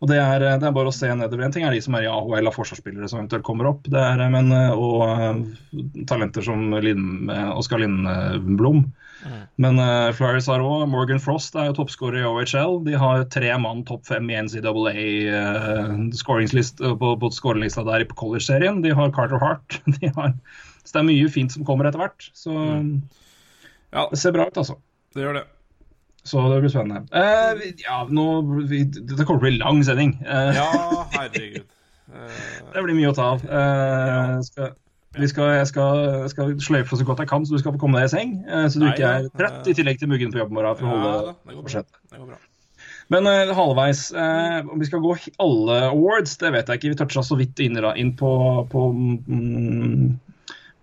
[0.04, 1.46] Og det er, det er, bare å se nedover.
[1.46, 4.02] En ting er de som er i AHL av forsvarsspillere som eventuelt kommer opp, det
[4.02, 5.38] er, men, og uh,
[6.10, 8.82] talenter som Linn, Oskar Lindblom.
[9.24, 9.40] Mm.
[9.64, 12.82] Men uh, Flyers har òg Morgan Frost er jo toppskårer i OHL.
[12.84, 14.92] De har tre mann topp fem i NCAA
[15.32, 17.32] uh, på, på
[17.88, 18.84] der på college-serien.
[18.84, 19.80] De har Carter Hart.
[19.96, 20.36] De har,
[20.86, 22.30] så det er mye fint som kommer etter hvert.
[22.36, 22.90] Så mm.
[23.92, 24.06] ja.
[24.12, 24.78] det ser bra ut, altså.
[25.16, 25.46] Det gjør det.
[26.26, 27.06] Så det blir spennende.
[27.14, 28.26] Eh, ja, nå,
[28.66, 30.16] vi, det kommer til å bli lang sending.
[30.26, 30.70] Eh, ja,
[31.14, 31.68] herregud.
[32.72, 33.44] det blir mye å ta av.
[33.46, 34.74] Eh, skal,
[35.30, 38.02] skal, jeg, skal, jeg skal sløyfe så godt jeg kan, så du skal få komme
[38.02, 38.34] deg i seng.
[38.42, 40.78] Eh, så du Nei, ikke er trøtt, i tillegg til muggen på jobb i morgen.
[40.80, 41.14] for å holde
[41.54, 42.42] ja, fortsette.
[43.12, 45.12] Men uh, halvveis uh, Om vi skal gå
[45.42, 46.90] alle awards, det vet jeg ikke.
[46.90, 48.30] Vi toucha så vidt inn, inn på,
[48.72, 50.08] på mm,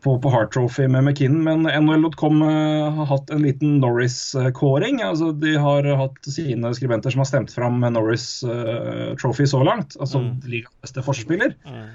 [0.04, 5.02] på, på Heart Trophy med McKinnon, men NHL.com uh, har hatt en liten Norris-kåring.
[5.06, 9.98] Altså, de har hatt sine skribenter som har stemt fram Norris uh, Trophy så langt,
[10.00, 10.34] altså mm.
[10.50, 11.56] ligaens beste forspiller.
[11.68, 11.88] Mm.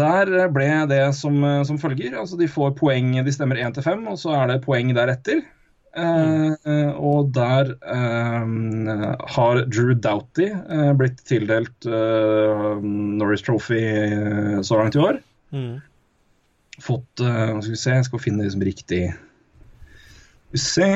[0.00, 2.14] Der ble det som, som, følger.
[2.14, 5.42] altså De får poeng, de stemmer 1 til 5, og så er det poeng deretter.
[5.90, 6.52] Mm.
[6.62, 11.88] Uh, og der uh, har Drew Doughty uh, blitt tildelt
[12.86, 13.82] Norris Trophy
[14.62, 15.18] så langt i år.
[15.50, 15.80] Mm
[16.84, 20.88] fått uh, Skal vi se, jeg skal finne liksom riktig Skal vi se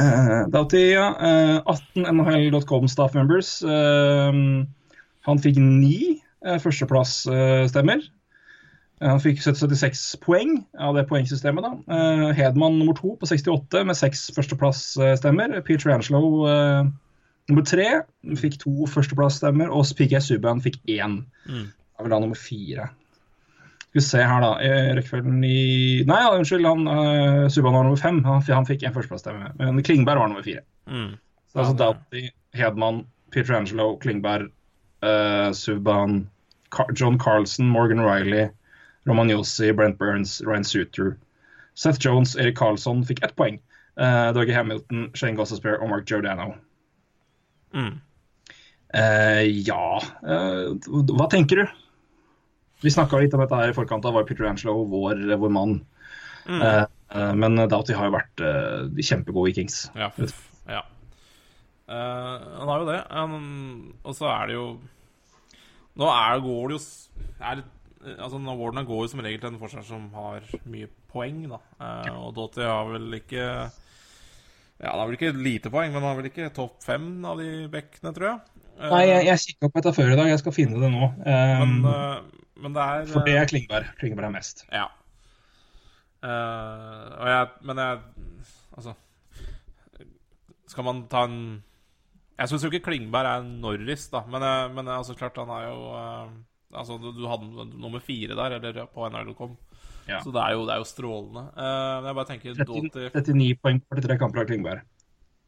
[0.00, 1.08] uh, Doughty, ja.
[1.20, 3.58] Uh, 18 NHL.com staff members.
[3.64, 4.66] Uh,
[5.26, 8.04] han fikk ni uh, førsteplassstemmer.
[9.04, 11.64] Han fikk 76 poeng av det poengsystemet.
[11.66, 11.98] da.
[12.32, 15.58] Hedman nummer to på 68 med seks førsteplassstemmer.
[15.66, 16.46] Peter Angelo
[17.50, 17.88] nummer tre
[18.40, 21.20] fikk to førsteplass-stemmer, og PK Subhaan fikk én.
[21.46, 21.66] Mm.
[21.68, 22.88] Da vil da nummer fire.
[23.96, 24.48] Skal vi se her, da.
[24.98, 26.66] Rekkefølgen i Nei, ja, unnskyld.
[26.68, 28.18] han uh, Subhaan var nummer fem.
[28.26, 29.54] Han, han fikk en førsteplassstemme.
[29.56, 30.60] Men Klingberg var nummer fire.
[30.84, 31.14] Mm.
[31.48, 34.50] Så altså Doughty, Hedman, Peter Angelo, Klingberg,
[35.00, 36.26] uh, Subhaan,
[36.68, 38.50] Car John Carlson, Morgan Riley,
[39.08, 41.16] Roman Yossi, Brent Burns, Ryan Suter.
[41.74, 43.56] Seth Jones, Erik Karlsson fikk ett poeng.
[43.96, 46.52] Uh, Dougie Hamilton, Shane Gossespear og Mark Giordano.
[47.72, 47.96] Mm.
[48.96, 51.66] Uh, ja uh, Hva tenker du?
[52.84, 55.78] Vi snakka litt om dette her i forkant Da var Peter Angelo vår, vår mann.
[56.46, 56.60] Mm.
[56.60, 56.82] Uh,
[57.14, 59.86] uh, men Doughty har jo vært uh, kjempegod i Kings.
[59.98, 60.10] Ja.
[60.68, 60.82] ja.
[61.88, 63.00] han har jo det.
[63.10, 64.68] Um, og så er det jo
[65.96, 66.82] Nå er, går det jo
[67.40, 67.60] er,
[68.18, 71.60] altså Awardene går jo som regel til en forsvarer som har mye poeng, da.
[72.12, 76.18] og Doughty har vel ikke Ja, han har vel ikke lite poeng, men han har
[76.20, 78.56] vel ikke topp fem av de bekkene, tror jeg.
[78.76, 81.08] Eh, Nei, jeg, jeg kikka på dette før i dag, jeg skal finne det nå.
[81.24, 83.90] men, Um, eh, men det er for det eh, er Klingberg.
[84.00, 84.64] Klingberg er mest.
[84.72, 84.86] Ja.
[86.24, 87.98] Uh, og jeg Men jeg
[88.72, 88.94] Altså
[90.66, 91.36] Skal man ta en
[92.38, 95.68] Jeg syns jo ikke Klingberg er Norris, da, men, jeg, men altså, klart han er
[95.68, 96.32] jo uh,
[96.74, 99.54] Altså, du, du hadde nummer fire der, eller på NHL.com.
[100.08, 100.18] Ja.
[100.20, 101.44] Så det er, jo, det er jo strålende.
[101.56, 104.82] Uh, jeg bare tenker 30, 39 poeng på 43 kamper av Klingberg.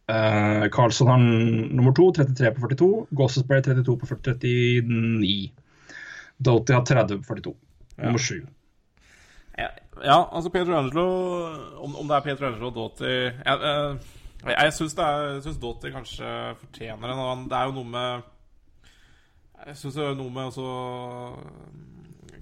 [0.08, 2.88] Uh, Carlsson har nummer to, 33 på 42.
[3.18, 5.50] Gossesberg 32 på 39.
[6.38, 7.54] Doughty har 30 på 42.
[7.98, 8.38] Nummer sju.
[9.58, 9.68] Ja,
[10.04, 11.04] ja, altså Pedro Angelo
[11.82, 13.96] Om, om det er Pedro Angelo og Doty Jeg, eh,
[14.44, 16.28] jeg, jeg syns det er Jeg synes Doughty kanskje
[16.60, 18.28] fortjener en annen Det er jo noe med
[19.64, 20.68] Jeg syns det er noe med også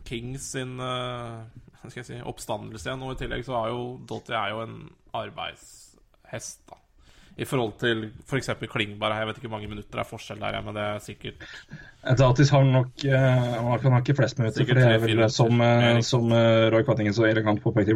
[0.04, 1.40] Kings sin eh,
[1.90, 3.04] skal jeg si oppstandelse igjen.
[3.06, 4.76] Og i tillegg så er jo Doty er jo en
[5.16, 6.80] arbeidshest, da.
[7.38, 8.46] I forhold til f.eks.
[8.56, 9.12] For Klingberg.
[9.18, 11.42] Jeg vet ikke hvor mange minutter det er forskjell der, men det er sikkert
[12.16, 15.60] Datis har nok uh, Han har- ikke flest minutter, Sikkert for det er vel som,
[15.60, 17.92] eh, som eh, Roy Kvattingen så elegant påpekte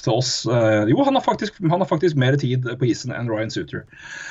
[0.00, 0.32] til oss.
[0.48, 3.84] eh, jo, han har, faktisk, han har faktisk mer tid på isen enn Ryan Suter.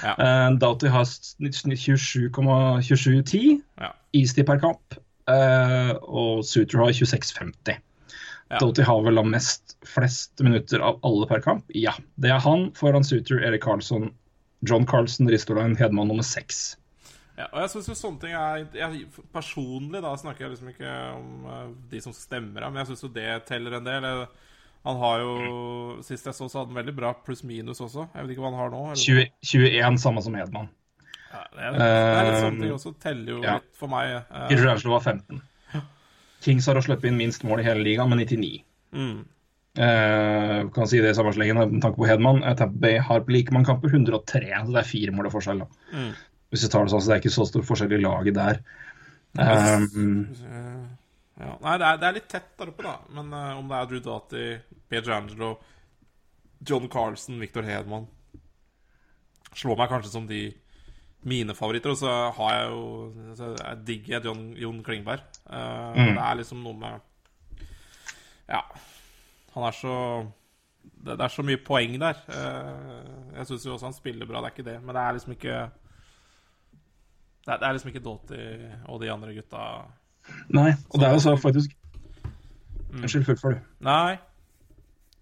[0.04, 0.16] Ja.
[0.60, 3.92] Doughty har snitt- snitt 27,2710 Ja.
[4.14, 4.98] istid per kamp,
[5.30, 7.78] eh, og Suter har 26,50.
[8.48, 8.62] Ja.
[8.62, 11.66] Doughty har vel da mest flest minutter av alle per kamp?
[11.76, 11.94] Ja.
[12.16, 14.14] Det er han foran Suter, Erik Karlsson,
[14.68, 16.78] John Carlsen, Ristolain, Hedman nummer seks.
[17.38, 20.94] Ja, og jeg synes jo sånne ting er jeg, Personlig da snakker jeg liksom ikke
[21.14, 24.08] om uh, de som stemmer her, men jeg syns jo det teller en del.
[24.08, 24.48] Jeg,
[24.88, 25.36] han har jo
[26.08, 28.08] Sist jeg så, så hadde han veldig bra pluss-minus også.
[28.14, 28.82] Jeg vet ikke hva han har nå.
[29.04, 30.72] 20, 21, samme som Hedman.
[31.28, 32.96] Ja, det, er, det er litt sånne ting også.
[33.04, 33.60] Teller jo ja.
[33.60, 34.16] litt for meg.
[34.32, 35.44] Uh, Peter Angelo var 15.
[36.46, 38.62] Kings har å slippe inn minst mål i hele ligaen, med 99.
[38.94, 39.18] mm,
[39.78, 42.42] Eh, kan si det i samme slengen med tanke på Hedman.
[42.58, 45.62] Tampa Bay har på like mange kamper 103, så det er fire mål og forskjell.
[45.62, 45.68] Da.
[45.94, 46.12] Mm.
[46.50, 48.62] Hvis vi tar det sånn, så det er ikke så stor forskjell i laget der.
[49.38, 50.24] Um,
[51.38, 51.52] ja.
[51.62, 52.96] Nei, det er, det er litt tett der oppe, da.
[53.14, 54.46] Men uh, om det er Drew Doughty,
[54.90, 55.52] Pedro Angelo,
[56.66, 58.08] John Carlson, Victor Hedman
[59.54, 60.40] Slår meg kanskje som de
[61.28, 61.94] mine favoritter.
[61.94, 65.24] Og så har jeg jo så jeg digger John, Jon Klingberg.
[65.50, 66.14] Uh, Mm.
[66.16, 67.00] Det er liksom noe med
[68.50, 68.62] Ja.
[69.56, 69.96] Han er så
[70.82, 72.20] det, det er så mye poeng der.
[72.30, 74.78] Uh, jeg syns jo også han spiller bra, det er ikke det.
[74.84, 75.58] Men det er liksom ikke
[77.46, 78.42] Det er, det er liksom ikke Doughty
[78.88, 79.64] og de andre gutta
[80.52, 81.72] nei, og det er jo så faktisk
[82.92, 83.60] Unnskyld, fullfør du.
[83.84, 84.18] Nei.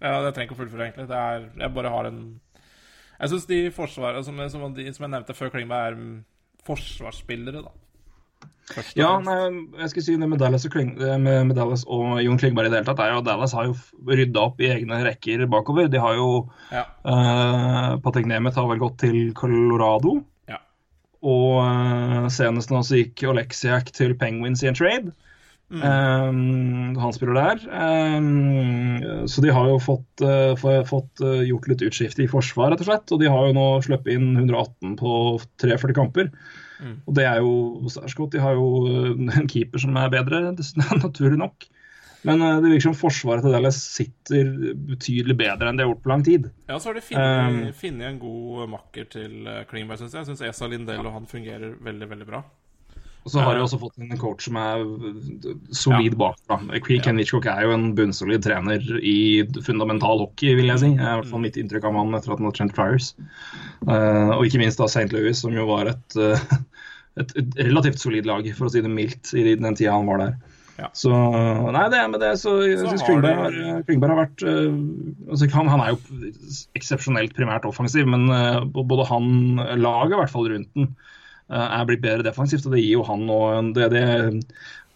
[0.02, 1.08] Ja, jeg trenger ikke å fullføre, egentlig.
[1.10, 2.20] Det er, jeg bare har en
[3.20, 7.74] Jeg syns de forsvarere som, som, de, som jeg nevnte før Klingberg, er forsvarsspillere, da.
[8.66, 9.36] Først Ja, nei,
[9.78, 12.72] jeg skulle si det med Dallas og, Kling, med, med Dallas og Jon Klingberg i
[12.74, 13.04] det hele tatt.
[13.06, 13.76] er jo Dallas har jo
[14.10, 15.88] rydda opp i egne rekker bakover.
[15.94, 16.30] De har jo
[16.74, 16.82] Ja.
[17.06, 20.16] eh, Patek Nemeth har vel gått til Colorado.
[20.50, 20.58] Ja.
[21.22, 25.14] Og eh, senest nå så gikk Oleksiak til Penguins i en trade.
[25.74, 25.82] Mm.
[25.82, 27.64] Um, han spiller der.
[27.74, 32.72] Um, så de har jo fått, uh, få- fått uh, gjort litt utskifte i forsvar,
[32.74, 33.14] rett og slett.
[33.16, 35.14] Og de har jo nå sluppet inn 118 på
[35.64, 36.30] 43 kamper.
[36.84, 37.00] Mm.
[37.08, 38.36] Og det er jo særs godt.
[38.36, 38.68] De har jo
[39.16, 40.44] en keeper som er bedre,
[41.06, 41.66] naturlig nok.
[42.26, 44.52] Men uh, det virker som forsvaret til Dallas sitter
[44.90, 46.48] betydelig bedre enn de har gjort på lang tid.
[46.70, 50.22] ja, så har de funnet, Um, en god makker til Klingberg, syns jeg.
[50.26, 52.44] Jeg syns Esa Lindell og han fungerer veldig, veldig bra.
[53.26, 54.84] Og så har de også fått inn en coach som er
[55.74, 56.38] solid bak.
[56.46, 56.60] da.
[57.02, 60.92] Ken Hitchcock er jo en bunnsolid trener i fundamental hockey, vil jeg si.
[60.94, 63.08] Det er i hvert fall mitt inntrykk av han etter at han har trent Flyers.
[63.90, 65.10] Uh, og ikke minst da St.
[65.16, 66.38] Louis, som jo var et, uh,
[67.18, 70.22] et, et relativt solid lag, for å si det mildt, i den tida han var
[70.22, 70.38] der.
[70.76, 70.90] Ja.
[70.94, 74.22] Så Nei, det er med det, så jeg Så syns har Klingberg, har- Klingberg har
[74.26, 74.78] vært uh,
[75.32, 76.32] altså han, han er jo
[76.76, 79.30] eksepsjonelt primært offensiv, men uh, både han,
[79.80, 81.12] laget i hvert fall rundt den, eh,
[81.50, 82.66] er blitt bedre defensivt.
[82.66, 84.06] og Det gir jo han og det, det,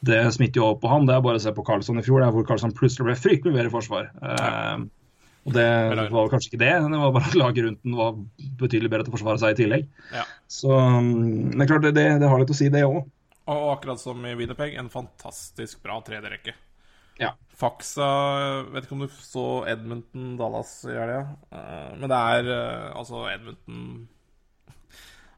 [0.06, 1.10] det smitter jo over på han.
[1.10, 3.56] Det er bare å se på Carlsson i fjor, der hvor Carlsson plutselig ble fryktelig
[3.56, 4.10] bedre i forsvar.
[4.24, 4.80] Ja.
[5.48, 5.68] og det
[6.14, 8.18] var kanskje ikke det, det var bare at laget rundt den var
[8.62, 9.90] betydelig bedre til å forsvare seg i tillegg.
[10.16, 10.26] Ja.
[10.52, 13.04] Så mm, det er klart, det, det, har litt å si, det òg.
[13.50, 16.54] Og akkurat som i Winnipeg, en fantastisk bra tredjerekke.
[17.20, 17.34] Ja.
[17.60, 18.06] Faksa
[18.72, 23.26] Vet ikke om du så Edmonton Dallas i helga, Eh, men det er eh, altså
[23.28, 24.08] Edmonton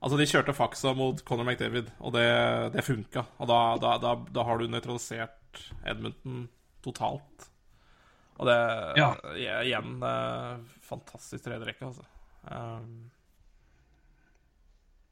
[0.02, 2.26] Altså, de kjørte faksa mot Conor McDavid, og det,
[2.74, 3.22] det funka.
[3.38, 6.48] Og da, da, da, da har du nøytralisert Edmonton
[6.82, 7.50] totalt.
[8.42, 8.58] Og det
[8.98, 9.12] Ja.
[9.38, 12.08] Igjen eh, fantastisk tredjerekke, altså.
[12.50, 13.12] Um,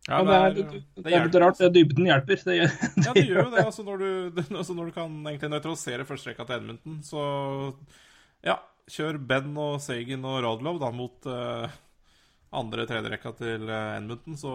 [0.10, 1.60] Ja, det, er, det, det er litt rart.
[1.60, 2.40] det Dybden hjelper.
[2.48, 3.66] Det, Ja, det gjør jo det.
[3.66, 7.22] Altså når, du, altså når du kan egentlig nøytralisere førsterekka til Edmonton, så
[8.46, 8.58] ja,
[8.90, 11.30] kjør Ben og Sagan og Radlov da mot,
[12.52, 14.54] eh, andre-tredjerekka til Edmundton, Edmonton, så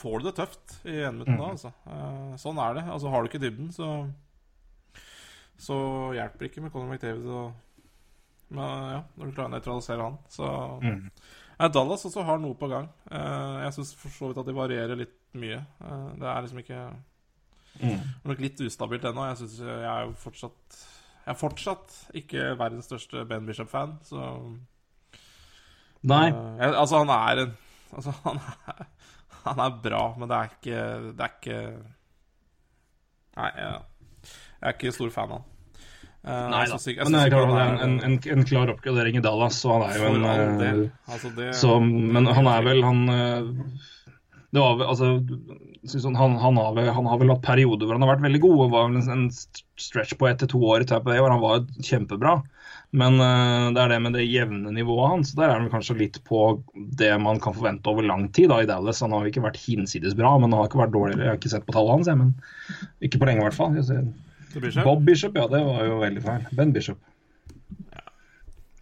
[0.00, 1.72] får du det tøft i Edmonton da, altså.
[1.86, 2.84] Eh, sånn er det.
[2.88, 4.08] Altså, har du ikke dybden, så
[5.58, 5.74] Så
[6.14, 7.52] hjelper det ikke med Conor McDavid og
[8.54, 10.46] Men ja, når du klarer å nøytralisere han, så
[11.58, 12.86] Nei, Dallas også har noe på gang.
[13.10, 15.58] Eh, jeg syns for så vidt at de varierer litt mye.
[15.58, 16.82] Eh, det er liksom ikke
[17.82, 19.26] er nok litt ustabilt ennå.
[19.32, 20.78] Jeg syns jeg er jo fortsatt
[21.26, 24.22] Jeg er fortsatt ikke verdens største Ben Bishop-fan, så
[26.06, 26.28] Nei.
[26.30, 27.56] Eh, jeg, altså, han er en
[27.88, 28.88] Altså, han er,
[29.48, 30.80] han er bra, men det er ikke
[31.16, 31.60] Det er ikke
[33.38, 33.78] Nei, jeg,
[34.58, 35.54] jeg er ikke stor fan av han.
[36.26, 36.76] Uh, Nei da.
[36.82, 39.76] jeg Men det er klart han er en, en, en klar oppgradering i Dallas, så
[39.76, 43.04] han er jo en eh, Altså, det, Så, men han er vel Han
[44.48, 48.04] det var altså, han, han, han, har vel, han har vel hatt perioder hvor han
[48.06, 48.54] har vært veldig god.
[48.62, 49.26] Det var vel en, en
[49.84, 52.38] stretch på ett til to år i Tampa Bay hvor han var kjempebra.
[52.96, 55.34] Men eh, det er det med det jevne nivået hans.
[55.36, 56.62] Der er han kanskje litt på
[57.00, 59.02] det man kan forvente over lang tid da, i Dallas.
[59.04, 61.26] Han har jo ikke vært hinsides bra, men han har ikke vært dårligere.
[61.26, 63.76] Jeg har ikke sett på tallene hans, jeg, men ikke på lenge i hvert fall.
[63.84, 64.80] Seg.
[64.80, 66.48] Bob Bishop, ja, det var jo veldig feil.
[66.56, 67.02] Ben Bishop.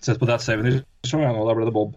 [0.06, 1.96] Sett på That 70 Show, ja, nå, da ble det Bob.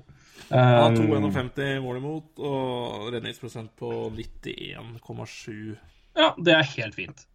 [0.49, 5.75] Um, 2,51 mål imot og redningsprosent på 91,7.
[6.17, 7.28] ja, det er helt fint.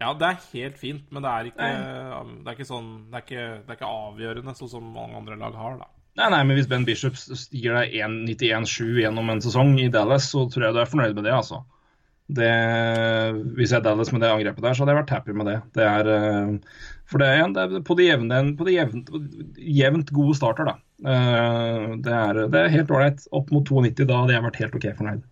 [0.00, 1.66] Ja, det er helt fint, men det er ikke,
[2.42, 5.36] det er ikke sånn det er ikke, det er ikke avgjørende, sånn som mange andre
[5.38, 5.90] lag har, da.
[6.18, 10.46] Nei, nei, men hvis Ben Bishop stiger deg 1,91,7 gjennom en sesong i Dallas, så
[10.52, 11.62] tror jeg du er fornøyd med det, altså.
[12.32, 12.48] Det,
[13.56, 15.56] hvis jeg er Dallas med det angrepet der, så hadde jeg vært happy med det.
[15.76, 16.52] Det er eh,
[17.10, 19.10] For det er det er på det jevne på det jevnt,
[19.80, 20.76] jevnt gode starter, da.
[21.02, 23.26] Eh, Det er, det er helt ålreit.
[23.36, 25.26] Opp mot 92, da hadde jeg vært helt OK fornøyd.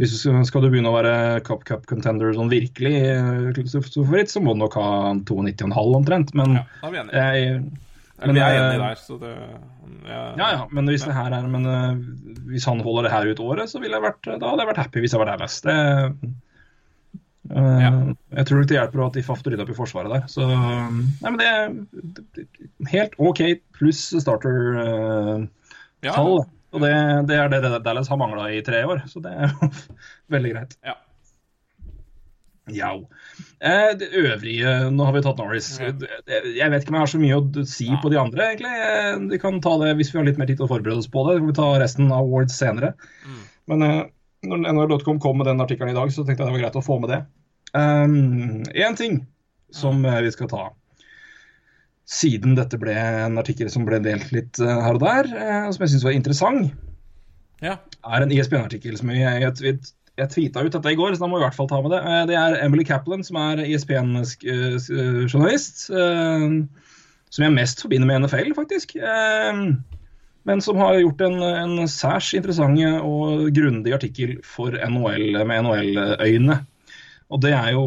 [0.00, 3.60] Hvis du skal, du begynne å være cup cup contender sånn virkelig eh,
[3.94, 4.88] favoritt, så må du nok ha
[5.20, 6.32] 92,5 omtrent.
[6.34, 7.12] Men Ja, da enige.
[7.14, 7.60] jeg
[8.24, 9.34] Eller vi er men, eh, enige der, så det
[10.04, 11.94] ja, Ja, ja, men hvis det her er Men uh,
[12.50, 14.82] hvis han holder det her ut året, så ville jeg vært, da hadde jeg vært
[14.82, 15.60] happy hvis jeg var Dallas.
[15.64, 15.78] Det,
[17.44, 17.90] Uh, Ja.
[18.38, 20.22] Jeg tror ikke det hjelper at de fafter rydda opp i forsvaret der.
[20.32, 23.42] Så Nei, men det er helt OK
[23.76, 25.44] pluss starter-tall.
[26.00, 26.14] ja,
[26.74, 26.90] og det,
[27.30, 29.68] det er det Dallas har mangla i tre år, så det er jo
[30.34, 30.78] veldig greit.
[30.84, 30.98] ja.
[32.72, 32.94] Ja.
[33.60, 35.66] Eh, det øvrige Nå har vi tatt Norris.
[35.76, 35.98] Jeg
[36.72, 38.70] vet ikke om jeg har så mye å si på de andre, egentlig.
[38.86, 41.10] Eh, Vi kan ta det hvis vi har litt mer tid til å forberede oss
[41.12, 41.34] på det.
[41.36, 42.94] Så kan vi ta resten av awards senere.
[43.28, 43.42] Mm.
[43.68, 44.00] Men eh,
[44.48, 46.84] når NHL.com kom med den artikkelen i dag, så tenkte jeg det var greit å
[46.88, 47.20] få med det.
[47.76, 49.20] Én ting
[49.74, 50.64] som vi skal ta.
[52.04, 55.84] Siden dette ble en artikkel som ble delt litt eh, her og der, eh, som
[55.84, 56.74] jeg syns var interessant,
[57.64, 57.78] ja.
[58.04, 59.78] er en ISBN-artikkel som jeg, jeg,
[60.20, 61.94] jeg, tweeta ut dette i går, så da må vi i hvert fall ta med
[61.96, 62.02] det.
[62.04, 65.86] Eh, Det er Emily Kaplan, som er ISBN-journalist.
[65.96, 66.44] eh,
[67.34, 68.92] Som jeg mest forbinder med NFL, faktisk.
[70.46, 76.60] Men som har gjort en, en særs interessant og grundig artikkel for NHL med NHL-øyne.
[77.32, 77.82] Og det er jo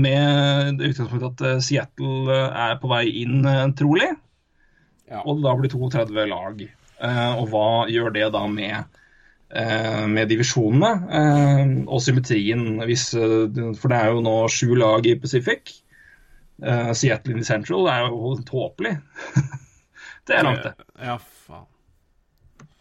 [0.00, 4.10] med utgangspunktet at eh, Seattle eh, er på vei inn, eh, trolig.
[5.10, 5.22] Ja.
[5.22, 6.62] Og da blir 32 lag.
[7.36, 8.96] Og hva gjør det da med,
[10.08, 12.80] med divisjonene og symmetrien?
[12.88, 15.76] Hvis, for det er jo nå sju lag i Pacific.
[16.56, 18.96] Seattle in the Central er jo tåpelig.
[20.26, 20.88] det er langt, det.
[21.04, 21.68] Ja, faen.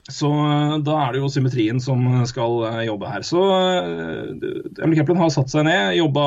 [0.05, 3.25] Så eh, da er det jo symmetrien som skal eh, jobbe her.
[3.25, 4.29] Så uh,
[4.77, 6.25] Emily Kaplan har satt seg ned, jobba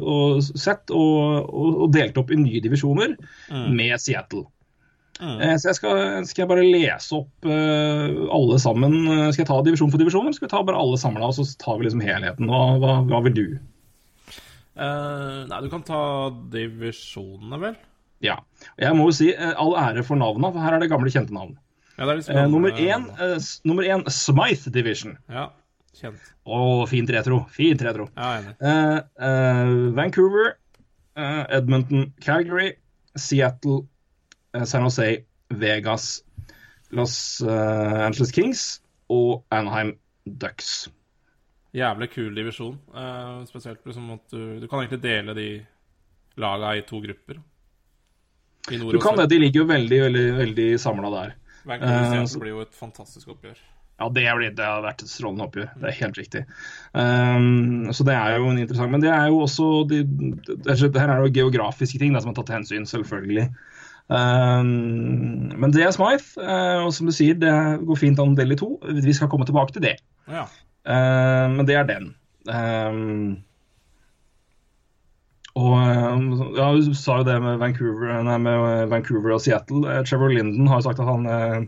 [0.00, 3.16] og sett og, og, og delt opp i nye divisjoner
[3.52, 4.46] med Seattle.
[5.20, 5.36] Mm.
[5.40, 8.96] Eh, Så jeg skal, skal jeg bare lese opp eh, alle sammen.
[9.06, 11.36] Eh, Skal jeg ta divisjon for divisjon, eller skal vi ta bare alle samla, og
[11.36, 12.50] så tar vi liksom helheten?
[12.50, 13.44] Hva, hva, hva vil du?
[14.74, 16.00] Uh, nei, du kan ta
[16.50, 17.76] divisjonene, vel?
[18.24, 18.40] Ja.
[18.80, 21.36] Jeg må jo si eh, all ære for navna, for her er det gamle, kjente
[21.36, 21.54] navn.
[21.96, 25.16] Ja, det litt Eh, nummer, én, eh, nummer én, Smythe Division.
[25.30, 25.52] Ja,
[25.94, 26.20] kjent.
[26.46, 27.44] Å, fint retro.
[27.54, 28.08] Fint retro.
[28.16, 28.40] Ja.
[28.60, 28.96] Eh,
[29.28, 30.56] eh, Vancouver,
[31.16, 32.72] eh, Edmonton, Calgary,
[33.16, 33.86] Seattle,
[34.54, 36.22] eh, San Jose, Vegas,
[36.90, 38.80] Los Angeles Kings
[39.10, 39.96] og Anaheim
[40.26, 40.88] Ducks.
[41.74, 42.76] Jævlig kul divisjon.
[43.48, 45.48] Spesielt liksom at du, du kan egentlig dele de
[46.38, 47.40] laga i to grupper.
[48.70, 51.34] I Du kan det, de ligger jo veldig veldig, veldig samla der.
[51.68, 53.58] Vancouver Eh, blir jo et fantastisk oppgjør.
[53.94, 55.68] Ja, det, er, det har vært et strålende oppgjør.
[55.78, 56.42] Det er helt riktig.
[56.92, 60.00] Um, så det er jo en interessant Men det er jo også de,
[60.48, 63.46] det er, det her er jo geografiske ting da, som har tatt hensyn, selvfølgelig.
[64.10, 67.54] Um, men det er Smythe, eh, og som du sier, det
[67.86, 68.74] går fint an del i to.
[68.82, 69.94] Vi skal komme tilbake til det.
[70.28, 70.44] Ja.
[70.84, 72.10] Eh, men det er den.
[72.50, 73.44] Um,
[75.54, 76.28] og eh,
[76.58, 79.84] ja, Du sa jo det med Vancouver, nei, med Vancouver og Seattle.
[79.90, 81.60] Eh, Trevor Linden har jo sagt at han eh,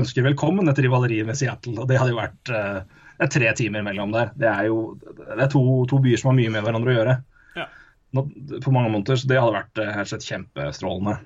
[0.00, 1.76] ønsker velkommen et rivaleri med Seattle.
[1.82, 2.80] Og det hadde jo vært eh,
[3.16, 4.32] det er tre timer mellom der.
[4.36, 7.14] Det er jo det er to, to byer som har mye med hverandre å gjøre.
[7.56, 7.68] Ja.
[8.64, 11.18] På mange måneder, så det hadde vært eh, helt sett kjempestrålende.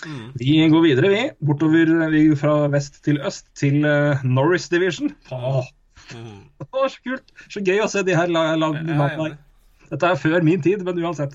[0.00, 0.24] Mm.
[0.40, 1.22] Vi går videre, vi.
[1.44, 5.12] Bortover vi går fra vest til øst til eh, Norris Division.
[5.34, 5.66] Åh,
[6.10, 6.40] Mm.
[6.72, 7.28] Åh, så kult!
[7.52, 8.96] Så gøy å se de her er lagene enig.
[8.98, 9.34] her.
[9.90, 11.34] Dette er før min tid, men uansett.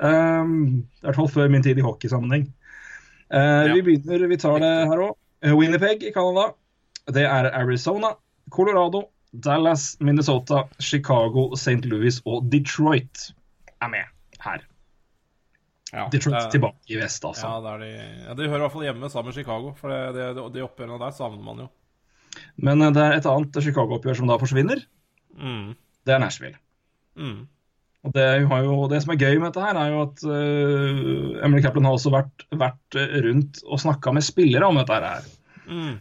[0.00, 0.54] Um,
[1.00, 2.48] I hvert fall før min tid i hockeysammenheng.
[3.30, 3.74] Uh, Ja.
[3.76, 5.16] Vi begynner, vi tar det her òg.
[5.56, 6.52] Winnipeg i Canada.
[7.10, 8.14] Det er Arizona,
[8.50, 11.84] Colorado, Dallas, Minnesota, Chicago, St.
[11.86, 13.30] Louis og Detroit
[13.80, 14.04] er med
[14.44, 14.64] her.
[15.92, 17.46] Ja, Detroit det er- tilbake i vest, altså.
[17.46, 17.86] Ja, de,
[18.26, 20.00] ja, de hører i hvert fall hjemme sammen med Chicago, for det,
[20.36, 21.68] det, de, oppgjørene der savner man jo.
[22.56, 24.84] Men uh, det er et annet Chicago-oppgjør som da forsvinner.
[25.38, 25.72] Mm.
[26.06, 26.58] Det er Nashville.
[27.16, 27.46] Mm.
[28.00, 31.40] Og det, har jo, det som er gøy med dette, her er jo at uh,
[31.44, 35.26] Emily Kaplan har også vært, vært eh, rundt og snakka med spillere om dette her.
[35.68, 35.98] Mm.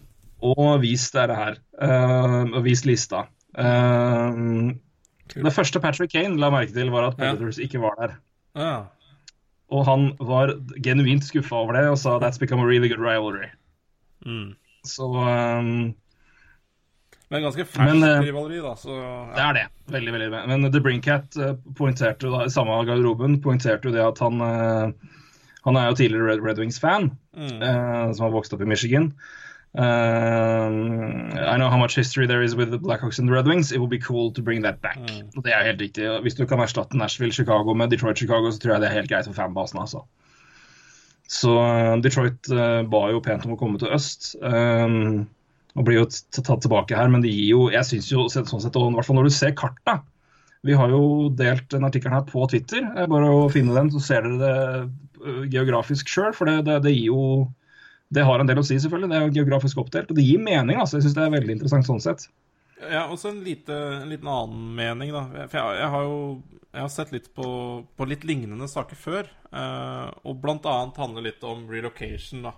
[0.48, 1.60] Og vist dette her.
[1.76, 3.26] Uh, og vist lista.
[3.60, 4.40] Eh,
[5.36, 7.36] det første Patrick Kane la merke til, var at Ja.
[7.60, 8.16] Ikke var der.
[8.56, 8.76] Ja.
[9.70, 13.52] Og han var genuint skuffa over det og sa that's become a really good rivalry.
[14.26, 14.56] Mm.
[14.86, 15.94] Så um,
[17.30, 18.96] Men ganske ferskt eh, rivaleri, da, så
[19.36, 19.66] det er det.
[19.94, 20.30] Veldig, veldig.
[20.50, 25.12] Men The Brinkat uh, poengterte jo samme garderoben poengterte jo det at han eh,
[25.68, 27.62] Han er jo tidligere Red, Red Wings-fan, Mm.
[27.64, 29.12] eh, som har vokst opp i Michigan.
[29.78, 33.72] Uh, I know how much history there is with the Blackhawks and the Red Wings.
[33.72, 34.98] It will be cool to bring that back.
[34.98, 35.30] Mm.
[35.44, 36.08] Det er helt riktig.
[36.26, 39.10] Hvis du kan erstatte Nashville, Chicago med Detroit, Chicago, så tror jeg det er helt
[39.12, 39.80] greit for fanbasen.
[39.80, 40.02] altså.
[41.30, 44.32] Så eh, Detroit uh, ba jo pent om å komme til øst.
[44.42, 45.26] eh,
[45.78, 48.78] og blir jo tatt tilbake her, men det gir jo Jeg syns jo sånn sett,
[48.80, 50.02] og hvert fall når du ser kartet
[50.66, 52.84] Vi har jo delt den artikkelen her på Twitter.
[52.98, 54.56] Er bare å finne den, så ser dere det
[55.24, 56.34] eh, geografisk sjøl.
[56.36, 57.24] For det, det, det gir jo
[58.12, 59.12] Det har en del å si, selvfølgelig.
[59.12, 60.12] Det er jo geografisk oppdelt.
[60.12, 60.98] Og det gir mening, altså.
[60.98, 62.26] Jeg syns det er veldig interessant sånn sett.
[62.80, 65.46] Ja, også en, lite, en liten annen mening, da.
[65.52, 66.18] For jeg, jeg har jo
[66.70, 67.46] jeg har sett litt på,
[67.98, 69.30] på litt lignende saker før.
[69.50, 72.54] eh, og blant annet handler litt om relocation, da.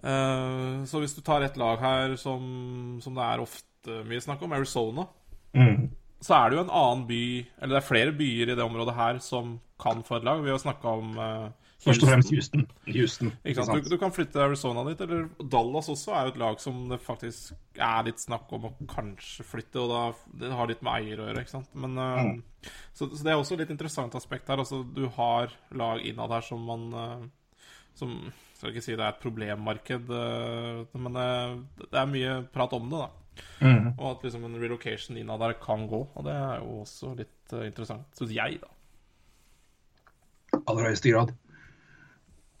[0.00, 4.42] Eh, så hvis du tar et lag her som, som det er ofte mye snakk
[4.46, 5.08] om, Arizona,
[5.50, 5.88] Mm.
[6.22, 7.22] så er det jo en annen by
[7.58, 10.44] Eller det er flere byer i det området her som kan få et lag.
[10.44, 11.48] Vi har snakka om eh,
[11.80, 12.66] Først og fremst Houston.
[12.86, 13.32] Houston.
[13.42, 13.80] Houston?
[13.80, 17.00] Du, du kan flytte Arizona dit, eller Dallas også er jo et lag som det
[17.00, 20.02] faktisk er litt snakk om å kanskje flytte, og da
[20.44, 21.70] det har litt med eier å gjøre, ikke sant.
[21.72, 22.68] Men, mm.
[22.92, 24.60] så, så det er også et litt interessant aspekt her.
[24.60, 27.24] Altså, du har lag innad her som man eh,
[27.96, 28.18] Som
[28.60, 32.90] Skal ikke si det er et problemmarked, eh, men eh, det er mye prat om
[32.90, 33.44] det, da.
[33.64, 33.86] Mm.
[33.94, 36.00] Og at liksom en relocation innad der kan gå.
[36.12, 38.68] Og det er jo også litt eh, interessant, syns jeg, da.
[40.60, 41.32] Aller høyeste grad.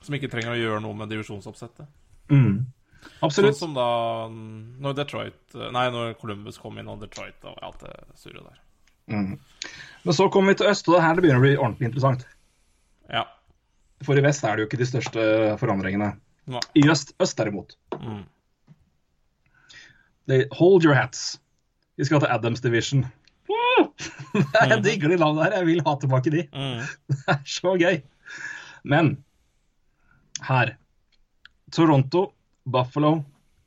[0.00, 1.90] Som ikke trenger å gjøre noe med divisjonsoppsettet.
[2.32, 2.62] Mm.
[3.20, 3.90] Sånn som da
[4.30, 8.64] når Detroit Nei, når Columbus kom inn, og Detroit og alt det surret der.
[9.12, 9.36] Mm.
[10.06, 11.90] Men så kommer vi til øst, og det er her det begynner å bli ordentlig
[11.90, 12.24] interessant.
[13.12, 13.26] Ja.
[14.04, 15.22] For i vest er det jo ikke de største
[15.60, 16.14] forandringene.
[16.50, 16.60] Nei.
[16.74, 17.76] I øst, øst derimot.
[18.00, 18.24] Mm.
[20.28, 21.40] They hold your hats.
[21.96, 23.06] Vi skal til Adams Division.
[24.60, 25.56] Jeg digger de navnene her.
[25.58, 26.46] Jeg vil ha tilbake de.
[26.52, 26.84] Mm.
[27.08, 28.00] Det er så gøy.
[28.84, 29.18] Men
[30.48, 30.74] her
[31.72, 32.32] Toronto,
[32.64, 33.22] Buffalo,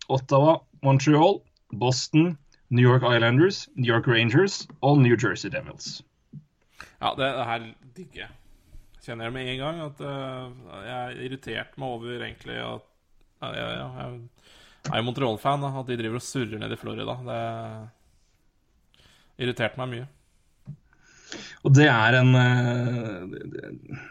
[0.10, 1.42] Ottawa, Montreal,
[1.80, 2.38] Boston,
[2.70, 6.02] New York Islanders, New York Rangers og New Jersey Devils.
[7.02, 8.30] Ja, det, det her digger jeg.
[9.04, 10.48] Kjenner jeg med en gang at uh,
[10.88, 12.86] jeg irriterte meg over egentlig at
[13.44, 13.88] uh, ja, ja,
[14.86, 17.18] Jeg er jo Montreal-fan, at de driver og surrer ned i Florida.
[17.28, 17.42] Det
[19.44, 20.08] irriterte meg mye.
[21.66, 24.02] Og det er en uh, det-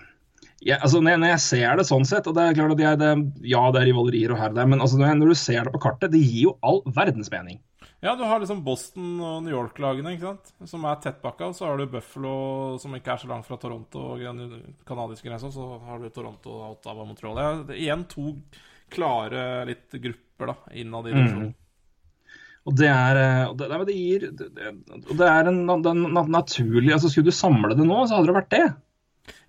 [0.62, 2.98] ja, altså jeg, når jeg ser det sånn sett, og det er klart at jeg,
[3.00, 3.08] det,
[3.50, 5.66] ja, det er rivalerier og her og der, men altså når, jeg, når du ser
[5.66, 7.58] det på kartet, det gir jo all verdens mening.
[8.02, 10.48] Ja, du har liksom Boston og New York-lagene, ikke sant?
[10.66, 11.52] som er tettpakka.
[11.54, 12.32] Så har du Buffalo,
[12.82, 14.24] som ikke er så langt fra Toronto og
[14.88, 15.52] kanadiske grensa.
[15.54, 17.38] Så har du Toronto, og Ottawa, Montreal.
[17.38, 18.32] Ja, det igjen to
[18.92, 21.52] klare litt grupper da, innad i divisjonen.
[22.66, 24.74] Og det er eh, og det, det gir det, det,
[25.10, 28.28] og det er en, en, na- naturlig altså Skulle du samle det nå, så hadde
[28.30, 28.66] det vært det.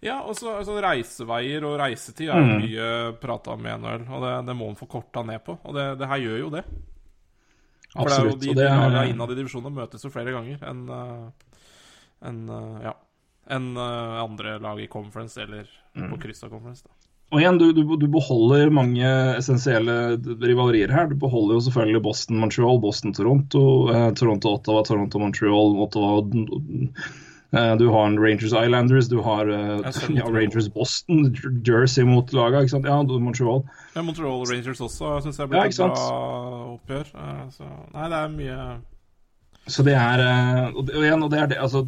[0.06, 2.64] Ja, og så altså, reiseveier og reisetid er jo Mm.
[2.64, 2.88] mye
[3.22, 5.58] prata om NHL, og det, det må man få korta ned på.
[5.66, 6.64] Og det, det her gjør jo det.
[7.94, 10.84] For det er jo de, de lagene innad i divisjonene møtes jo flere ganger enn
[12.24, 12.94] en, eh, ja,
[13.54, 16.08] enn eh, andre lag i conference eller Mm.
[16.10, 16.82] på kryss av conference.
[16.82, 16.90] da.
[17.30, 19.06] og igjen, du, du, du beholder mange
[19.38, 21.06] essensielle rivalerier her.
[21.12, 23.62] Du beholder jo selvfølgelig Boston-Montreal, Boston-Toronto,
[23.94, 26.90] eh, Toronto-Ottawa, Toronto-Montreal, Ottawa Eh,
[27.54, 31.28] Du har en Rangers Islanders, du har eh, ja, Rangers Boston,
[31.68, 32.88] Jersey mot laga, ikke sant.
[32.90, 33.62] Ja, Montreal.
[33.94, 36.08] Ja, Montreal Rangers også syns jeg blir ja, et bra
[36.72, 37.12] oppgjør.
[37.14, 38.58] Eh, Så, nei, det er mye
[39.70, 41.84] Så det er eh, Og igjen, og det er det, altså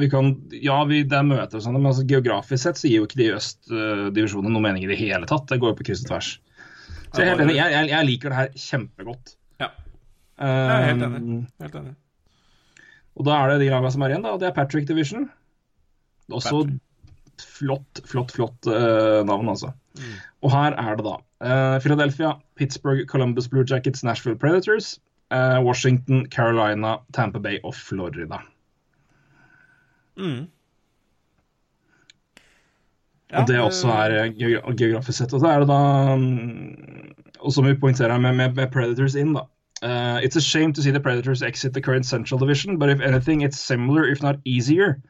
[0.00, 3.02] vi kan, Ja, vi, det er møter og sånn, men altså, geografisk sett så gir
[3.02, 5.44] jo ikke de Østdivisjonen noe mening i det hele tatt.
[5.52, 6.30] Det går jo på kryss og tvers.
[7.14, 7.44] Så jeg er.
[7.44, 9.36] Jeg, jeg, jeg liker det her kjempegodt.
[9.60, 9.68] Ja,
[10.40, 10.48] jeg
[10.80, 11.36] er helt Um, enig.
[11.62, 11.92] Helt enig.
[13.14, 14.34] Og da er det de lagene som er igjen, da.
[14.40, 15.28] Det er Patrick Division.
[16.34, 16.64] Også
[17.42, 19.70] flott, flott, flott uh, navn, altså.
[20.42, 24.94] Og her er det da Uh, Philadelphia, Pittsburgh, Columbus Blue Jackets, Nashville Predators,
[25.34, 28.38] Uh, Washington, Carolina, Tampa Bay og Florida.
[30.16, 30.46] Mm.
[33.34, 34.28] og det også er
[34.78, 35.32] geografisk sett.
[35.34, 35.78] Og så er det da
[36.14, 39.42] mm, Og som vi poengterer med, med, med Predators inn, da.
[39.82, 43.00] Uh, it's a shame to see the Predators exit the current Central Division, but if
[43.00, 45.02] anything, it's similar, if not easier.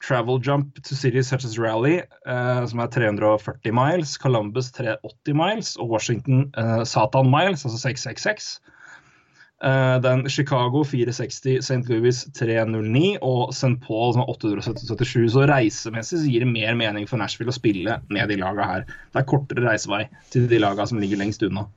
[0.00, 5.76] Travel jump to cities such as Rally, uh, som er 340 miles, Columbus 380 miles,
[5.76, 8.60] og Washington uh, Satan miles, altså 666.
[9.62, 11.88] Uh, den Chicago 460, St.
[11.88, 13.78] Louis 309 og St.
[13.86, 15.32] Paul som er 877.
[15.32, 18.88] Så reisemessig så gir det mer mening for Nashville å spille med de laga her.
[19.14, 21.68] Det er kortere reisevei til de laga som ligger lengst unna.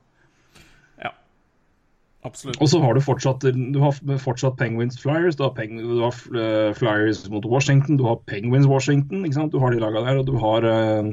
[2.26, 2.58] Absolutt.
[2.60, 6.16] Og så har du fortsatt, du har fortsatt Penguins Flyers, du har, Peng, du har
[6.34, 9.22] eh, Flyers mot Washington, du har Penguins Washington.
[9.52, 11.12] Du har de laga der, og du har eh,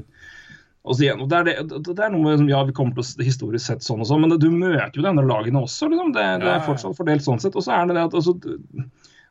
[0.83, 3.23] og igjen, og det, er det, det er noe som, ja, vi kommer til å
[3.23, 5.87] historisk sett sånn og sånn, men det, du møter jo de andre lagene også.
[5.87, 7.55] liksom, Det, det er fortsatt fordelt sånn sett.
[7.55, 8.35] Og så er det det at altså,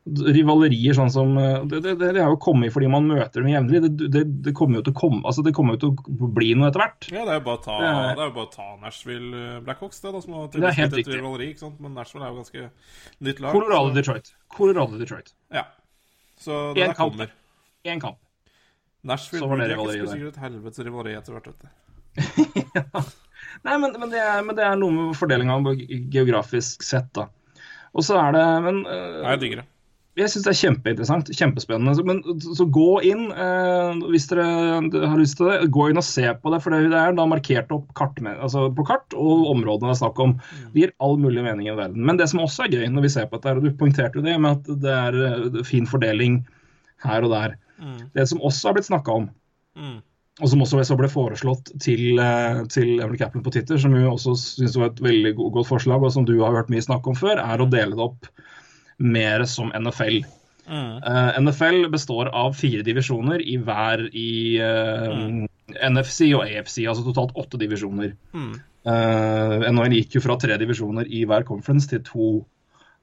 [0.03, 3.81] rivalerier sånn som eh, Det, det, det, har jo kommet fordi man møter dem jevnlig.
[3.85, 6.49] Det, det, det kommer jo til å komme, altså det kommer jo til å bli
[6.59, 7.07] noe etter hvert.
[7.07, 9.61] Ja, det er jo bare å ta, Det er- jo bare å ta Nashville eh,
[9.63, 11.15] Blackhawks, det, da, som har Det er helt riktig.
[11.15, 11.79] rivaleri, ikke sant?
[11.83, 12.65] Men Nashville er jo ganske
[13.29, 13.55] nytt lag.
[13.55, 14.33] Colorado så- Detroit.
[14.57, 15.33] Colorado Detroit.
[15.53, 15.67] Ja.
[16.43, 17.15] Så det der kamp.
[17.15, 17.31] kommer.
[17.87, 18.19] Én kamp.
[19.03, 21.71] Nashville blir sikkert et helvetes rivaleri etter hvert, vet du.
[23.63, 25.57] Nei, men, men, det er, men det er noe med fordelinga
[26.11, 27.27] geografisk sett, da.
[27.93, 29.67] Og så er det Men uh, Nei, jeg digger det.
[30.15, 31.29] Jeg syns det er kjempeinteressant.
[31.33, 32.03] Kjempespennende.
[32.05, 34.45] Men, så gå inn, eh, hvis dere
[35.09, 35.71] har lyst til det.
[35.73, 38.67] Gå inn og se på det, for det er da markert opp kart med, altså
[38.77, 40.35] på kart og områdene det er snakk om.
[40.75, 42.05] Det gir all mulig mening i verden.
[42.05, 44.25] Men det som også er gøy når vi ser på dette, og du poengterte jo
[44.25, 46.43] det med at det er eh, fin fordeling
[47.07, 47.57] her og der.
[48.13, 49.29] Det som også har blitt snakka om,
[49.73, 50.03] Mm.
[50.37, 54.35] og som også ble foreslått til, eh, til Emily Kaplan på Twitter, som jo også
[54.37, 57.41] syns var et veldig godt forslag, og som du har hørt mye snakk om før,
[57.41, 58.29] er å dele det opp
[58.99, 60.21] mer som NFL.
[60.69, 65.47] Eh, NFL består av fire divisjoner i hver i eh,
[65.89, 68.13] NFC og AFC, altså totalt åtte divisjoner.
[68.85, 72.27] Eh, NHL gikk jo fra tre divisjoner i hver conference til to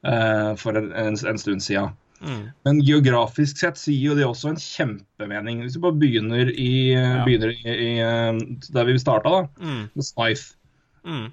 [0.04, 1.92] uh, for en, en, en stund siden.
[2.66, 5.62] Men geografisk sett sier jo det også en kjempemening.
[5.64, 7.22] Hvis vi bare begynner i, Ja.
[7.24, 9.86] begynner i, i der vi starta, da, Mm.
[9.94, 10.50] med Smythe.
[11.04, 11.30] Mm.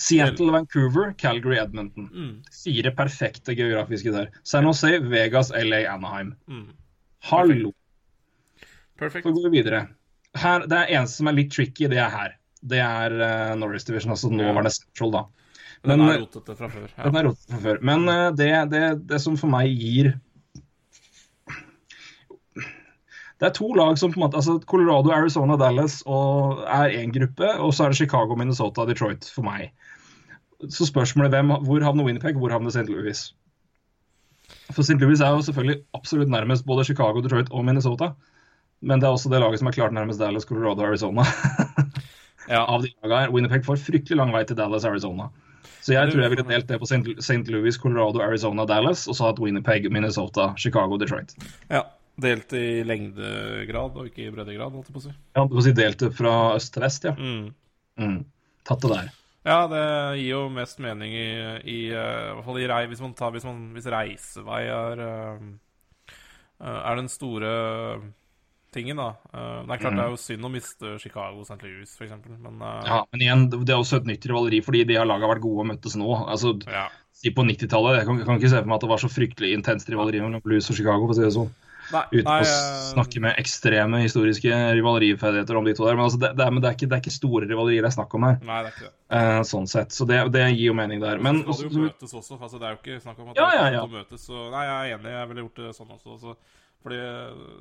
[0.00, 2.06] Seattle, Vancouver, Calgary, Edmonton.
[2.08, 2.30] Mm.
[2.62, 4.30] Fire perfekte geografiske der.
[4.48, 6.34] San Jose, Vegas, LA, Anaheim.
[6.48, 6.70] Mm.
[7.30, 7.72] Hallo!
[9.00, 9.26] Perfect.
[9.26, 9.82] Så går vi videre.
[10.40, 12.34] Her, det eneste som er litt tricky, det er her.
[12.70, 15.22] Det er uh, Norris Division, altså nåværende Central, da.
[15.88, 16.88] Den er eh, rotete fra før.
[16.96, 17.20] Den Ja.
[17.20, 17.78] er rotete fra før.
[17.90, 20.14] Men uh, det, det, det som for meg gir
[23.40, 27.12] Det er to lag som på en måte altså Colorado, Arizona, Dallas og er én
[27.14, 27.48] gruppe.
[27.64, 29.70] Og så er det Chicago, Minnesota Detroit for meg.
[30.68, 32.88] Så spørsmålet hvem, hvor havner Winnipeg, hvor havner St.
[32.90, 33.22] Louis?
[34.74, 34.98] For St.
[35.00, 38.12] Louis er jo selvfølgelig absolutt nærmest både Chicago, Detroit og Minnesota.
[38.80, 41.24] Men det er også det laget som er klart nærmest Dallas, Colorado og Arizona.
[42.50, 42.64] Ja.
[42.66, 43.30] Av de lagene her.
[43.30, 45.28] Winnipeg får fryktelig lang vei til Dallas, Arizona.
[45.84, 47.44] Så jeg tror jeg ville delt det på St.
[47.52, 51.36] Louis, Colorado, Arizona, Dallas, og så hatt Winnipeg, Minnesota, Chicago, Detroit.
[51.70, 51.84] ja.
[52.20, 55.12] Delt i lengdegrad og ikke i breddegrad, holdt jeg på å si.
[55.38, 57.14] Ja, du får si delt fra øst til vest, ja.
[57.16, 57.46] Mm.
[57.96, 58.18] Mm.
[58.68, 59.06] Tatt det der.
[59.46, 59.84] Ja, det
[60.20, 61.28] gir jo mest mening i,
[61.64, 65.04] i, eh, i hvert fall i rei, hvis man tar hvis, man, hvis reisevei er
[65.06, 65.46] eh,
[66.60, 67.52] eh, Er den store
[68.70, 69.08] tingen, da.
[69.32, 71.56] Det er klart det er jo synd å miste Chicago St.
[71.64, 75.00] Louis, eksempel, men Ja, men igjen, det det er også et nytt rivaleri, fordi de
[75.00, 76.12] har laga vært gode og møttes nå.
[76.20, 76.84] Altså, ja.
[77.16, 79.50] si på 90-tallet, jeg kan, kan ikke se for meg at det var så fryktelig
[79.56, 81.50] intenst rivaleri mellom Blues og Chicago, for å si det sånn.
[81.90, 85.96] Nei, Uten nei å eh, snakke med ekstreme historiske rivaleriferdigheter om de to der.
[85.98, 87.90] Men, altså, det, det, er, men det, er ikke, det er ikke store rivalerier det
[87.90, 88.94] er snakk om her, Nei, det er ikke det.
[89.18, 89.96] eh, sånn sett.
[89.96, 91.18] Så det, det gir jo mening der.
[91.22, 92.38] Men så skal det jo møtes også.
[92.40, 93.84] Altså, det er jo ikke snakk om at Ja, ja, ja.
[93.84, 94.24] å møtes.
[94.28, 95.14] Så, nei, jeg er enig.
[95.18, 96.16] Jeg ville gjort det sånn også.
[96.22, 96.36] Så,
[96.80, 97.02] fordi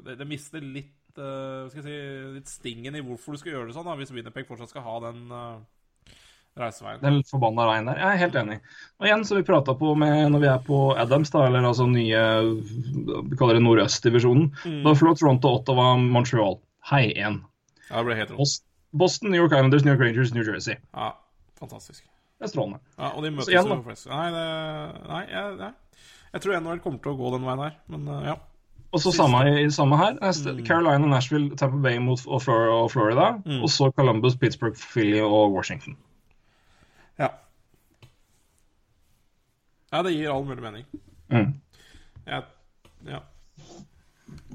[0.06, 1.98] det, det mister litt uh, si,
[2.38, 4.96] litt stingen i hvorfor du skal gjøre det sånn, da, hvis Winnerpeg fortsatt skal ha
[5.10, 5.58] den, eh,
[6.60, 7.00] Reiseveien.
[7.02, 8.00] Den forbanna veien der.
[8.02, 8.58] Jeg er helt enig.
[9.00, 11.88] Og igjen, som vi prata på med når vi er på Adams, da, eller altså
[11.90, 12.24] nye
[13.30, 14.50] Vi kaller det Nordøstdivisjonen.
[14.66, 14.82] Mm.
[14.86, 16.60] Da flår Toronto, Ottawa, Montreal.
[16.92, 17.42] Hei igjen.
[17.90, 18.60] Ja, det ble helt rått.
[18.92, 20.76] Boston, New York Islanders, New York Rangers, New Jersey.
[20.94, 21.12] Ja,
[21.60, 22.04] fantastisk.
[22.40, 22.80] Det er strålende.
[22.98, 24.46] Ja, og de møtes igjen, jo flest Nei, det,
[25.10, 25.72] nei, jeg, nei.
[26.34, 28.38] jeg tror NHL kommer til å gå den veien her, men uh, ja.
[28.90, 30.16] Og så samme, samme her.
[30.18, 30.64] Neste, Mm.
[30.66, 33.36] Carolina, Nashville, Tampa Bay mot og Florida.
[33.46, 33.60] Mm.
[33.62, 35.94] Og så Columbus, Pittsburgh, Philly og Washington.
[37.20, 37.34] Ja.
[39.90, 40.86] Ja, det gir all mulig mening.
[41.34, 41.52] Mm.
[42.30, 42.46] Jeg,
[43.10, 43.20] ja.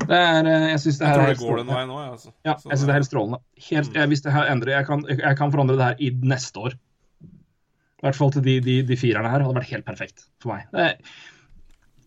[0.04, 2.14] Det er, eh, jeg syns det jeg tror er det går den veien òg, jeg,
[2.14, 2.32] altså.
[2.46, 3.40] Ja, jeg synes det er helt strålende.
[3.68, 6.66] Helt, jeg, hvis det her endrer, jeg kan, jeg kan forandre det her i neste
[6.66, 6.76] år.
[7.24, 10.66] I hvert fall til de, de, de firerne her hadde vært helt perfekt for meg.
[10.74, 10.90] Det,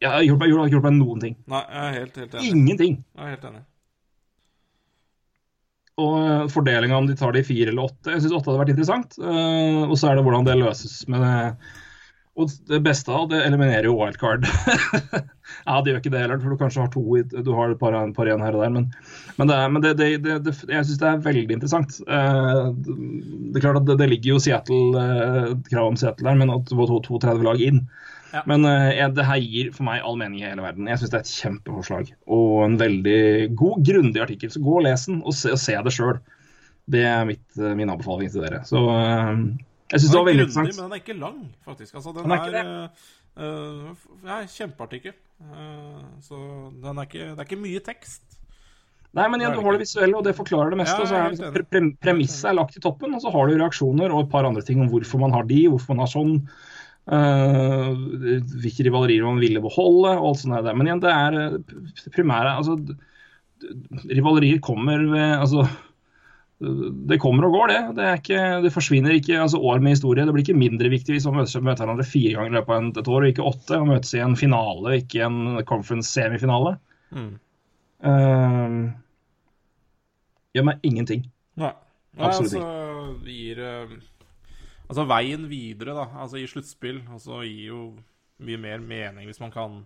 [0.03, 1.39] jeg har gjort, gjort meg noen ting.
[1.49, 2.51] Nei, jeg er helt, helt enig.
[2.53, 2.99] Ingenting.
[3.17, 3.63] Jeg er helt enig.
[5.97, 8.13] Og fordelinga om de tar det i fire eller åtte.
[8.13, 9.17] Jeg syns åtte hadde vært interessant.
[9.17, 11.37] Eh, og så er det hvordan det løses med det.
[12.37, 14.45] Og det beste av det eliminerer jo wildcard.
[15.65, 17.01] ja, det gjør ikke det heller, for du kanskje har to
[17.33, 18.85] Du har et par, en par igjen her og der, men,
[19.39, 21.97] men, det, men det, det, det, jeg syns det er veldig interessant.
[22.05, 26.53] Eh, det er klart at det, ligger jo Seattle, eh, krav om Seattle der, men
[26.53, 27.81] at var to- 32 lag inn.
[28.33, 28.43] Ja.
[28.49, 30.89] Men uh, det her gir for meg all mening i hele verden.
[30.91, 32.11] Jeg syns det er et kjempeforslag.
[32.37, 33.21] Og en veldig
[33.59, 34.51] god, grundig artikkel.
[34.53, 36.19] Så gå og les den, og se, og se det sjøl.
[36.87, 38.63] Det er mitt, eh, min anbefaling til dere.
[38.67, 39.35] Så uh,
[39.91, 40.81] jeg syns det var veldig grundig, interessant.
[40.81, 41.95] men den er ikke lang, faktisk.
[41.99, 42.89] Altså, den, Den er er,
[43.37, 45.15] uh, ja, kjempeartikkel.
[46.25, 46.37] Så
[46.81, 48.23] den er ikke, det er ikke mye tekst.
[49.17, 51.05] Nei, men igjen, du har det visuelle, og det forklarer det meste.
[51.07, 54.25] Ja, er liksom, pre Premisset er lagt i toppen, og så har du reaksjoner og
[54.25, 56.33] et par andre ting om hvorfor man har de, hvorfor man har sånn.
[57.15, 57.89] Eh,
[58.63, 60.77] hvilke rivalerier man ville beholde, og alt sånt der.
[60.77, 62.77] Men igjen, det er eh, primære altså,
[64.05, 65.63] Rivalerier kommer ved altså,
[66.59, 67.79] det kommer og går, det.
[67.97, 70.25] Det, ikke, det forsvinner ikke altså år med historie.
[70.25, 73.01] Det blir ikke mindre viktig hvis man møter, møter hverandre fire ganger i løpet av
[73.01, 73.77] et år, og ikke åtte.
[73.77, 76.75] Og møtes i en finale, ikke en conference-semifinale.
[77.13, 77.29] Mm.
[78.05, 78.79] Uh,
[80.57, 81.27] gjør meg ingenting.
[81.61, 81.73] Nei.
[82.17, 83.97] Nei, Absolutt altså, det gir eh,
[84.87, 87.81] Altså, veien videre, da, altså i sluttspill, altså gir jo
[88.47, 89.79] mye mer mening hvis man kan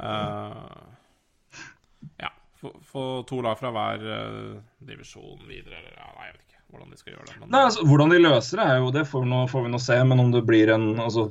[0.00, 0.86] uh,
[2.18, 4.56] Ja, få få to lag fra hver uh,
[4.88, 7.36] divisjon videre, eller ja, Nei, jeg vet ikke hvordan de skal gjøre det.
[7.40, 9.74] Men, Nei, altså, Hvordan de løser det, er jo, det får vi, nå, får vi
[9.74, 9.98] nå se.
[10.10, 11.28] Men om det blir en altså,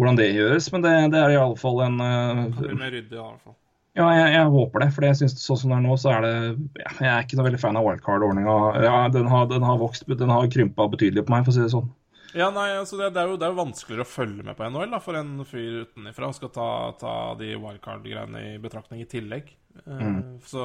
[0.00, 0.70] Hvordan det gjøres.
[0.72, 3.58] Men det, det er iallfall en det uh, blir mer ryddig, i hvert fall.
[3.98, 4.90] Ja, jeg, jeg håper det.
[4.96, 6.36] For jeg synes sånn som det er nå, så er det
[6.80, 8.54] ja, Jeg er ikke noe veldig fan av wildcard-ordninga.
[8.86, 11.64] Ja, den, har, den har vokst, den har krympa betydelig på meg, for å si
[11.64, 11.90] det sånn.
[12.32, 14.64] Ja, nei, altså det, det, er jo, det er jo vanskeligere å følge med på
[14.64, 19.52] NHL da, for en fyr utenifra skal ta, ta de wildcard-greiene i betraktning i tillegg.
[19.84, 20.38] Mm.
[20.48, 20.64] Så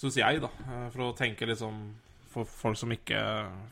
[0.00, 1.84] syns jeg, da, eh, for å tenke liksom
[2.32, 3.20] For folk som ikke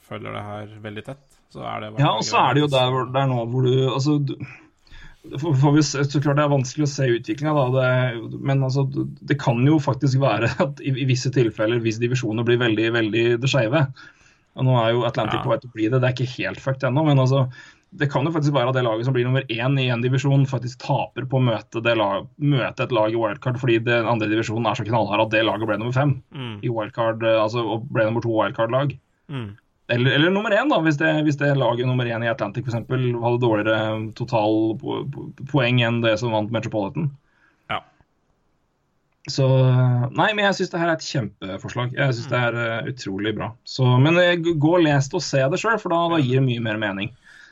[0.05, 2.97] følger det her veldig tett, så er det Ja, og så er det jo der,
[3.13, 4.35] der nå hvor du Altså du,
[5.25, 7.67] får, får vi så klart det er vanskelig å se utviklinga,
[8.41, 8.87] men altså,
[9.21, 13.27] det kan jo faktisk være at i, i visse tilfeller, hvis divisjoner blir veldig, veldig
[13.43, 13.87] det skeive
[14.61, 15.45] nå er jo Atlantic Ja.
[15.45, 17.47] på vei til å bli det, det er ikke helt fucked ennå, men altså
[17.91, 20.45] det kan jo faktisk være at det laget som blir nummer én i en divisjon,
[20.47, 24.29] faktisk taper på å møte, det lag, møte et lag i wildcard fordi den andre
[24.31, 27.65] divisjonen er så knallhard at det laget ble nummer fem Mm, i wildcard, eh, altså,
[27.67, 28.95] og ble nummer to wildcard-lag.
[29.31, 29.51] mm.
[29.91, 33.09] Eller, eller nummer én, da, hvis det, hvis det laget nummer én i Atlantic eksempel,
[33.23, 33.79] hadde dårligere
[34.19, 37.09] total po po poeng enn det som vant Metropolitan.
[37.73, 37.81] Ja.
[39.31, 39.49] Så
[40.15, 41.97] Nei, men jeg syns det her er et kjempeforslag.
[41.99, 43.51] Jeg syns det er uh, utrolig bra.
[43.67, 46.39] Så, men eh, gå og les det og se det sjøl, for da, da gir
[46.39, 47.11] det mye mer mening.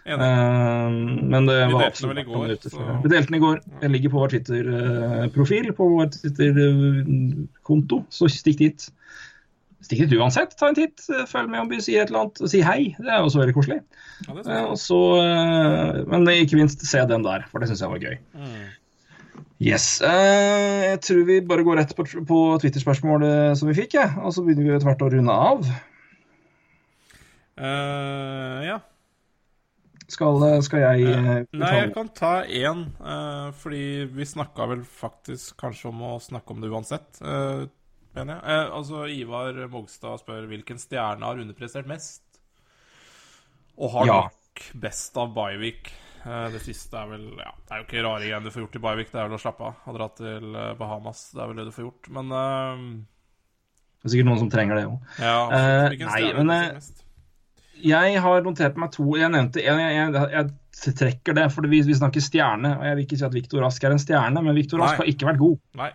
[0.08, 0.90] Eh,
[1.34, 2.28] men det var absolutt.
[2.28, 3.60] Vi delte den i går.
[3.82, 8.88] Jeg ligger på vår Twitter-profil, på vår Twitter-konto, så stikk dit.
[9.78, 10.56] Stikk dit uansett.
[10.58, 12.42] Ta en titt, eh, følg med om vi sier et eller annet.
[12.50, 12.96] Si hei.
[12.98, 13.78] Det er også veldig koselig.
[14.26, 18.02] Ja, Eh, så, eh, men ikke minst se den der, for det syns jeg var
[18.02, 18.18] gøy.
[18.34, 18.66] Mm.
[19.60, 19.98] Yes.
[20.00, 24.14] jeg tror vi bare går rett på, på Twitter-spørsmålet som vi fikk, ja.
[24.22, 25.66] og så begynner vi etter hvert å runde av.
[27.58, 28.78] Ja.
[30.08, 32.86] Skal, skal jeg Nei, jeg kan ta én,
[33.58, 37.18] fordi vi snakka vel faktisk kanskje om å snakke om det uansett,
[38.18, 38.56] mener jeg.
[38.56, 42.22] Eh, altså, Ivar Mogstad spør hvilken stjerne har underprestert mest?
[43.78, 44.20] Og har Ja.
[44.26, 45.92] nok best av Bayvik
[46.26, 48.74] Eh, det siste er vel Ja, det er jo ikke rare greiene du får gjort
[48.76, 51.20] i Bayvik det er vel å slappe av og dra til eh, Bahamas.
[51.32, 52.08] Det er vel det du får gjort.
[52.16, 52.80] Men eh,
[54.02, 54.98] Det er sikkert noen som trenger det òg.
[55.22, 56.80] ja, Eh, nei, men, eh.
[57.78, 59.06] Jeg har notert meg to.
[59.16, 59.78] Jeg nevnte én.
[59.78, 60.50] jeg, jeg,
[60.82, 62.74] jeg trekker det, for vi, vi snakker stjerne.
[62.80, 65.06] og Jeg vil ikke si at Viktor Rask er en stjerne, men Viktor Rask har
[65.06, 65.56] ikke vært god.
[65.78, 65.92] Nei.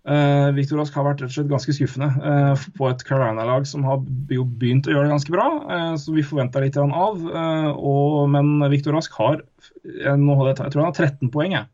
[0.00, 3.82] Uh, Victor Rask har vært rett og slett ganske skuffende uh, på et Carolina-lag som
[3.84, 3.98] har
[4.32, 5.48] jo begynt å gjøre det ganske bra.
[5.68, 6.88] uh, så vi forventa litt av.
[7.76, 9.42] og, men Victor Rask har
[9.84, 11.68] nå holder jeg, jeg tror han har 13 poeng jeg,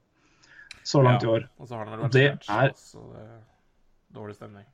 [0.87, 1.47] så langt i år.
[1.61, 2.73] Og så har han vært det er-
[4.17, 4.65] dårlig stemning.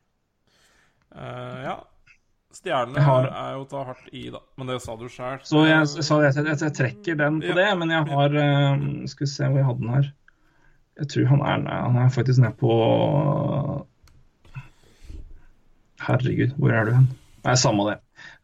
[1.12, 1.76] Ja.
[2.52, 4.40] Stjernene har- er jo å ta hardt i, da.
[4.60, 5.40] Men det sa du sjøl.
[5.44, 7.54] Så jeg, jeg, jeg, trekker den på Ja.
[7.60, 8.36] det, men jeg har
[9.08, 10.12] Skal vi se hvor jeg hadde den her.
[11.00, 12.72] Jeg tror han er, han er faktisk nede på
[16.02, 17.08] Herregud, hvor er du hen?
[17.42, 17.96] Nei, samme det.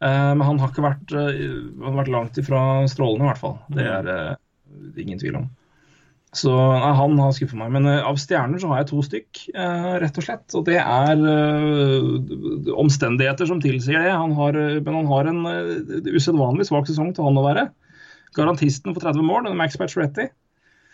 [0.03, 1.39] Eh, men han har ikke vært, eh,
[1.79, 2.61] han har vært langt ifra
[2.91, 3.57] strålende, i hvert fall.
[3.75, 5.47] Det er er ingen tvil om.
[6.35, 7.71] Så nei, han har skuffet meg.
[7.73, 9.39] Men av stjerner så har jeg to stykk,
[10.03, 10.45] rett og slett.
[10.59, 11.23] Og det er
[12.77, 14.13] omstendigheter som tilsier det.
[14.13, 17.65] Han har, men han har en uh, usedvanlig svak sesong til han å være.
[18.37, 20.27] Garantisten for 30 mål, Max Pacioretty,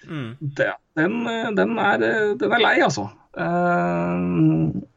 [0.07, 0.31] Mm.
[0.57, 3.07] det, den, eh, den, er, eh, den er lei, altså.
[3.35, 4.25] Eh,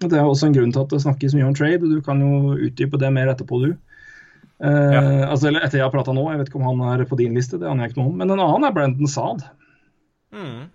[0.05, 1.91] det er også en grunn til at det snakkes mye om trade.
[1.91, 3.77] Du kan jo utdype det mer etterpå, du.
[4.59, 5.31] Ja.
[5.31, 7.37] altså, eller etter jeg har prata nå, jeg vet ikke om han er på din
[7.39, 8.17] liste, det aner jeg ikke noe om.
[8.19, 9.45] Men en annen er Brendan Saad.
[10.35, 10.67] Mm.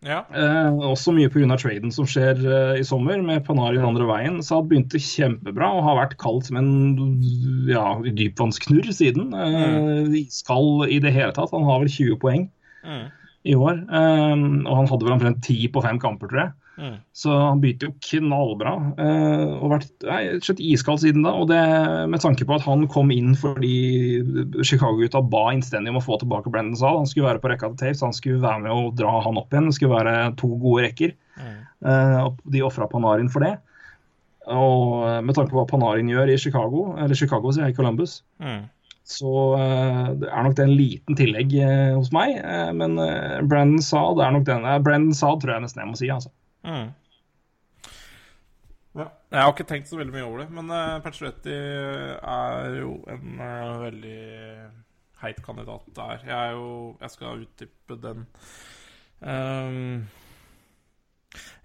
[0.00, 0.22] Ja.
[0.32, 1.56] Eh, også mye pga.
[1.60, 4.38] traden som skjer eh, i sommer, med Panarin andre veien.
[4.44, 6.70] Saad begynte kjempebra og har vært kald som en
[7.68, 9.34] ja, dypvannsknurr siden.
[9.36, 11.52] Eh, Iskald i det hele tatt.
[11.52, 12.48] Han har vel 20 poeng
[12.80, 13.10] Mm.
[13.48, 13.84] I år.
[13.88, 16.52] Um, og han hadde vel omtrent 10 på fem kamper, tror jeg.
[16.80, 16.96] Mm.
[17.16, 18.74] Så han begynte jo knallbra.
[18.96, 21.32] Uh, og vært nei, slett iskald siden da.
[21.36, 21.60] Og det
[22.12, 24.20] med tanke på at han kom inn fordi
[24.60, 27.00] Chicago-gutta ba innstendig om å få tilbake Brendan Zahl.
[27.00, 29.52] Han skulle være på rekka til Taves, han skulle være med og dra han opp
[29.52, 29.68] igjen.
[29.72, 31.16] Det skulle være to gode rekker.
[31.40, 33.54] Eh, og de ofra Panarin for det.
[34.50, 38.20] Og eh, med tanke på hva Panarin gjør i Chicago, eller Chicago, sier jeg, Columbus,
[38.40, 38.68] Mm.
[39.10, 42.36] Så eh, det er nok det en liten tillegg eh, hos meg.
[42.38, 44.66] eh, men uh, Brandon Saad er nok den.
[44.66, 46.30] Uh, Brandon Saad tror jeg nesten jeg må si, altså.
[46.62, 46.92] Mm.
[49.00, 49.08] Ja.
[49.30, 53.42] Jeg har ikke tenkt så veldig mye over det, men uh, Pacioretty er jo en
[53.42, 54.22] uh, veldig
[55.24, 56.24] heit kandidat der.
[56.26, 56.70] Jeg er jo
[57.00, 58.24] Jeg skal utdype den.
[59.20, 60.08] Um,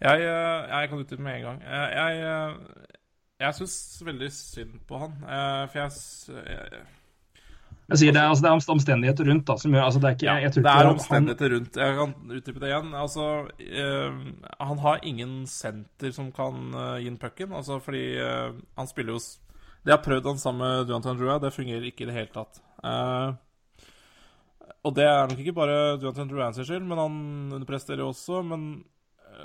[0.02, 1.64] jeg, jeg kan utdype med en gang.
[1.64, 2.84] Jeg, jeg
[3.40, 5.92] jeg syns veldig synd på han, for jeg,
[6.48, 6.86] jeg
[7.90, 10.16] Jeg sier det, er- altså, det er omstendigheter rundt da, som gjør altså, det er
[10.16, 11.76] ikke, jeg, jeg det er omstendigheter han- rundt.
[11.78, 12.94] Jeg kan utdype det igjen.
[12.98, 13.26] Altså,
[13.62, 14.14] øh,
[14.60, 17.54] han har ingen senter som kan øh, gi inn pucken.
[17.54, 19.20] Altså, fordi øh, han spiller jo
[19.86, 22.58] De har prøvd han sammen med Duantan Drua, det fungerer ikke i det hele tatt.
[22.84, 23.36] Uh,
[24.86, 28.42] og det er nok ikke bare Duantan Drua sin skyld, men han underpresterer jo også.
[28.42, 28.84] Men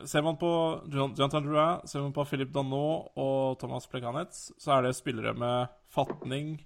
[0.08, 0.50] ser man på
[0.92, 5.66] Duantan Drua, ser man på Philip Danot og Thomas Plekanets, så er det spillere med
[5.92, 6.60] fatning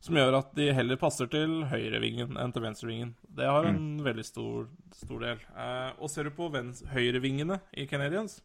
[0.00, 3.14] som gjør at de heller passer til høyrevingen enn til venstrevingen.
[3.34, 5.40] Det har en veldig stor, stor del.
[5.58, 6.50] Eh, og ser du på
[6.92, 8.40] høyrevingene i Canadiens,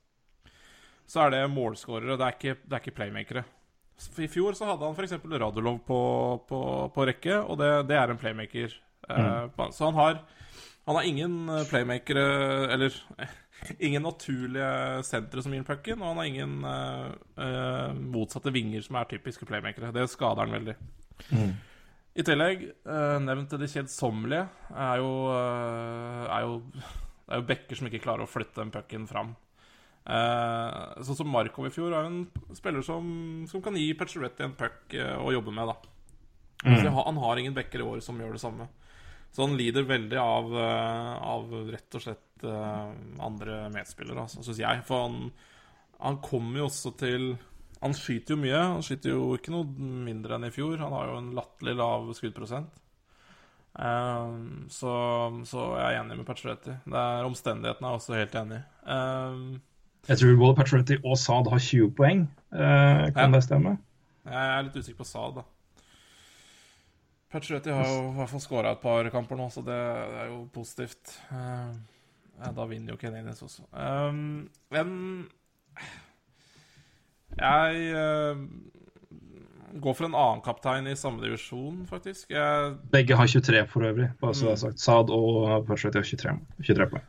[1.05, 3.43] så er det målskårere, det er ikke, det er ikke playmakere.
[4.17, 5.13] I fjor så hadde han f.eks.
[5.21, 5.99] Radulov på,
[6.49, 6.59] på,
[6.95, 8.73] på rekke, og det, det er en playmaker.
[9.09, 10.19] Eh, på- Så han har,
[10.87, 12.23] han har ingen eh, playmakere
[12.73, 12.95] Eller
[13.83, 17.13] ingen naturlige sentre som gir pucken, og han har ingen eh,
[17.45, 19.93] eh, motsatte vinger som er typiske playmakere.
[19.95, 20.75] Det skader han veldig.
[21.31, 24.43] I tillegg, uh, nevnt til det kjedsommelige,
[24.75, 28.69] er jo, eh, er jo Det er jo backer som ikke klarer å flytte den
[28.73, 29.29] pucken fram.
[30.03, 33.05] Uh, sånn som Markov i fjor er jo en spiller som,
[33.47, 35.77] som kan gi Pacioretty en puck uh, å jobbe med, da.
[36.63, 38.67] Så han- han har ingen backer i år som gjør det samme.
[39.31, 42.19] Så han lider veldig av, uh, av rett og slett
[43.23, 44.83] andre medspillere, altså, syns jeg.
[44.83, 45.31] For han,
[46.03, 47.37] han kommer jo også til
[47.83, 48.59] Han skyter jo mye.
[48.77, 49.67] Han skyter jo ikke noe
[50.07, 50.77] mindre enn i fjor.
[50.79, 52.79] Han har jo en latterlig lav skuddprosent.
[53.73, 54.91] Um, så,
[55.49, 56.75] så jeg er enig med Pacioretty.
[56.85, 58.65] Det Omstendighetene er jeg også helt enig i.
[58.85, 59.47] Um,
[60.07, 62.21] Jeg tror både Pacioretty og Saad har 20 poeng.
[62.53, 63.31] Uh, kan Ja.
[63.37, 63.77] det stemme?
[64.23, 65.43] jeg er litt usikker på Saad, da.
[67.33, 69.79] Pacioretty har jo i hvert fall skåra et par kamper nå, så det,
[70.13, 71.15] det er jo positivt.
[71.33, 71.73] Uh,
[72.53, 73.65] da vinner jo Canadiens også.
[73.73, 74.93] Um, men
[77.37, 78.43] jeg uh,
[79.81, 82.29] går for en annen kaptein i samme divisjon, faktisk.
[82.31, 84.11] Jeg Begge har 23 for øvrig.
[84.21, 84.63] bare så det er Mm.
[84.67, 84.79] sagt.
[84.79, 87.03] Saad og Pacioretty har 23, 23 poeng.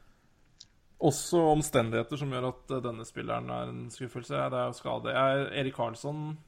[1.04, 4.32] Også omstendigheter som gjør at eh, denne spilleren er en skuffelse.
[4.50, 5.12] Det er jo skade.
[5.12, 6.38] Jeg, Erik Karlsson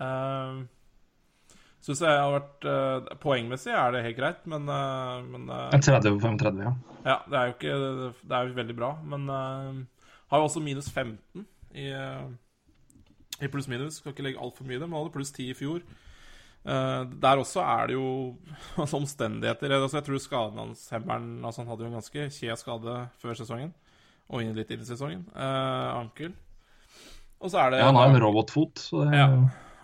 [0.00, 0.62] uh,
[1.84, 5.82] Synes jeg har vært uh, Poengmessig er det helt greit, men, uh, men uh, En
[5.82, 6.72] 30 på 35, ja.
[7.04, 9.82] Ja, det er jo ikke Det er veldig bra, men uh,
[10.30, 11.44] har jo også minus 15
[11.74, 11.90] i,
[13.42, 14.00] i pluss-minus.
[14.00, 15.82] Skal ikke legge altfor mye i det, men hadde pluss ti i fjor.
[16.64, 18.06] Uh, der også er det jo
[18.80, 19.74] altså, omstendigheter.
[19.76, 23.36] Altså, jeg tror skaden hans Hemmeren altså, Han hadde jo en ganske kjed skade før
[23.36, 23.74] sesongen,
[24.32, 25.26] og inn litt inn i sesongen.
[25.34, 26.32] Uh, ankel.
[27.44, 29.28] Og så er det Ja, han har en robotfot, så det Ja.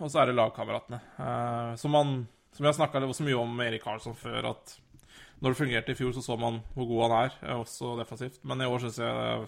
[0.01, 0.97] Og så er det lagkameratene.
[1.19, 2.23] Uh, som, man,
[2.57, 4.79] som jeg snakka så mye om med Erik Karlsson før, at
[5.41, 8.39] når det fungerte i fjor, så så man hvor god han er, også defensivt.
[8.41, 9.45] Men i år syns jeg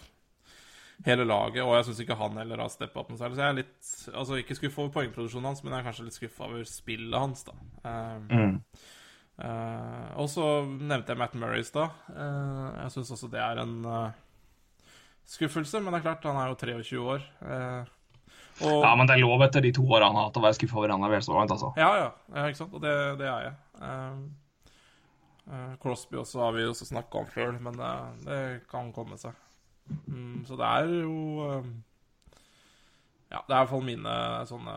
[1.06, 3.36] hele laget, og jeg syns ikke han heller har steppa opp noe særlig.
[3.36, 6.18] Så jeg er litt Altså ikke skuffa over poengproduksjonen hans, men jeg er kanskje litt
[6.20, 7.56] skuffa over spillet hans, da.
[7.84, 8.60] Eh, Mm.
[9.44, 11.90] uh, og så nevnte jeg Matt Murray i stad.
[12.14, 14.11] Uh, jeg syns også det er en uh,
[15.26, 17.26] skuffelse, men det er klart, han er jo 23 år.
[17.41, 17.86] eh,
[18.61, 20.57] og, Ja, men det er lov etter de to årene han har hatt å være
[20.60, 21.74] skuffa over han er vel så langt, altså.
[21.80, 22.74] ja, ja, ja, ikke sant?
[22.74, 23.56] Og det, det er jeg.
[23.82, 24.36] Um,
[25.49, 27.94] eh, Crosby også har vi også snakka om før, men det,
[28.28, 29.34] det kan komme seg.
[30.07, 31.15] Mm, så det er jo
[31.60, 31.72] um,
[33.34, 34.14] Ja, det er i hvert fall mine
[34.47, 34.76] sånne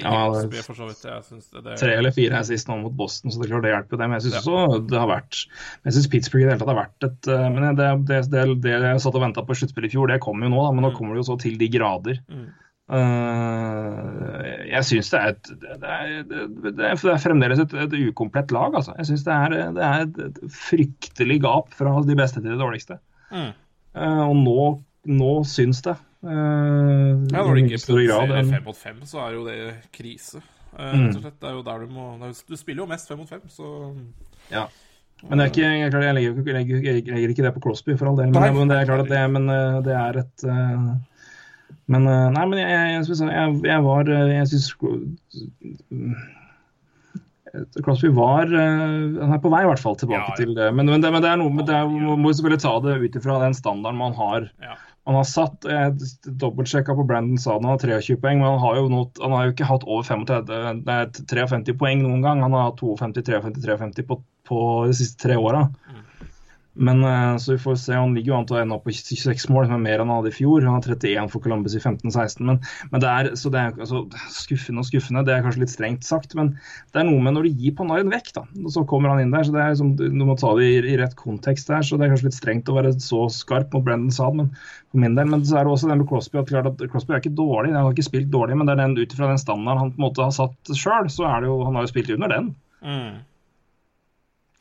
[0.00, 3.62] Ja, det- det, Tre eller fire er sist nå mot Boston, så det er klart
[3.66, 4.14] det hjelper dem.
[4.16, 5.42] Jeg syns også det har vært
[5.84, 8.44] Jeg syns Pittsburgh i det hele tatt har vært et eh, Men det, det, det,
[8.64, 10.86] det jeg satt og venta på sluttspillet i fjor, det kommer jo nå, da, men
[10.88, 12.18] nå kommer det jo så til de grader.
[12.32, 12.46] Mm.
[12.94, 15.50] Uh, jeg syns det er et
[15.80, 18.94] det er, det, det er, fremdeles et, et ukomplett lag, altså.
[18.98, 22.98] Jeg syns det, er- et fryktelig gap fra de beste til de dårligste.
[23.32, 23.52] Mm.
[23.94, 24.64] Eh, og nå,
[25.06, 25.96] nå syns det.
[26.24, 29.56] Uh, Ja, når det ikke produserer enn- fem mot fem, så er jo det
[29.92, 30.40] krise.
[30.74, 31.12] Uh, Mm.
[31.12, 31.36] slett.
[31.38, 33.94] Det er jo der du må Du spiller jo mest fem mot fem, så
[34.50, 34.66] Ja.
[35.28, 37.96] Men det er ikke, jeg, jeg, legger, jeg, legger, jeg legger ikke det på Crosby,
[37.96, 38.30] for all del.
[38.32, 39.46] Men, men det er klart at det, men,
[39.84, 40.44] det er et
[41.86, 44.74] Men nei, men jeg, jeg, jeg, jeg, var Jeg syns
[47.84, 50.70] Crosby var eh, Han er på vei i hvert fall tilbake Ja, til det.
[50.74, 53.18] Men, men, det, men det er noe med det Man må selvfølgelig ta det ut
[53.20, 54.50] ifra den standarden man har.
[54.64, 54.74] ja.
[55.04, 55.98] Han har satt Jeg
[56.40, 59.44] dobbeltsjekka på Brandon sa han har 23 poeng, men han har jo, not, han har
[59.44, 60.96] jo ikke hatt over 35, nei,
[61.28, 62.40] 53 poeng noen gang.
[62.40, 64.16] Han har hatt 52, 53, 53 på,
[64.48, 65.66] på de siste tre åra.
[66.74, 67.94] Men eh, så vi får se.
[67.94, 70.10] Han ligger jo an til å ende opp på 26 mål, som er mer enn
[70.10, 70.64] han hadde i fjor.
[70.66, 72.42] Han har 31 for Columbus i 15-16.
[72.48, 72.58] Men,
[72.90, 74.02] men det er, så det er altså,
[74.34, 75.22] skuffende og skuffende.
[75.26, 76.54] Det er kanskje litt strengt sagt, men
[76.94, 78.44] det er noe med når du gir Panarin vekk, da.
[78.64, 79.46] Og så kommer han inn der.
[79.46, 81.86] så det er liksom, Du må ta det i, i rett kontekst der.
[81.86, 85.02] Så det er kanskje litt strengt å være så skarp mot Brendan Saad, men for
[85.04, 85.30] min del.
[85.30, 87.70] Men så er det også den med Crosby at, klart at Crosby er ikke dårlig.
[87.74, 90.02] Han har ikke spilt dårlig, men det er den ut ifra den standarden han på
[90.02, 92.50] en måte har satt sjøl, så er det jo Han har jo spilt under den.
[92.84, 93.22] Mm.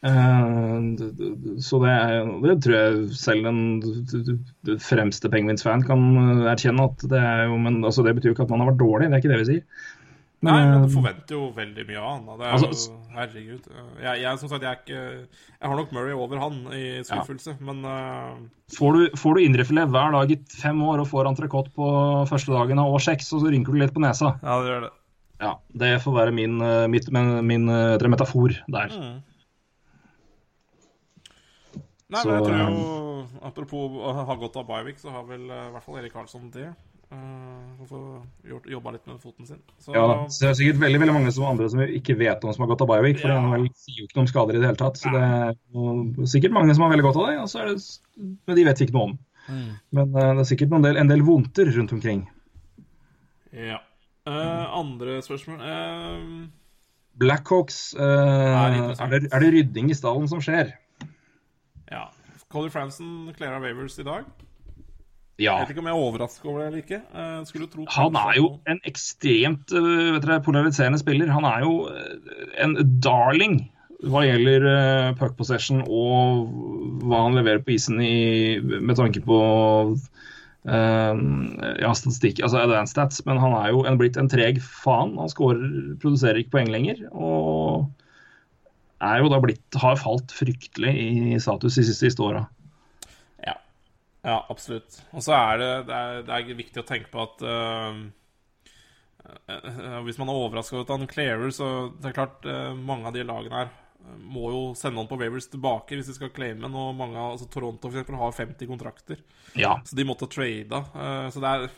[0.04, 0.80] Eh,
[1.64, 1.96] Så det,
[2.44, 6.90] det tror jeg selv den fremste Penguins-fan kan eh, erkjenne.
[6.92, 9.10] at Det er jo, men altså, det betyr jo ikke at man har vært dårlig,
[9.10, 9.68] det er ikke det vi sier.
[10.44, 12.26] Nei, men du eh, forventer jo veldig mye av han.
[12.42, 13.70] Det Altså, jo, herregud.
[14.04, 17.80] Jeg, jeg, som sagt, jeg, ikke, jeg har nok Murray over han i skuffelse, men
[17.88, 18.36] uh...
[18.76, 21.88] får, du, får du indrefilet hver dag i fem år og får entrecôte på
[22.28, 24.36] første dagen av år seks, og så rynker du litt på nesa.
[24.44, 24.96] Ja, det gjør det.
[25.44, 26.60] Ja, Det får være min,
[26.92, 27.72] mitt, min, min
[28.12, 28.92] metafor der.
[28.92, 29.22] Mm.
[32.14, 35.24] Nei, Så, men jeg tror eh, jo Apropos å ha gått av Bivik, så har
[35.28, 36.70] vel eh, i hvert fall Erik Karlsson det.
[37.14, 37.92] Uh,
[38.50, 39.60] gjort, jobba litt med foten sin.
[39.82, 40.16] Så Ja, da.
[40.34, 42.72] så det er sikkert veldig veldig mange som andre som ikke vet noen som har
[42.72, 43.20] gått av Bivik.
[43.22, 43.38] For Ja.
[43.42, 44.98] han vel sier jo ikke noe om skader i det hele tatt.
[45.02, 47.78] Så det er sikkert mange som har veldig godt av det, og så er det,
[48.18, 49.16] men de vet ikke noe om.
[49.44, 49.70] Mm.
[50.00, 52.26] Men uh, det er sikkert del, en del vondter rundt omkring.
[53.54, 53.82] Ja.
[54.24, 56.50] Uh, andre spørsmål uh,
[57.20, 60.72] Blackhawks, eh, Er er, det, er det rydding i stallen som skjer?
[62.54, 64.30] Colin Franson cleara Wavers i dag.
[65.42, 65.56] Ja.
[65.58, 67.00] Jeg vet ikke om jeg er overrasket over det eller ikke.
[67.10, 71.32] Eh, skulle tro Han er jo en ekstremt eh, dere, polariserende spiller.
[71.34, 73.64] Han er jo eh, en darling
[74.04, 74.66] hva gjelder
[75.16, 76.50] puck possession og
[77.08, 79.38] hva han leverer på isen i, med tanke på
[80.68, 81.22] eh,
[81.80, 83.24] ja, statistikk, altså advanced stats.
[83.26, 85.16] Men han er jo en, blitt en treg faen.
[85.18, 85.64] Han scorer,
[86.04, 87.00] produserer ikke poeng lenger.
[87.16, 87.88] Og
[89.04, 92.46] er jo da blitt, har falt fryktelig i status de siste, siste åra.
[93.44, 93.56] Ja.
[94.24, 95.00] ja, absolutt.
[95.12, 97.94] Og så er det, det, er, det er viktig å tenke på at uh,
[100.08, 101.70] Hvis man er overraska over at han clearer, så
[102.00, 103.72] det er klart uh, mange av de lagene her
[104.20, 106.76] må jo sende han på Wavers tilbake hvis de skal claime den.
[106.76, 109.24] Og mange altså Toronto for eksempel, har 50 kontrakter,
[109.56, 109.78] Ja.
[109.86, 110.84] så de måtte trade.
[110.96, 111.70] eh, så det er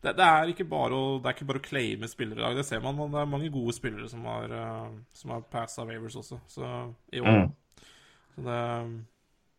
[0.00, 2.56] det, det, er ikke bare å, det er ikke bare å claime spillere i dag.
[2.56, 4.86] Det ser man, men det er mange gode spillere som har, uh,
[5.16, 6.68] som har passa Wavers også, så,
[7.12, 7.42] i år.
[7.42, 7.88] Mm.
[8.34, 8.60] Så det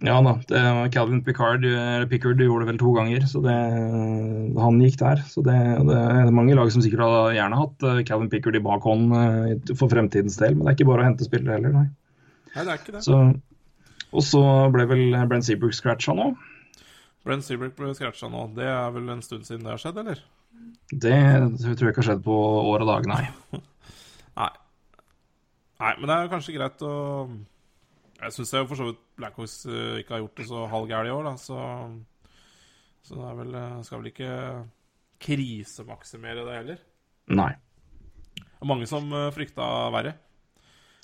[0.08, 0.34] Ja da.
[0.50, 0.64] Det
[0.96, 3.58] Calvin Picard, eller Pickard gjorde det vel to ganger, så det,
[4.58, 5.22] han gikk der.
[5.30, 5.58] Så det,
[5.92, 9.76] det er mange lag som sikkert hadde gjerne hatt eh, Calvin Pickard i bakhånd eh,
[9.76, 11.90] for fremtidens del, men det er ikke bare å hente spillere heller, nei.
[12.56, 13.04] Nei, det er ikke det.
[13.06, 13.22] Så,
[14.10, 14.42] og så
[14.74, 16.32] ble vel Brent Seabrook scratcha nå.
[17.26, 18.48] Brent Seabrook ble scratcha nå.
[18.58, 20.24] Det er vel en stund siden det har skjedd, eller?
[20.92, 21.18] Det
[21.62, 22.38] tror jeg ikke har skjedd på
[22.72, 23.24] år og dag, nei.
[24.42, 24.52] Nei.
[25.82, 26.94] Nei, men det er kanskje greit å
[28.22, 31.28] Jeg syns for så vidt Blackhawks eh, ikke har gjort det så halvgærent i år,
[31.28, 31.58] da, så
[33.04, 34.32] Så det er vel eh, Skal vel ikke
[35.22, 36.80] krisemaksimere det heller.
[37.30, 37.52] Nei.
[38.34, 40.16] Det er mange som uh, frykta verre.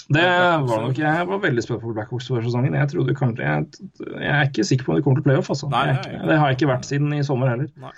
[0.08, 2.76] Det var nok Jeg var veldig spent på Blackhawks før sesongen.
[2.78, 5.68] Jeg kanskje jeg, jeg er ikke sikker på om de kommer til playoff, altså.
[5.74, 7.68] Nei, er nei, det har jeg ikke vært siden i sommer heller.
[7.82, 7.92] Nei.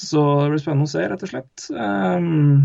[0.00, 2.64] Så det blir spennende å se, rett og slett, um,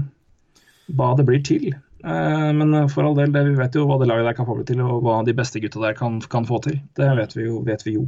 [0.97, 1.69] hva det blir til.
[2.01, 4.57] Uh, men for all del, det, vi vet jo hva det laget der er få
[4.65, 6.79] til, og hva de beste gutta der kan, kan få til.
[6.97, 7.61] Det vet vi jo.
[7.67, 8.07] Vet vi jo.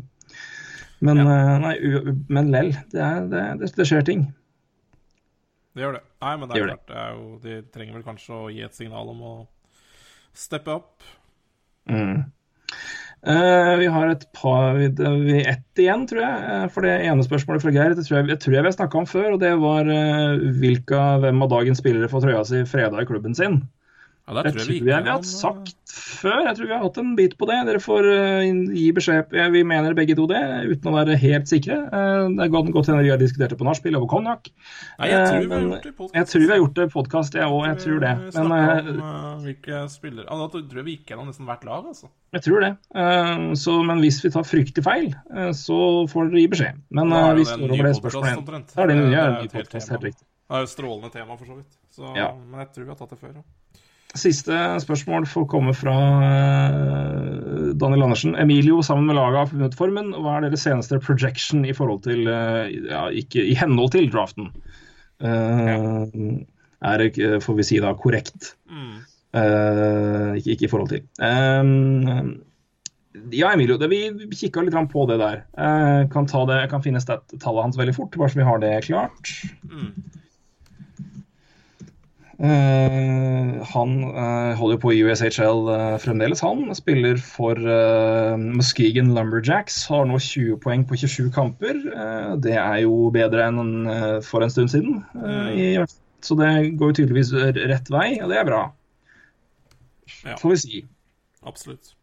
[1.01, 4.27] Men, eh, nei, u, men lell, det, er, det, det, det skjer ting.
[5.73, 6.03] Det gjør det.
[6.21, 8.77] Nei, men det er klart, det er jo, de trenger vel kanskje å gi et
[8.77, 9.33] signal om å
[10.37, 11.09] steppe opp.
[11.89, 12.23] Mm.
[13.21, 14.87] Uh, vi har et par vi,
[15.27, 16.45] vi ett igjen, tror jeg.
[16.53, 18.77] eh, For det ene spørsmålet fra Geir det tror jeg, jeg tror jeg vi har
[18.77, 19.27] snakka om før.
[19.35, 23.37] og Det var uh, hvilka, hvem av dagens spillere får trøya si freda i klubben
[23.37, 23.61] sin.
[24.27, 26.45] Ja, Det tror jeg vi har sagt før.
[26.45, 27.57] Jeg tror vi har hatt en bit på det.
[27.67, 28.45] Dere får eh,
[28.77, 29.33] gi beskjed.
[29.35, 30.39] Ja, Vi mener begge to det,
[30.69, 31.79] uten å være helt sikre.
[31.89, 34.51] Eh, det er godt hende vi har diskutert det på nachspiel og på konjakk.
[35.01, 36.15] Jeg tror Eh, vi har gjort det i podcast.
[36.15, 37.65] Jeg tror vi har gjort det i podkast, jeg òg.
[37.67, 38.13] Jeg tror det.
[38.21, 41.65] Vi Men eh, om uh, hvilke spillere Da tror jeg vi gikk gjennom nesten hvert
[41.67, 42.11] lag, altså.
[42.31, 42.71] Jeg tror det.
[42.95, 46.83] Eh, så, men hvis vi tar fryktelig feil, eh, så får dere gi beskjed.
[46.95, 48.75] Men eh, er vi står over det spørsmålet.
[48.75, 50.21] Da er det en ny, Det er ja, et ny helt.
[50.51, 51.75] Det er jo strålende tema, for så vidt.
[51.91, 52.31] Så, Ja.
[52.35, 53.35] Men jeg tror vi har tatt det før.
[53.41, 53.80] Ja.
[54.17, 55.95] Siste spørsmål får komme fra
[56.27, 58.35] eh, Daniel Andersen.
[58.35, 60.11] Emilio sammen med laget har funnet formen.
[60.17, 64.51] Hva er deres seneste projection i forhold til eh, ja, ikke i henhold til draften?
[65.21, 65.77] Ja.
[66.81, 68.55] Er det, får vi si da, korrekt?
[68.65, 69.03] Mm.
[69.31, 71.03] Uh, ikke, ikke i forhold til.
[71.23, 72.31] Eh,
[73.37, 75.43] ja, Emilio, det, vi kikka litt på det der.
[75.55, 78.63] Uh, kan ta det, jeg kan finne tallet hans veldig fort, bare så vi har
[78.63, 79.31] det klart.
[79.67, 79.93] Mm.
[82.41, 86.63] Eh, han uh, holder på i USHL uh, fremdeles, han.
[86.73, 89.83] Spiller for eh, Muskegon Lumberjacks.
[89.91, 91.77] Har nå 20 poeng på 27 kamper.
[91.93, 95.03] Eh, det er jo bedre enn eh, for en stund siden.
[95.21, 95.67] eh, i,
[96.25, 96.49] så det
[96.81, 97.31] går jo tydeligvis
[97.69, 98.63] rett vei, og det er bra.
[100.25, 100.35] Ja.
[100.41, 100.81] Får vi si.
[101.45, 101.93] Absolutt.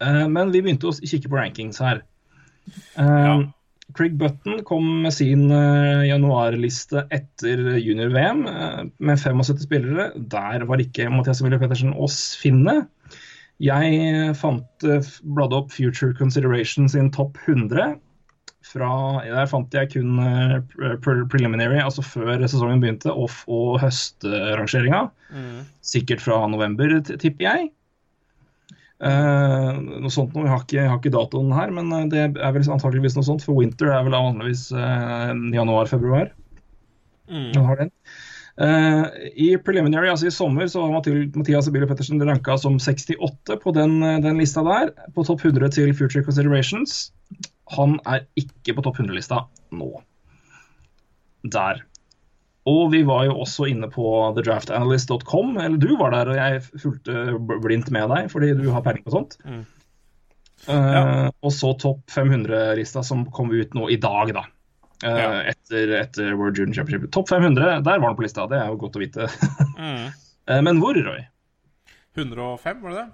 [0.00, 2.02] Eh, men vi begynte å kikke på rankings her.
[2.96, 3.36] Eh, Ja.
[3.94, 10.08] Craig Button kom med sin eh, januarliste etter junior-VM eh, med 75 spillere.
[10.16, 12.08] Der var ikke Mathias Emilio Pettersen å
[12.40, 12.80] finne.
[13.62, 17.94] Jeg fant eh, bladde opp Future Consideration sin topp 100.
[18.64, 18.90] Fra,
[19.28, 20.16] der fant jeg kun
[21.04, 25.02] preliminary, altså før sesongen begynte, off- og høstrangeringa.
[25.30, 25.58] Mm.
[25.84, 27.68] Sikkert fra november, tipper jeg.
[29.02, 29.70] Eh,
[30.04, 32.54] noe sånt noe, jeg har ikke, jeg har ikke datoen her, men eh, det er
[32.54, 33.46] vel antakeligvis noe sånt.
[33.46, 36.30] For winter er vel vanligvis uh, januar-februar.
[37.30, 37.50] Mm.
[37.56, 37.92] Man har den.
[38.54, 39.04] Eh,
[39.34, 40.92] I preliminary, altså i sommer, så var
[41.34, 44.92] Mathias Billy Pettersen ranka som 68 på den, eh, den lista der.
[45.14, 47.12] På topp 100 til Future Considerations.
[47.74, 49.90] Han er ikke på topp 100-lista nå.
[51.50, 51.82] Der.
[52.70, 54.08] Og vi var jo også inne på
[54.38, 59.04] thedraftanalyst.com, eller du var der, og jeg fulgte blindt med deg fordi du har peiling
[59.04, 59.36] på sånt.
[59.44, 59.64] Mm.
[60.68, 61.02] Eh, Ja.
[61.44, 64.46] Og så topp 500-lista som kom ut nå i dag, da.
[65.04, 65.28] Uh, Ja.
[65.52, 67.10] etter, etter World Junior Championship.
[67.12, 68.46] Topp 500, der var den på lista.
[68.48, 69.28] Det er jo godt å vite.
[69.74, 70.06] Mm.
[70.48, 71.26] uh, Men hvor, Roy?
[72.16, 73.08] 105, var det det?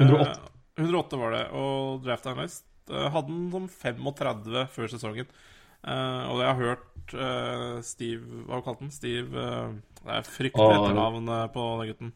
[0.00, 0.30] 108.
[0.78, 1.44] Eh, 108 var det.
[1.52, 5.28] Og Draft Analyst hadde den som 35 før sesongen.
[5.86, 8.90] Eh, og jeg har hørt eh, Steve Hva kalte han?
[8.90, 12.14] Steve eh, Det er fryktelig etternavn eh, på den gutten.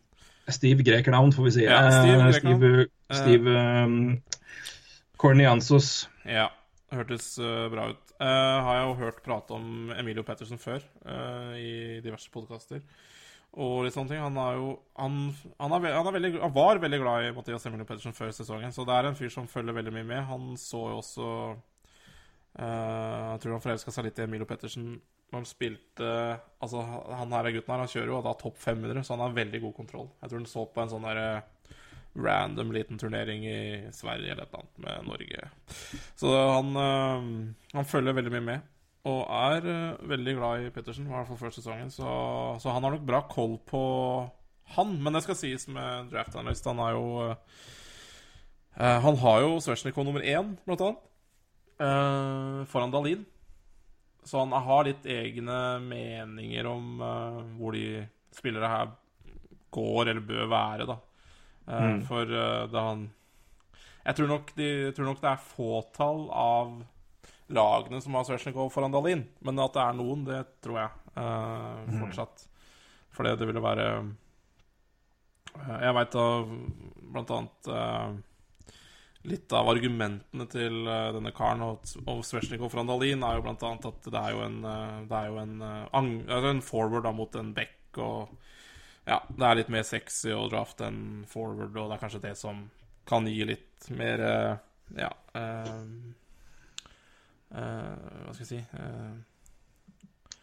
[0.51, 1.63] Steve Grekernavn, får vi si.
[1.63, 2.33] Ja, Steve.
[2.35, 2.71] Steve,
[3.15, 3.53] Steve
[3.85, 4.01] um,
[5.21, 6.09] Corniansos.
[6.27, 6.49] Ja,
[6.91, 8.01] hørtes bra ut.
[8.19, 8.27] Uh,
[8.67, 12.83] har jeg jo hørt prate om Emilio Pettersen før uh, i diverse podkaster.
[13.55, 14.25] Og litt sånne ting.
[14.25, 15.21] Han, er jo, han,
[15.55, 18.75] han, er, han, er veldig, han var veldig glad i Mathias Emilio Pettersen før sesongen,
[18.75, 20.27] så det er en fyr som følger veldig mye med.
[20.33, 21.31] Han så jo også
[22.59, 24.95] eh, Jeg tror han forelska seg litt i Emilio Pettersen
[25.35, 26.11] han spilte
[26.63, 29.63] Altså, han her gutten her, han kjører jo da topp 500, så han har veldig
[29.63, 30.11] god kontroll.
[30.21, 31.29] Jeg tror han så på en sånn derre
[32.19, 33.61] random liten turnering i
[33.95, 35.45] Sverige eller et eller annet med Norge.
[36.19, 38.69] Så han, uh, han følger veldig mye med.
[39.09, 41.95] Og er uh, veldig glad i Pettersen, i hvert fall før sesongen.
[41.95, 42.09] Så,
[42.61, 43.83] så han har nok bra koll på
[44.75, 44.97] han.
[44.99, 46.67] Men det skal sies med draft analyst.
[46.67, 47.07] Han er jo
[48.81, 51.10] Han har jo Svetsjnikov nummer én, blant annet.
[51.81, 53.27] Øh, foran Dalin.
[54.25, 58.03] Så han har litt egne meninger om uh, hvor de
[58.37, 58.91] spillere her
[59.73, 60.99] går eller bør være, da.
[61.71, 63.09] Eh, For eh, det han
[64.01, 66.71] jeg tror, nok de, jeg tror nok det er fåtall av
[67.53, 69.27] lagene som har Svesjnikov foran Dalin.
[69.45, 72.47] Men at det er noen, det tror jeg eh, fortsatt.
[73.13, 76.27] For det, ville være eh, Jeg veit da
[77.13, 78.09] blant annet eh,
[79.29, 83.65] litt av argumentene til eh, denne karen og, og Svesjnikov fra Andalin er jo blant
[83.67, 87.05] annet at det er jo en, eh, det er jo en, eh, altså en forward
[87.05, 88.33] da mot en back, og
[89.09, 92.35] ja, det er litt mer sexy å drafte en forward, og det er kanskje det
[92.41, 92.65] som
[93.09, 94.21] kan gi litt mer
[94.95, 95.79] Ja uh,
[97.57, 97.95] uh,
[98.27, 99.15] Hva skal jeg si uh,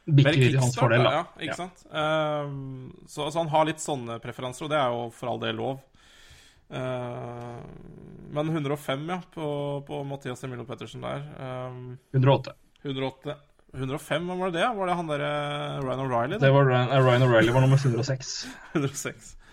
[0.07, 1.11] Bikker hans fordel, da.
[1.19, 1.83] Ja, ikke sant?
[1.91, 5.59] Uh, så, så han har litt sånne preferanser, og det er jo for all del
[5.61, 5.81] lov.
[6.69, 7.63] Ehm,
[8.35, 9.49] men 105, ja, på,
[9.87, 11.23] på Mathias Emilio Pettersen der.
[11.39, 12.55] Ehm, 108.
[12.83, 13.35] 108
[13.73, 14.67] 105, hvem var det?
[14.77, 15.31] Var det han derre
[15.83, 16.39] Ryan O'Reilly?
[16.39, 18.47] Det var Ryan, eh, Ryan O'Reilly var nummer 106.
[18.73, 19.33] 106.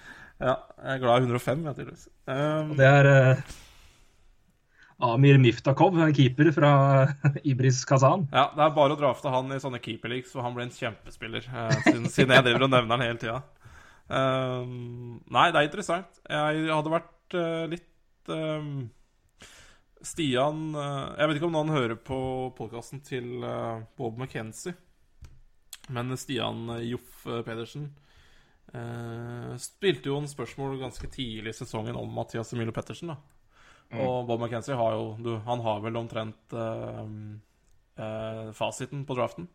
[0.42, 2.08] Ja, jeg er glad i 105, jeg, tydeligvis.
[2.26, 3.52] Um, Det er uh,
[5.14, 6.72] Amir Miftakov, en keeper fra
[7.46, 8.26] Ibris Kazan.
[8.32, 11.46] Ja, det er bare å drafte han i sånne keeperleaks, for han ble en kjempespiller.
[11.46, 13.38] Uh, siden, siden jeg driver og nevner han hele tida.
[14.12, 16.20] Ehm, nei, det er interessant.
[16.28, 18.86] Jeg hadde vært eh, litt ehm,
[20.04, 22.18] Stian eh, Jeg vet ikke om noen hører på
[22.58, 24.74] podkasten til eh, Bob McKenzie,
[25.94, 27.92] men Stian Joff Pedersen
[29.60, 33.12] spilte jo en spørsmål ganske tidlig i sesongen om Mathias Emilio Pettersen.
[33.12, 33.18] da
[33.92, 37.04] Og Bob McKenzie har jo du, Han har vel omtrent eh,
[38.00, 39.48] eh, fasiten på draften.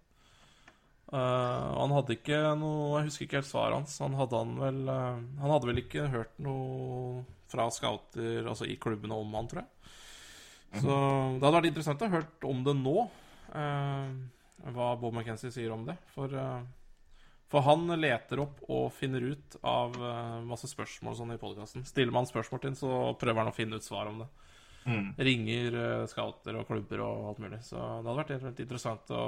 [1.10, 3.98] Eh, han hadde ikke noe Jeg husker ikke helt svaret hans.
[4.04, 8.78] Han hadde, han, vel, uh, han hadde vel ikke hørt noe fra scouter altså i
[8.82, 9.94] klubbene om han, tror jeg.
[10.84, 13.08] Så det hadde vært interessant å ha hørt om det nå.
[13.50, 14.12] Uh,
[14.76, 15.96] hva Bob McKenzie sier om det.
[16.14, 16.36] For,
[17.50, 19.96] for han leter opp og finner ut av
[20.46, 21.86] masse spørsmål sånn i podkasten.
[21.88, 24.28] Stiller man spørsmål til ham, så prøver han å finne ut svar om det.
[25.18, 27.62] Ringer eh, scouter og klubber og alt mulig.
[27.66, 29.24] Så det hadde vært interessant å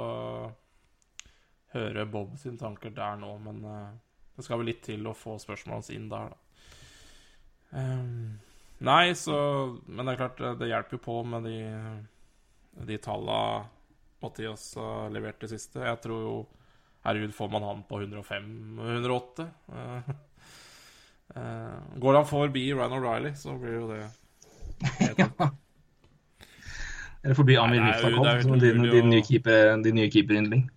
[1.72, 3.90] høre Bob sine tanker der nå, men eh,
[4.36, 6.38] det skal vel litt til å få spørsmålet hans inn der, da.
[7.72, 8.38] Ehm,
[8.84, 9.36] nei, så
[9.86, 11.58] Men det er klart, det hjelper jo på med de,
[12.88, 13.38] de talla
[14.22, 15.80] Mathias har levert det siste.
[15.82, 16.34] Jeg tror jo
[17.02, 19.46] Herregud, får man han på 105-108?
[21.32, 24.04] Uh, går han forbi Ryan O'Reilly, så blir jo det
[27.24, 30.70] Eller forbi Amir Miftakov, som din, din nye keeper- keeperyndling.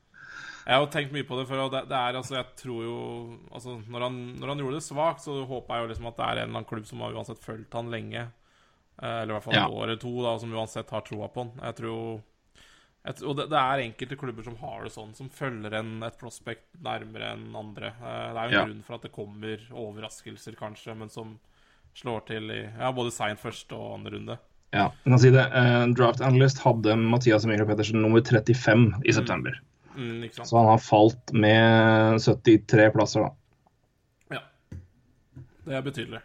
[0.66, 2.96] Jeg har tenkt mye på det, for det, det er altså Jeg tror jo
[3.54, 6.26] Altså, når han, når han gjorde det svakt, så håpa jeg jo liksom at det
[6.26, 8.24] er en eller annen klubb som har uansett fulgt han lenge.
[9.02, 9.68] Eh, Eller i hvert fall Ja.
[9.68, 11.52] året år eller to, da, som uansett har troa på han.
[11.62, 12.22] Jeg tror
[13.06, 16.18] jeg, Og det, det er enkelte klubber som har det sånn, som følger en, et
[16.18, 17.94] prospect nærmere enn andre.
[18.02, 18.66] Eh, Det er jo en Ja.
[18.66, 21.38] grunn for at det kommer overraskelser, kanskje, men som
[21.96, 24.40] slår til i ja, både seint første og andre runde.
[24.74, 25.46] Ja, jeg kan si det.
[25.54, 29.52] Uh, Draft Analyst hadde Mathias Emilio Pettersen nummer 35 i september.
[29.52, 30.48] Mm, sant?
[30.50, 34.38] Så han har falt med 73 plasser, da.
[34.38, 34.78] Ja.
[35.66, 36.24] Det er betydelig.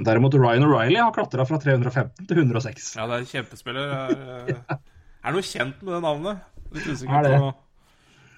[0.00, 2.92] Derimot Ryan O'Reilly har klatra fra 315 til 106.
[2.96, 3.96] Ja, det er kjempespiller.
[3.96, 4.78] Er, eh,
[5.20, 6.46] er det noe kjent med det navnet?
[6.70, 7.40] Litt Er det?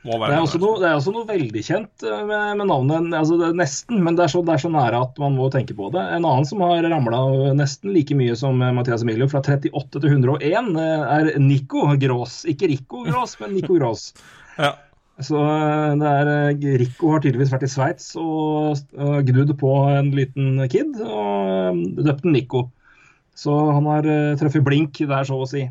[0.02, 4.00] Det er, noe, det er også noe veldig kjent eh, med, med navnet, altså nesten,
[4.02, 6.02] men det er, så, det er så nære at man må tenke på det.
[6.16, 7.20] En annen som har ramla
[7.54, 12.40] nesten like mye som eh, Mathias Emilio, fra 38 til 101, eh, er Nico Grås.
[12.50, 14.08] Ikke Rico Grås, men Nico Grås.
[14.58, 14.74] Ja.
[15.20, 18.80] Så eh, det er, eh, Rico har tydeligvis vært i Sveits og
[19.28, 22.66] gnudd på en liten kid, og eh, døpt den Nico.
[23.36, 24.06] Så han har
[24.40, 25.64] truffet blink der, så å si.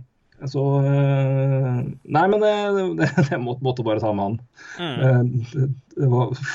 [0.50, 2.54] Så Nei, men det,
[2.98, 4.40] det, det måtte, bare ta med han.
[4.82, 5.76] Mm.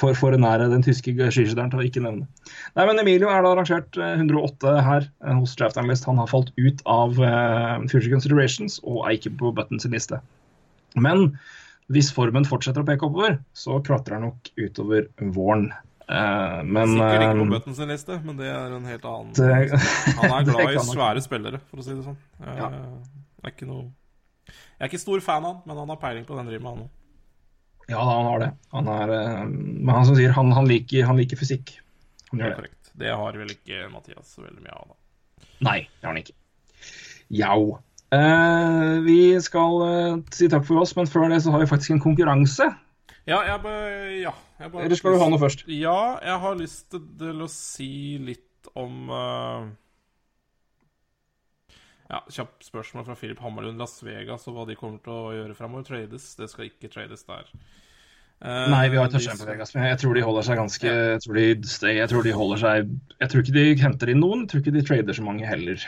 [0.01, 2.27] for, for nære den tyske skiskytteren til å ikke nevne.
[2.75, 5.07] Nei, men Emilio er da rangert eh, 108 her
[5.39, 6.09] hos Draft Analyst.
[6.11, 7.15] Han har falt ut av
[7.87, 10.19] Future Considerations og er ikke på Buttons liste.
[10.99, 11.37] Men
[11.93, 15.69] hvis formen fortsetter å peke oppover, så klatrer han nok utover våren.
[16.07, 19.33] Uh, men Sikkert ikke på bøtten Button sin liste, men det er en helt annen
[19.35, 19.81] det,
[20.21, 22.19] Han er glad i svære spillere, for å si det sånn.
[22.43, 22.69] Eh, Ja.
[23.43, 23.89] Er ikke noe
[24.47, 26.77] Jeg er ikke stor fan av han, men han har peiling på den driver med,
[26.77, 26.93] han òg.
[27.87, 28.51] Ja, da, han har det.
[28.75, 31.77] Han er, eh, men han som sier han, han, liker, han liker fysikk.
[32.31, 32.55] Han det.
[32.59, 32.93] Korrekt.
[32.97, 35.51] Det har vel ikke Mathias så veldig mye av, da.
[35.67, 36.39] Nei, det har han ikke.
[37.35, 37.61] Jau.
[38.15, 41.97] Eh, vi skal eh, si takk for oss, men før det så har vi faktisk
[41.97, 42.69] en konkurranse.
[43.27, 44.35] Ja, jeg bare Ja.
[44.61, 45.67] Jeg bare Eller skal du ha noe først?
[45.69, 49.67] Ja, jeg har lyst til å si litt om eh,
[52.07, 55.59] Ja, Kjapt spørsmål fra Philip Hammerlund Las Vegas og hva de kommer til å gjøre
[55.59, 55.89] framover.
[55.91, 56.37] Trades.
[56.39, 57.51] Det skal ikke trades der.
[58.37, 60.91] Uh, Nei, vi har ikke touchdown på Vegas, men jeg tror de holder seg ganske
[60.93, 61.45] jeg tror de,
[61.97, 62.91] jeg tror de holder seg
[63.23, 65.87] Jeg tror ikke de henter inn noen, jeg tror ikke de trader så mange heller.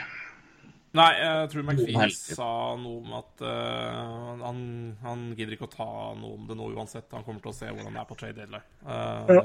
[0.97, 2.49] Nei, jeg tror McPhee sa
[2.81, 4.61] noe om at uh, han,
[5.03, 7.11] han gidder ikke å ta noe om det nå uansett.
[7.13, 8.65] Han kommer til å se hvordan det er på trade deadline.
[8.81, 9.43] Uh, Ja.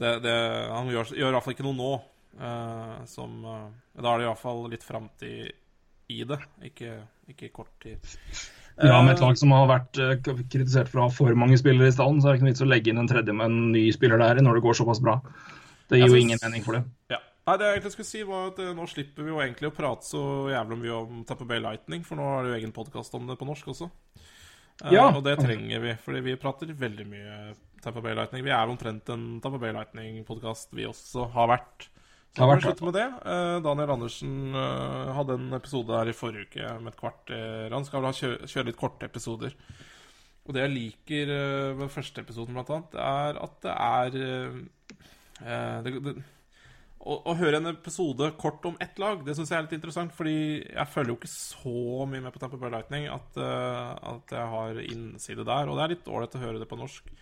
[0.00, 0.34] det, det,
[0.72, 1.92] han gjør, gjør i hvert fall ikke noe nå.
[2.40, 5.52] Uh, som, da er det i hvert fall litt framtid
[6.10, 6.96] i det, ikke,
[7.30, 8.10] ikke kort tid.
[8.80, 11.94] Ja, med et lag som har vært kritisert for å ha for mange spillere i
[11.94, 13.84] stallen, så er det ikke noe vits å legge inn en tredje med en ny
[13.94, 15.20] spiller der når det går såpass bra.
[15.90, 16.86] Det gir jo ingen mening for det.
[17.12, 17.20] Ja.
[17.50, 19.74] Nei, det jeg egentlig skulle si var at eh, Nå slipper vi jo egentlig å
[19.74, 20.22] prate så
[20.52, 23.34] jævlig mye om Tapper Bay Lightning, for nå er det jo egen podkast om det
[23.40, 23.90] på norsk også.
[24.86, 24.92] Ja.
[24.94, 25.06] Ja.
[25.10, 27.38] Og det trenger vi, fordi vi prater veldig mye
[27.82, 28.46] Tapper Bay Lightning.
[28.46, 31.90] Vi er omtrent en Tapper Bay Lightning-podkast, vi også har vært.
[32.30, 33.08] Så Har vi slutte med det.
[33.26, 37.74] Uh, Daniel Andersen uh, hadde en episode her i forrige uke med et kvarter.
[37.74, 39.56] Han skal vel kjøre, kjøre litt korte episoder.
[40.50, 44.56] Og det jeg liker eh, ved første episoden, blant annet, er at det er eh,
[45.44, 46.14] eh, det, det,
[47.00, 50.12] å, å høre en episode kort om ett lag, det syns jeg er litt interessant.
[50.16, 54.34] Fordi jeg følger jo ikke så mye med på Tamper Bay Lightning at, uh, at
[54.36, 55.70] jeg har innside der.
[55.70, 57.12] Og det er litt ålreit å høre det på norsk.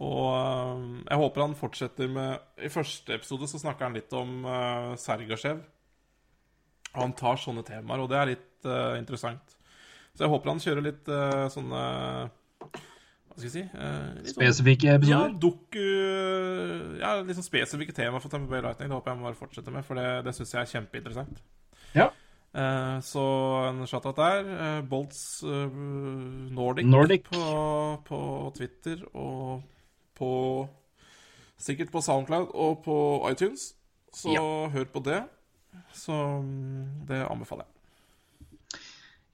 [0.00, 4.46] Og eh, jeg håper han fortsetter med I første episode så snakker han litt om
[4.46, 5.58] uh, Sergasjev.
[6.94, 9.58] Han tar sånne temaer, og det er litt uh, interessant.
[10.14, 11.10] Så jeg håper han kjører litt
[11.54, 11.82] sånne
[13.40, 13.62] Hva skal jeg si?
[13.72, 15.84] eh, sånn- Spesifikke ja, doku
[17.00, 18.90] Ja, sånn spesifikke tema for Tamper Bay Lightning.
[18.90, 21.40] Det håper jeg må bare fortsette med, for det, det syns jeg er kjempeinteressant.
[21.94, 22.10] Ja.
[22.52, 23.22] Eh, så
[23.68, 24.48] en shout-out der.
[24.58, 25.70] Eh, Bolts eh,
[26.50, 27.28] Nordic, Nordic.
[27.30, 28.20] På, på
[28.56, 29.62] Twitter og
[30.18, 30.68] på
[31.60, 32.94] Sikkert på Soundcloud og på
[33.30, 33.74] iTunes.
[34.16, 34.32] Så
[34.72, 35.20] hør på det.
[35.92, 36.12] Så
[36.42, 37.79] mm, det anbefaler jeg.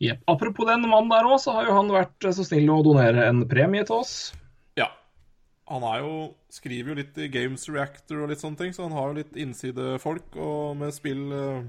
[0.02, 0.20] Jep.
[0.28, 3.46] Apropos den mannen der òg, så har jo han vært så snill å donere en
[3.48, 4.12] premie til oss.
[4.76, 4.90] Ja.
[5.72, 9.08] Han jo, skriver jo litt i Games Reactor og litt sånne ting, så han har
[9.08, 11.64] jo litt innsidefolk og med spill, eh,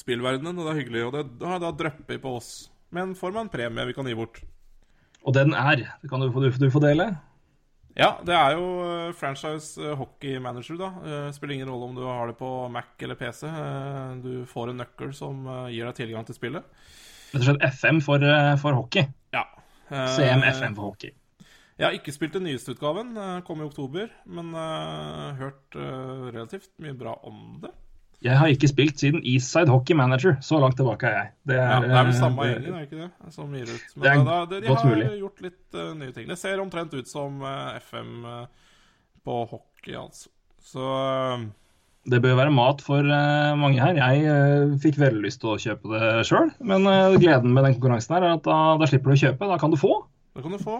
[0.00, 1.04] spillverdenen, og det er hyggelig.
[1.06, 2.50] Og det har da dryppet på oss
[2.94, 4.40] Men får meg en premie vi kan gi bort.
[5.26, 7.10] Og den er Det kan du, få- du, du få dele.
[7.96, 10.88] Ja, det er jo eh, franchise eh, hockey manager, da.
[11.04, 13.46] Eh, Spiller ingen rolle om du har det på Mac eller PC.
[13.48, 16.64] Eh, Du får en nøkkel som eh, gir deg tilgang til spillet.
[17.32, 19.06] Rett og slett FM for, eh, for hockey.
[19.34, 19.44] Ja.
[19.90, 21.12] CMFM CM-FM for hockey.
[21.76, 26.30] Jeg har ikke spilt den nyeste utgaven, eh, kom i oktober, men uh, hørt uh,
[26.32, 27.70] relativt mye bra om det.
[28.24, 30.38] Jeg har ikke spilt siden Eastside Hockey Manager.
[30.40, 31.32] Så langt tilbake er jeg.
[31.50, 33.34] Det er, Ja, det er vel eh, samme det- gjengen, er det ikke det?
[33.34, 33.84] Som gir ut.
[33.96, 35.10] Men Det er eh, da, de, de godt har mulig.
[35.20, 36.28] gjort litt uh, nye ting.
[36.32, 38.46] Det ser omtrent ut som eh, FM eh,
[39.28, 40.32] på hockey, altså.
[40.64, 41.44] Så eh,
[42.06, 43.96] Det bør være mat for eh, mange her.
[43.98, 47.74] Jeg eh, fikk veldig lyst til å kjøpe det sjøl, men eh, gleden med den
[47.78, 49.90] konkurransen her er at da, da slipper du å kjøpe, da kan du få.
[50.36, 50.76] Da kan du få.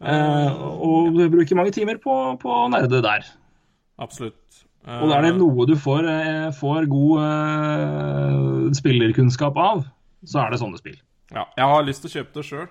[0.00, 3.26] Eh, og du bruker mange timer på, på å nerde der.
[4.00, 4.62] Absolutt.
[4.88, 6.08] Eh, Og er det noe du får,
[6.56, 9.84] får god eh, spillerkunnskap av,
[10.24, 10.96] så er det sånne spill.
[11.30, 12.64] Ja, jeg har lyst til å kjøpe det sjøl,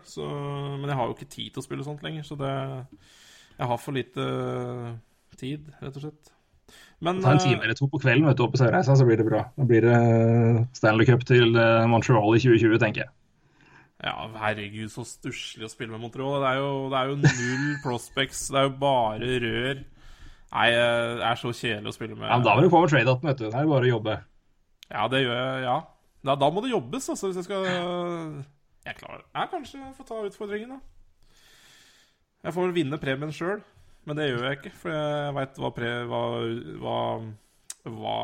[0.81, 2.25] men jeg har jo ikke tid til å spille sånt lenger.
[2.27, 2.49] Så det
[3.59, 4.25] Jeg har for lite
[5.39, 6.33] tid, rett og slett.
[7.05, 9.05] Men Ta en eh, time eller to på kvelden vet du, oppe i Sørreisa, så
[9.07, 9.45] blir det bra.
[9.55, 13.13] Da blir det eh, Stanley Cup til eh, Montreal i 2020, tenker jeg.
[13.99, 16.39] Ja, herregud, så stusslig å spille med Montreal.
[16.43, 18.45] Det er jo, det er jo null prospects.
[18.51, 19.81] Det er jo bare rør.
[20.49, 22.25] Nei, det er så kjedelig å spille med.
[22.25, 23.47] Ja, men da må du på over trade-aten, vet du.
[23.49, 24.15] Det er bare å jobbe.
[24.89, 25.75] Ja, det gjør jeg, ja.
[26.25, 27.67] Da, da må det jobbes, altså, hvis jeg skal
[28.83, 30.79] Jeg klarer Jeg kanskje får ta utfordringen, da.
[32.43, 33.61] Jeg får vinne premien sjøl,
[34.09, 34.73] men det gjør jeg ikke.
[34.81, 35.71] For jeg veit hva,
[36.09, 36.21] hva,
[36.81, 36.97] hva,
[37.99, 38.17] hva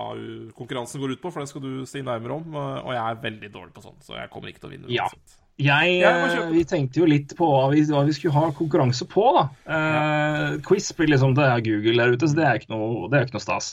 [0.57, 2.55] konkurransen går ut på, for det skal du si nærmere om.
[2.57, 5.05] Og jeg er veldig dårlig på sånn, så jeg kommer ikke til å vinne Ja.
[5.07, 5.37] uansett.
[5.55, 9.23] Jeg, eh, vi tenkte jo litt på hva vi, hva vi skulle ha konkurranse på,
[9.37, 9.43] da.
[9.71, 13.21] Eh, quiz blir liksom det er Google der ute, så det er ikke noe, det
[13.21, 13.69] er ikke noe stas.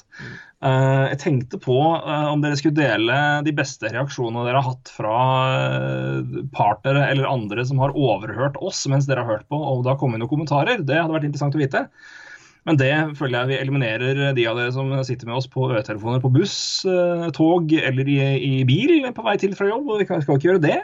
[0.62, 4.92] Eh, jeg tenkte på eh, om dere skulle dele de beste reaksjonene dere har hatt
[4.94, 5.16] fra
[5.56, 9.98] eh, partnere eller andre som har overhørt oss mens dere har hørt på, og da
[9.98, 10.86] komme inn noen kommentarer.
[10.86, 11.88] Det hadde vært interessant å vite.
[12.62, 16.22] Men det føler jeg vi eliminerer de av dere som sitter med oss på øretelefoner
[16.22, 16.56] på buss,
[16.86, 19.90] eh, tog eller i, i bil på vei til fra jobb.
[19.90, 20.80] og Vi skal ikke gjøre det.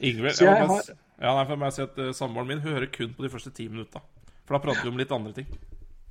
[0.00, 2.60] Ingvild Så jeg jeg har- ja, nei, for jeg må si at uh, Samboeren min
[2.64, 4.00] hun hører kun på de første ti minutta.
[4.48, 5.46] For da prater vi om litt andre ting.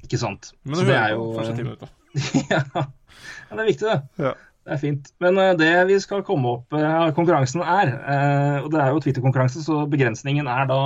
[0.06, 0.52] Ikke sant.
[0.64, 1.90] Men Så hun det hører er på jo de første ti minutta.
[2.54, 2.62] ja.
[2.76, 3.98] ja, det er viktig, det.
[4.26, 4.34] Ja.
[4.70, 5.10] Det er fint.
[5.24, 9.00] Men eh, det vi skal komme opp eh, konkurransen er, eh, og det er jo
[9.02, 10.80] Twitter-konkurranse, så begrensningen er da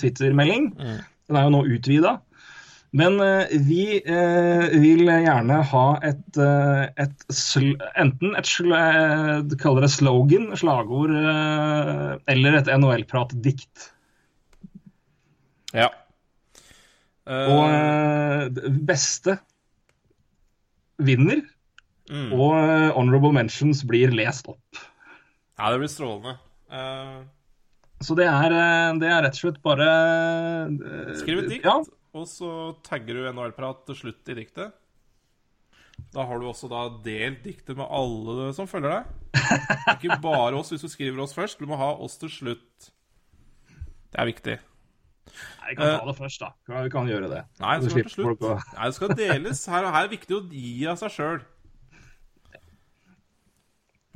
[0.00, 0.72] Twitter-melding.
[0.74, 0.96] Mm.
[1.30, 2.16] Den er jo nå utvida.
[2.96, 7.24] Men eh, vi eh, vil gjerne ha et, eh, et
[8.00, 8.52] enten et
[9.82, 13.90] det slogan, slagord, eller et NHL-pratdikt.
[15.76, 15.90] Ja.
[17.26, 17.50] Uh...
[17.52, 19.34] Og beste
[21.02, 21.42] vinner,
[22.08, 22.30] mm.
[22.32, 22.54] og
[22.96, 24.80] honorable mentions blir lest opp.
[25.58, 26.38] Ja, det blir strålende.
[26.72, 27.26] Uh...
[28.04, 28.52] Så det er,
[29.00, 29.86] det er rett og slett bare
[31.16, 31.78] skriv et dikt, Ja,
[32.16, 32.50] og så
[32.86, 34.74] tagger du NHL-prat til slutt i diktet.
[36.12, 39.42] Da har du også da delt diktet med alle som følger deg.
[39.96, 41.60] Ikke bare oss hvis du skriver oss først.
[41.60, 42.90] Du må ha oss til slutt.
[44.12, 44.56] Det er viktig.
[45.26, 46.52] Nei, Vi kan ta det først, da.
[46.84, 47.42] Vi kan gjøre det.
[47.60, 48.44] Nei, det skal til slutt.
[48.46, 49.64] Nei, det skal deles.
[49.72, 51.40] Her, her er det viktig å gi av seg sjøl.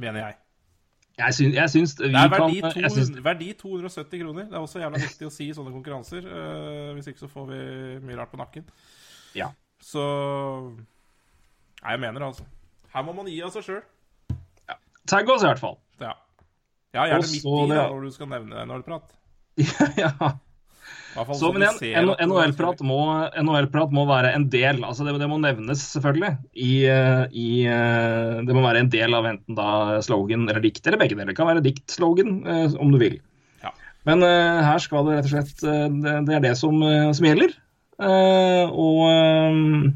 [0.01, 0.40] Mener jeg.
[1.21, 4.47] Jeg syns, jeg syns vi Det er kan verdi, jeg syns, verdi 270 kroner.
[4.49, 6.25] Det er også jævla viktig å si i sånne konkurranser.
[6.25, 7.61] Uh, hvis ikke så får vi
[8.09, 8.65] mye rart på nakken.
[9.37, 9.51] Ja.
[9.85, 10.03] Så
[11.81, 12.45] Nei, jeg mener det, altså.
[12.93, 13.83] Her må man gi av seg sjøl.
[15.09, 15.79] Tagg oss, i hvert fall.
[16.01, 16.13] Ja.
[16.95, 19.15] ja, gjerne Også midt i det- når du skal nevne NHL-prat.
[20.03, 20.13] ja.
[21.11, 23.01] Så, så men igjen, NHL-prat må,
[23.43, 23.67] NHL
[23.97, 24.85] må være en del.
[24.87, 26.37] altså Det, det må nevnes, selvfølgelig.
[26.55, 31.01] I, i, eh, det må være en del av enten da slogan eller dikt, eller
[31.01, 31.33] begge deler.
[31.33, 33.19] Det kan være dikt-slogan, eh, om du vil.
[33.65, 33.75] Ja.
[34.09, 36.79] Men uh, her skal det rett og slett Det, det er det som,
[37.17, 37.59] som gjelder.
[38.01, 39.91] Uh, og um,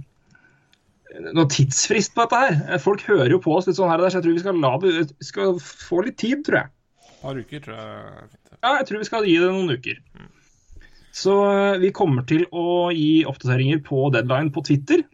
[1.31, 2.78] noe tidsfrist på dette her.
[2.82, 4.61] Folk hører jo på oss litt sånn her og der, så jeg tror vi skal,
[4.61, 6.74] la, skal få litt tid, tror jeg.
[7.07, 8.32] Et par uker, tror jeg.
[8.59, 10.03] Ja, jeg tror vi skal gi det noen uker.
[11.15, 15.05] Så eh, vi kommer til å gi oppdateringer på deadline på Twitter.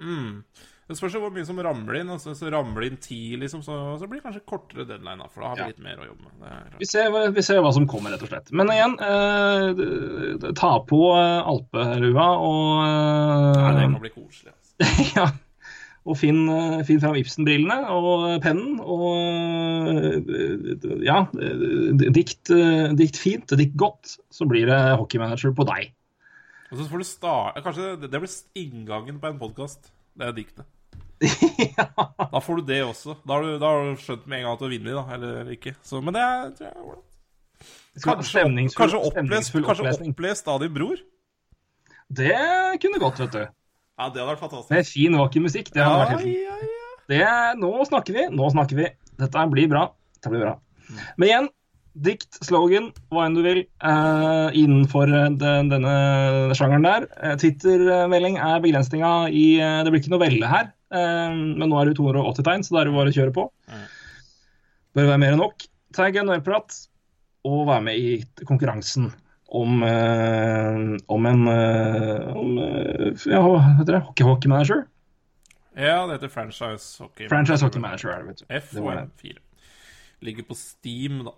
[0.00, 0.42] Mm.
[0.90, 2.08] Det spørs hvor mye som ramler inn.
[2.10, 5.22] Altså, så ramler inn ti, liksom, så, så blir det kanskje kortere deadline.
[5.30, 5.68] For da har vi Ja.
[5.70, 6.72] litt mer å jobbe med.
[6.80, 8.50] Vi ser, vi ser hva som kommer, rett og slett.
[8.58, 14.50] Men igjen, eh, ta på eh, alpelua og Nei, det eh, kan bli koselig.
[14.56, 14.90] Altså.
[15.20, 15.28] ja,
[16.08, 19.04] og finn, eh, finn fram Ibsen-brillene og pennen og
[19.92, 21.64] eh, ja, eh,
[22.16, 22.52] dikt,
[22.96, 25.92] dikt fint, dikt godt, så blir det hockeymanager på deg.
[26.70, 29.90] Og så får du starte Kanskje det, det blir inngangen på en podkast.
[30.16, 30.68] Det er diktet.
[32.30, 33.18] Da får du det også.
[33.26, 35.16] Da har du, da har du skjønt med en gang at du har vunnet, da.
[35.16, 35.74] Eller ikke.
[35.84, 37.06] Så, men det er, tror jeg er ålreit.
[38.00, 38.44] Kanskje,
[38.78, 41.00] kanskje opplest, kanskje opplest av din bror?
[42.08, 42.36] Det
[42.80, 43.42] kunne gått, vet du.
[44.00, 44.72] Ja, det hadde vært fantastisk.
[44.72, 45.66] Med fin hockeymusikk.
[45.74, 46.76] Det hadde Ja, vært helt ja, ja.
[47.10, 47.24] Det
[47.60, 48.86] nå snakker vi, nå snakker vi.
[49.20, 49.82] Dette blir bra.
[50.16, 50.54] Dette blir bra.
[51.20, 51.48] Men igjen,
[52.06, 55.94] dikt, slogan, hva enn du vil, uh, innenfor eh, den, denne
[56.56, 57.08] sjangeren der.
[57.18, 61.90] Eh, Twitter-melding er begrensninga i uh, Det blir ikke novelle her, uh, men nå er
[61.90, 63.48] det jo 280 tegn, så da er det bare å kjøre på.
[64.96, 65.66] Bør være mer enn nok.
[65.98, 66.78] Tagg en prat
[67.50, 69.10] og være med i konkurransen
[69.50, 74.02] om, eh, om en eh, om, eh, ja, hva heter det?
[74.06, 74.86] Hockey-hockey-manager?
[75.80, 77.28] ja, det heter franchise hockey.
[77.28, 78.78] Franchise hockey manager er det, vet du.
[78.78, 79.38] FHM4.
[80.20, 81.32] Ligger på Steam, da.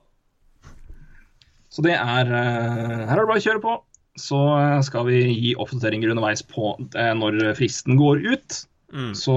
[1.73, 3.77] Så det er Her er det bare å kjøre på.
[4.19, 4.39] Så
[4.85, 8.59] skal vi gi oppdateringer underveis på når fristen går ut.
[8.93, 9.13] Mm.
[9.17, 9.37] Så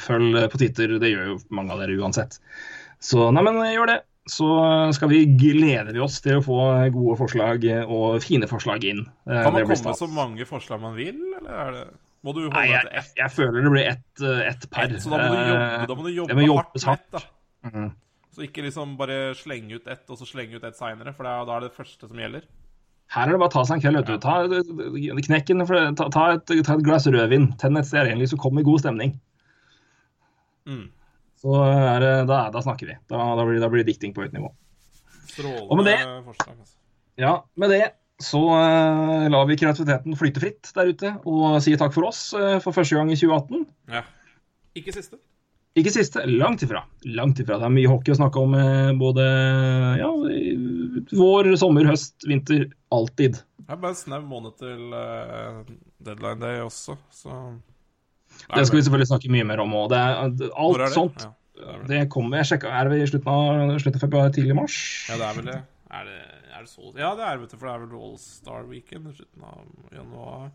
[0.00, 0.94] følg på Twitter.
[1.02, 2.38] Det gjør jo mange av dere uansett.
[3.02, 3.98] Så nei, men gjør det.
[4.26, 6.56] Så eh, skal vi gleder vi oss til å få
[6.94, 9.04] gode forslag eh, og fine forslag inn.
[9.30, 11.84] Eh, Kan man komme så mange forslag man vil, eller er det
[12.26, 14.88] Må du holde Nei, jeg, jeg, jeg føler det blir ett et per.
[14.90, 14.98] per.
[14.98, 16.88] Så da må du jobbe, da må du Eh, jobbe, må hardt jobbes med ett,
[16.90, 17.10] hardt.
[17.14, 17.70] da.
[17.70, 17.92] Mhm.
[18.36, 21.38] Så ikke liksom bare slenge ut ett, og så slenge ut ett seinere, for da,
[21.56, 22.42] er det første som gjelder.
[23.14, 24.10] Her er det bare å ta seg en kveld.
[24.10, 24.18] du.
[24.18, 24.34] Ta
[25.30, 25.62] knekken,
[25.96, 27.46] ta, ta, et, ta et glass rødvin.
[27.62, 29.14] Tenn et stearinlys og kom i god stemning.
[30.66, 30.88] Mm.
[31.42, 32.96] Så er det, da, da snakker vi.
[33.12, 34.50] Da, da, blir, da blir dikting på høyt nivå.
[35.28, 36.56] Strålende Og med det- forslag.
[36.56, 36.76] Altså.
[37.20, 37.84] Ja, med det
[38.22, 42.56] så uh, lar vi kreativiteten flyte fritt der ute og sier takk for oss uh,
[42.64, 43.66] for første gang i 2018.
[43.92, 44.02] Ja.
[44.76, 45.18] Ikke siste.
[45.76, 46.86] Ikke siste, langt ifra.
[47.04, 47.58] Langt ifra.
[47.60, 49.26] Det er mye hockey å snakke om uh, både
[50.00, 50.08] ja,
[51.12, 52.70] vår, sommer, høst, vinter.
[52.96, 53.36] Alltid.
[53.60, 54.96] Det er bare en snau måned til
[56.06, 57.36] deadline day også, så
[58.46, 59.94] Det skal vi selvfølgelig snakke mye mer om òg.
[59.96, 60.90] Alt det?
[60.94, 61.24] sånt.
[61.24, 61.88] Ja, det det.
[61.92, 64.76] Det kommer Jeg sjekka, er det i slutten av, slutten av februar, tidlig mars?
[65.08, 65.58] Ja, det er vel det.
[65.96, 66.20] Er det,
[66.52, 69.16] er det så Ja, det er vet du, for det er vel All-Star Weekend i
[69.16, 70.46] slutten av januar.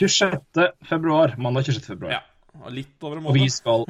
[0.00, 0.70] 26.
[0.88, 1.34] februar.
[1.38, 1.92] Mandag 26.
[1.94, 2.18] februar.
[2.18, 2.22] Ja.
[2.60, 3.86] og Litt over en Og vi skal,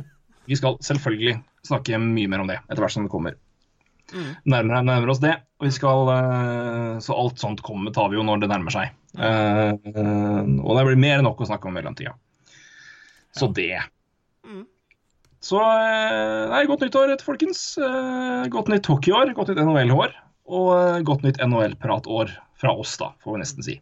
[0.46, 3.38] vi skal selvfølgelig snakke mye mer om det etter hvert som det kommer.
[4.10, 4.30] Mm.
[4.50, 5.36] Nærmere, nærmere oss det.
[5.60, 8.96] Og vi skal, eh, så alt sånt kommer, tar vi jo når det nærmer seg.
[9.18, 9.22] Mm.
[9.90, 12.14] Uh, og det blir mer enn nok å snakke om i mellomtida.
[13.36, 13.82] Så det.
[14.46, 14.64] Mm.
[15.40, 17.62] Så eh, nei, godt nyttår, folkens.
[17.80, 20.16] Eh, Godt nytt hockeyår, godt nytt NHL-år.
[20.50, 23.78] Og eh, godt nytt NHL-pratår fra oss, da, får vi nesten si.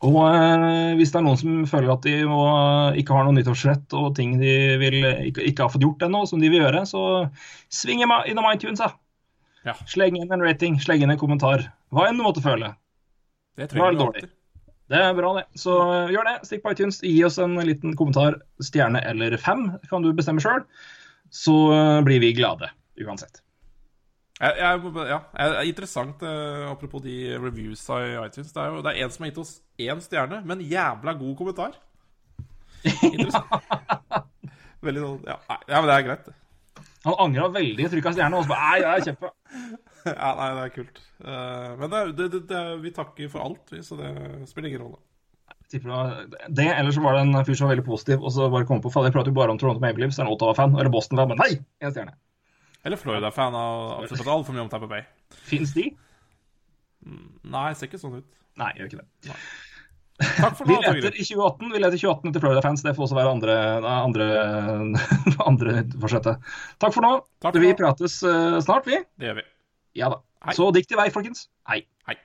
[0.00, 2.40] Og eh, hvis det er noen som føler at de må,
[2.96, 4.96] ikke har noe nyttårsrett og ting de vil,
[5.28, 7.02] ikke, ikke har fått gjort ennå, som de vil gjøre, så
[7.68, 8.94] sving innom iTunes, da.
[9.68, 9.74] Ja.
[9.84, 11.66] Sleng inn en rating, sleng inn en kommentar.
[11.92, 12.72] Hva enn du måtte føle.
[13.60, 14.22] Det er trenger dårlig.
[14.22, 14.36] alltid.
[14.90, 15.44] Det er bra, det.
[15.60, 16.38] Så eh, gjør det.
[16.48, 18.40] Stikk på iTunes, gi oss en liten kommentar.
[18.62, 20.64] Stjerne eller fem, kan du bestemme sjøl.
[21.30, 23.42] Så eh, blir vi glade uansett.
[24.40, 28.54] Jeg, jeg, ja, det er interessant, uh, apropos de reviewsa i iTunes.
[28.54, 31.34] Det er jo det er en som har gitt oss én stjerne, men jævla god
[31.36, 31.76] kommentar.
[33.04, 33.68] Interessant.
[34.86, 35.36] Veldig sånn Ja,
[35.68, 36.36] ja men det er greit, det.
[37.04, 39.30] Han angra veldig, trykka stjerne, og så bare Nei, jeg er kjempe.
[40.22, 40.98] Ja, nei, det er kult.
[41.20, 44.10] Uh, men det, det, det, det, vi takker for alt, vi, så det
[44.50, 45.00] spiller ingen rolle.
[45.70, 48.80] Det eller så var det en fyr som var veldig positiv, og så bare kom
[48.82, 51.30] på Fader, jeg prater jo bare om Toronto Maple Leafs, er en Ottawa-fan, eller Boston-fan,
[51.30, 51.52] men nei!
[51.84, 52.16] En stjerne.
[52.82, 55.04] Eller Florida-fan av absolutt altfor mye om Tampa Bay.
[55.46, 55.90] Fins de?
[57.54, 58.28] Nei, ser ikke sånn ut.
[58.58, 59.36] Nei, gjør ikke det.
[60.20, 62.82] Takk for Vi leter i 2018 vi leter 28 til Florida-fans.
[62.84, 63.54] Det får også være andre,
[63.94, 64.26] andre,
[65.50, 66.52] andre forsettet.
[66.82, 67.14] Takk for nå.
[67.40, 69.00] Takk for vi prates eh, snart, vi.
[69.20, 69.46] Det gjør vi.
[69.94, 70.22] Ja da.
[70.44, 70.54] Hei.
[70.54, 71.48] Så diktig vei, folkens.
[71.68, 71.86] Hei.
[72.06, 72.16] Hei.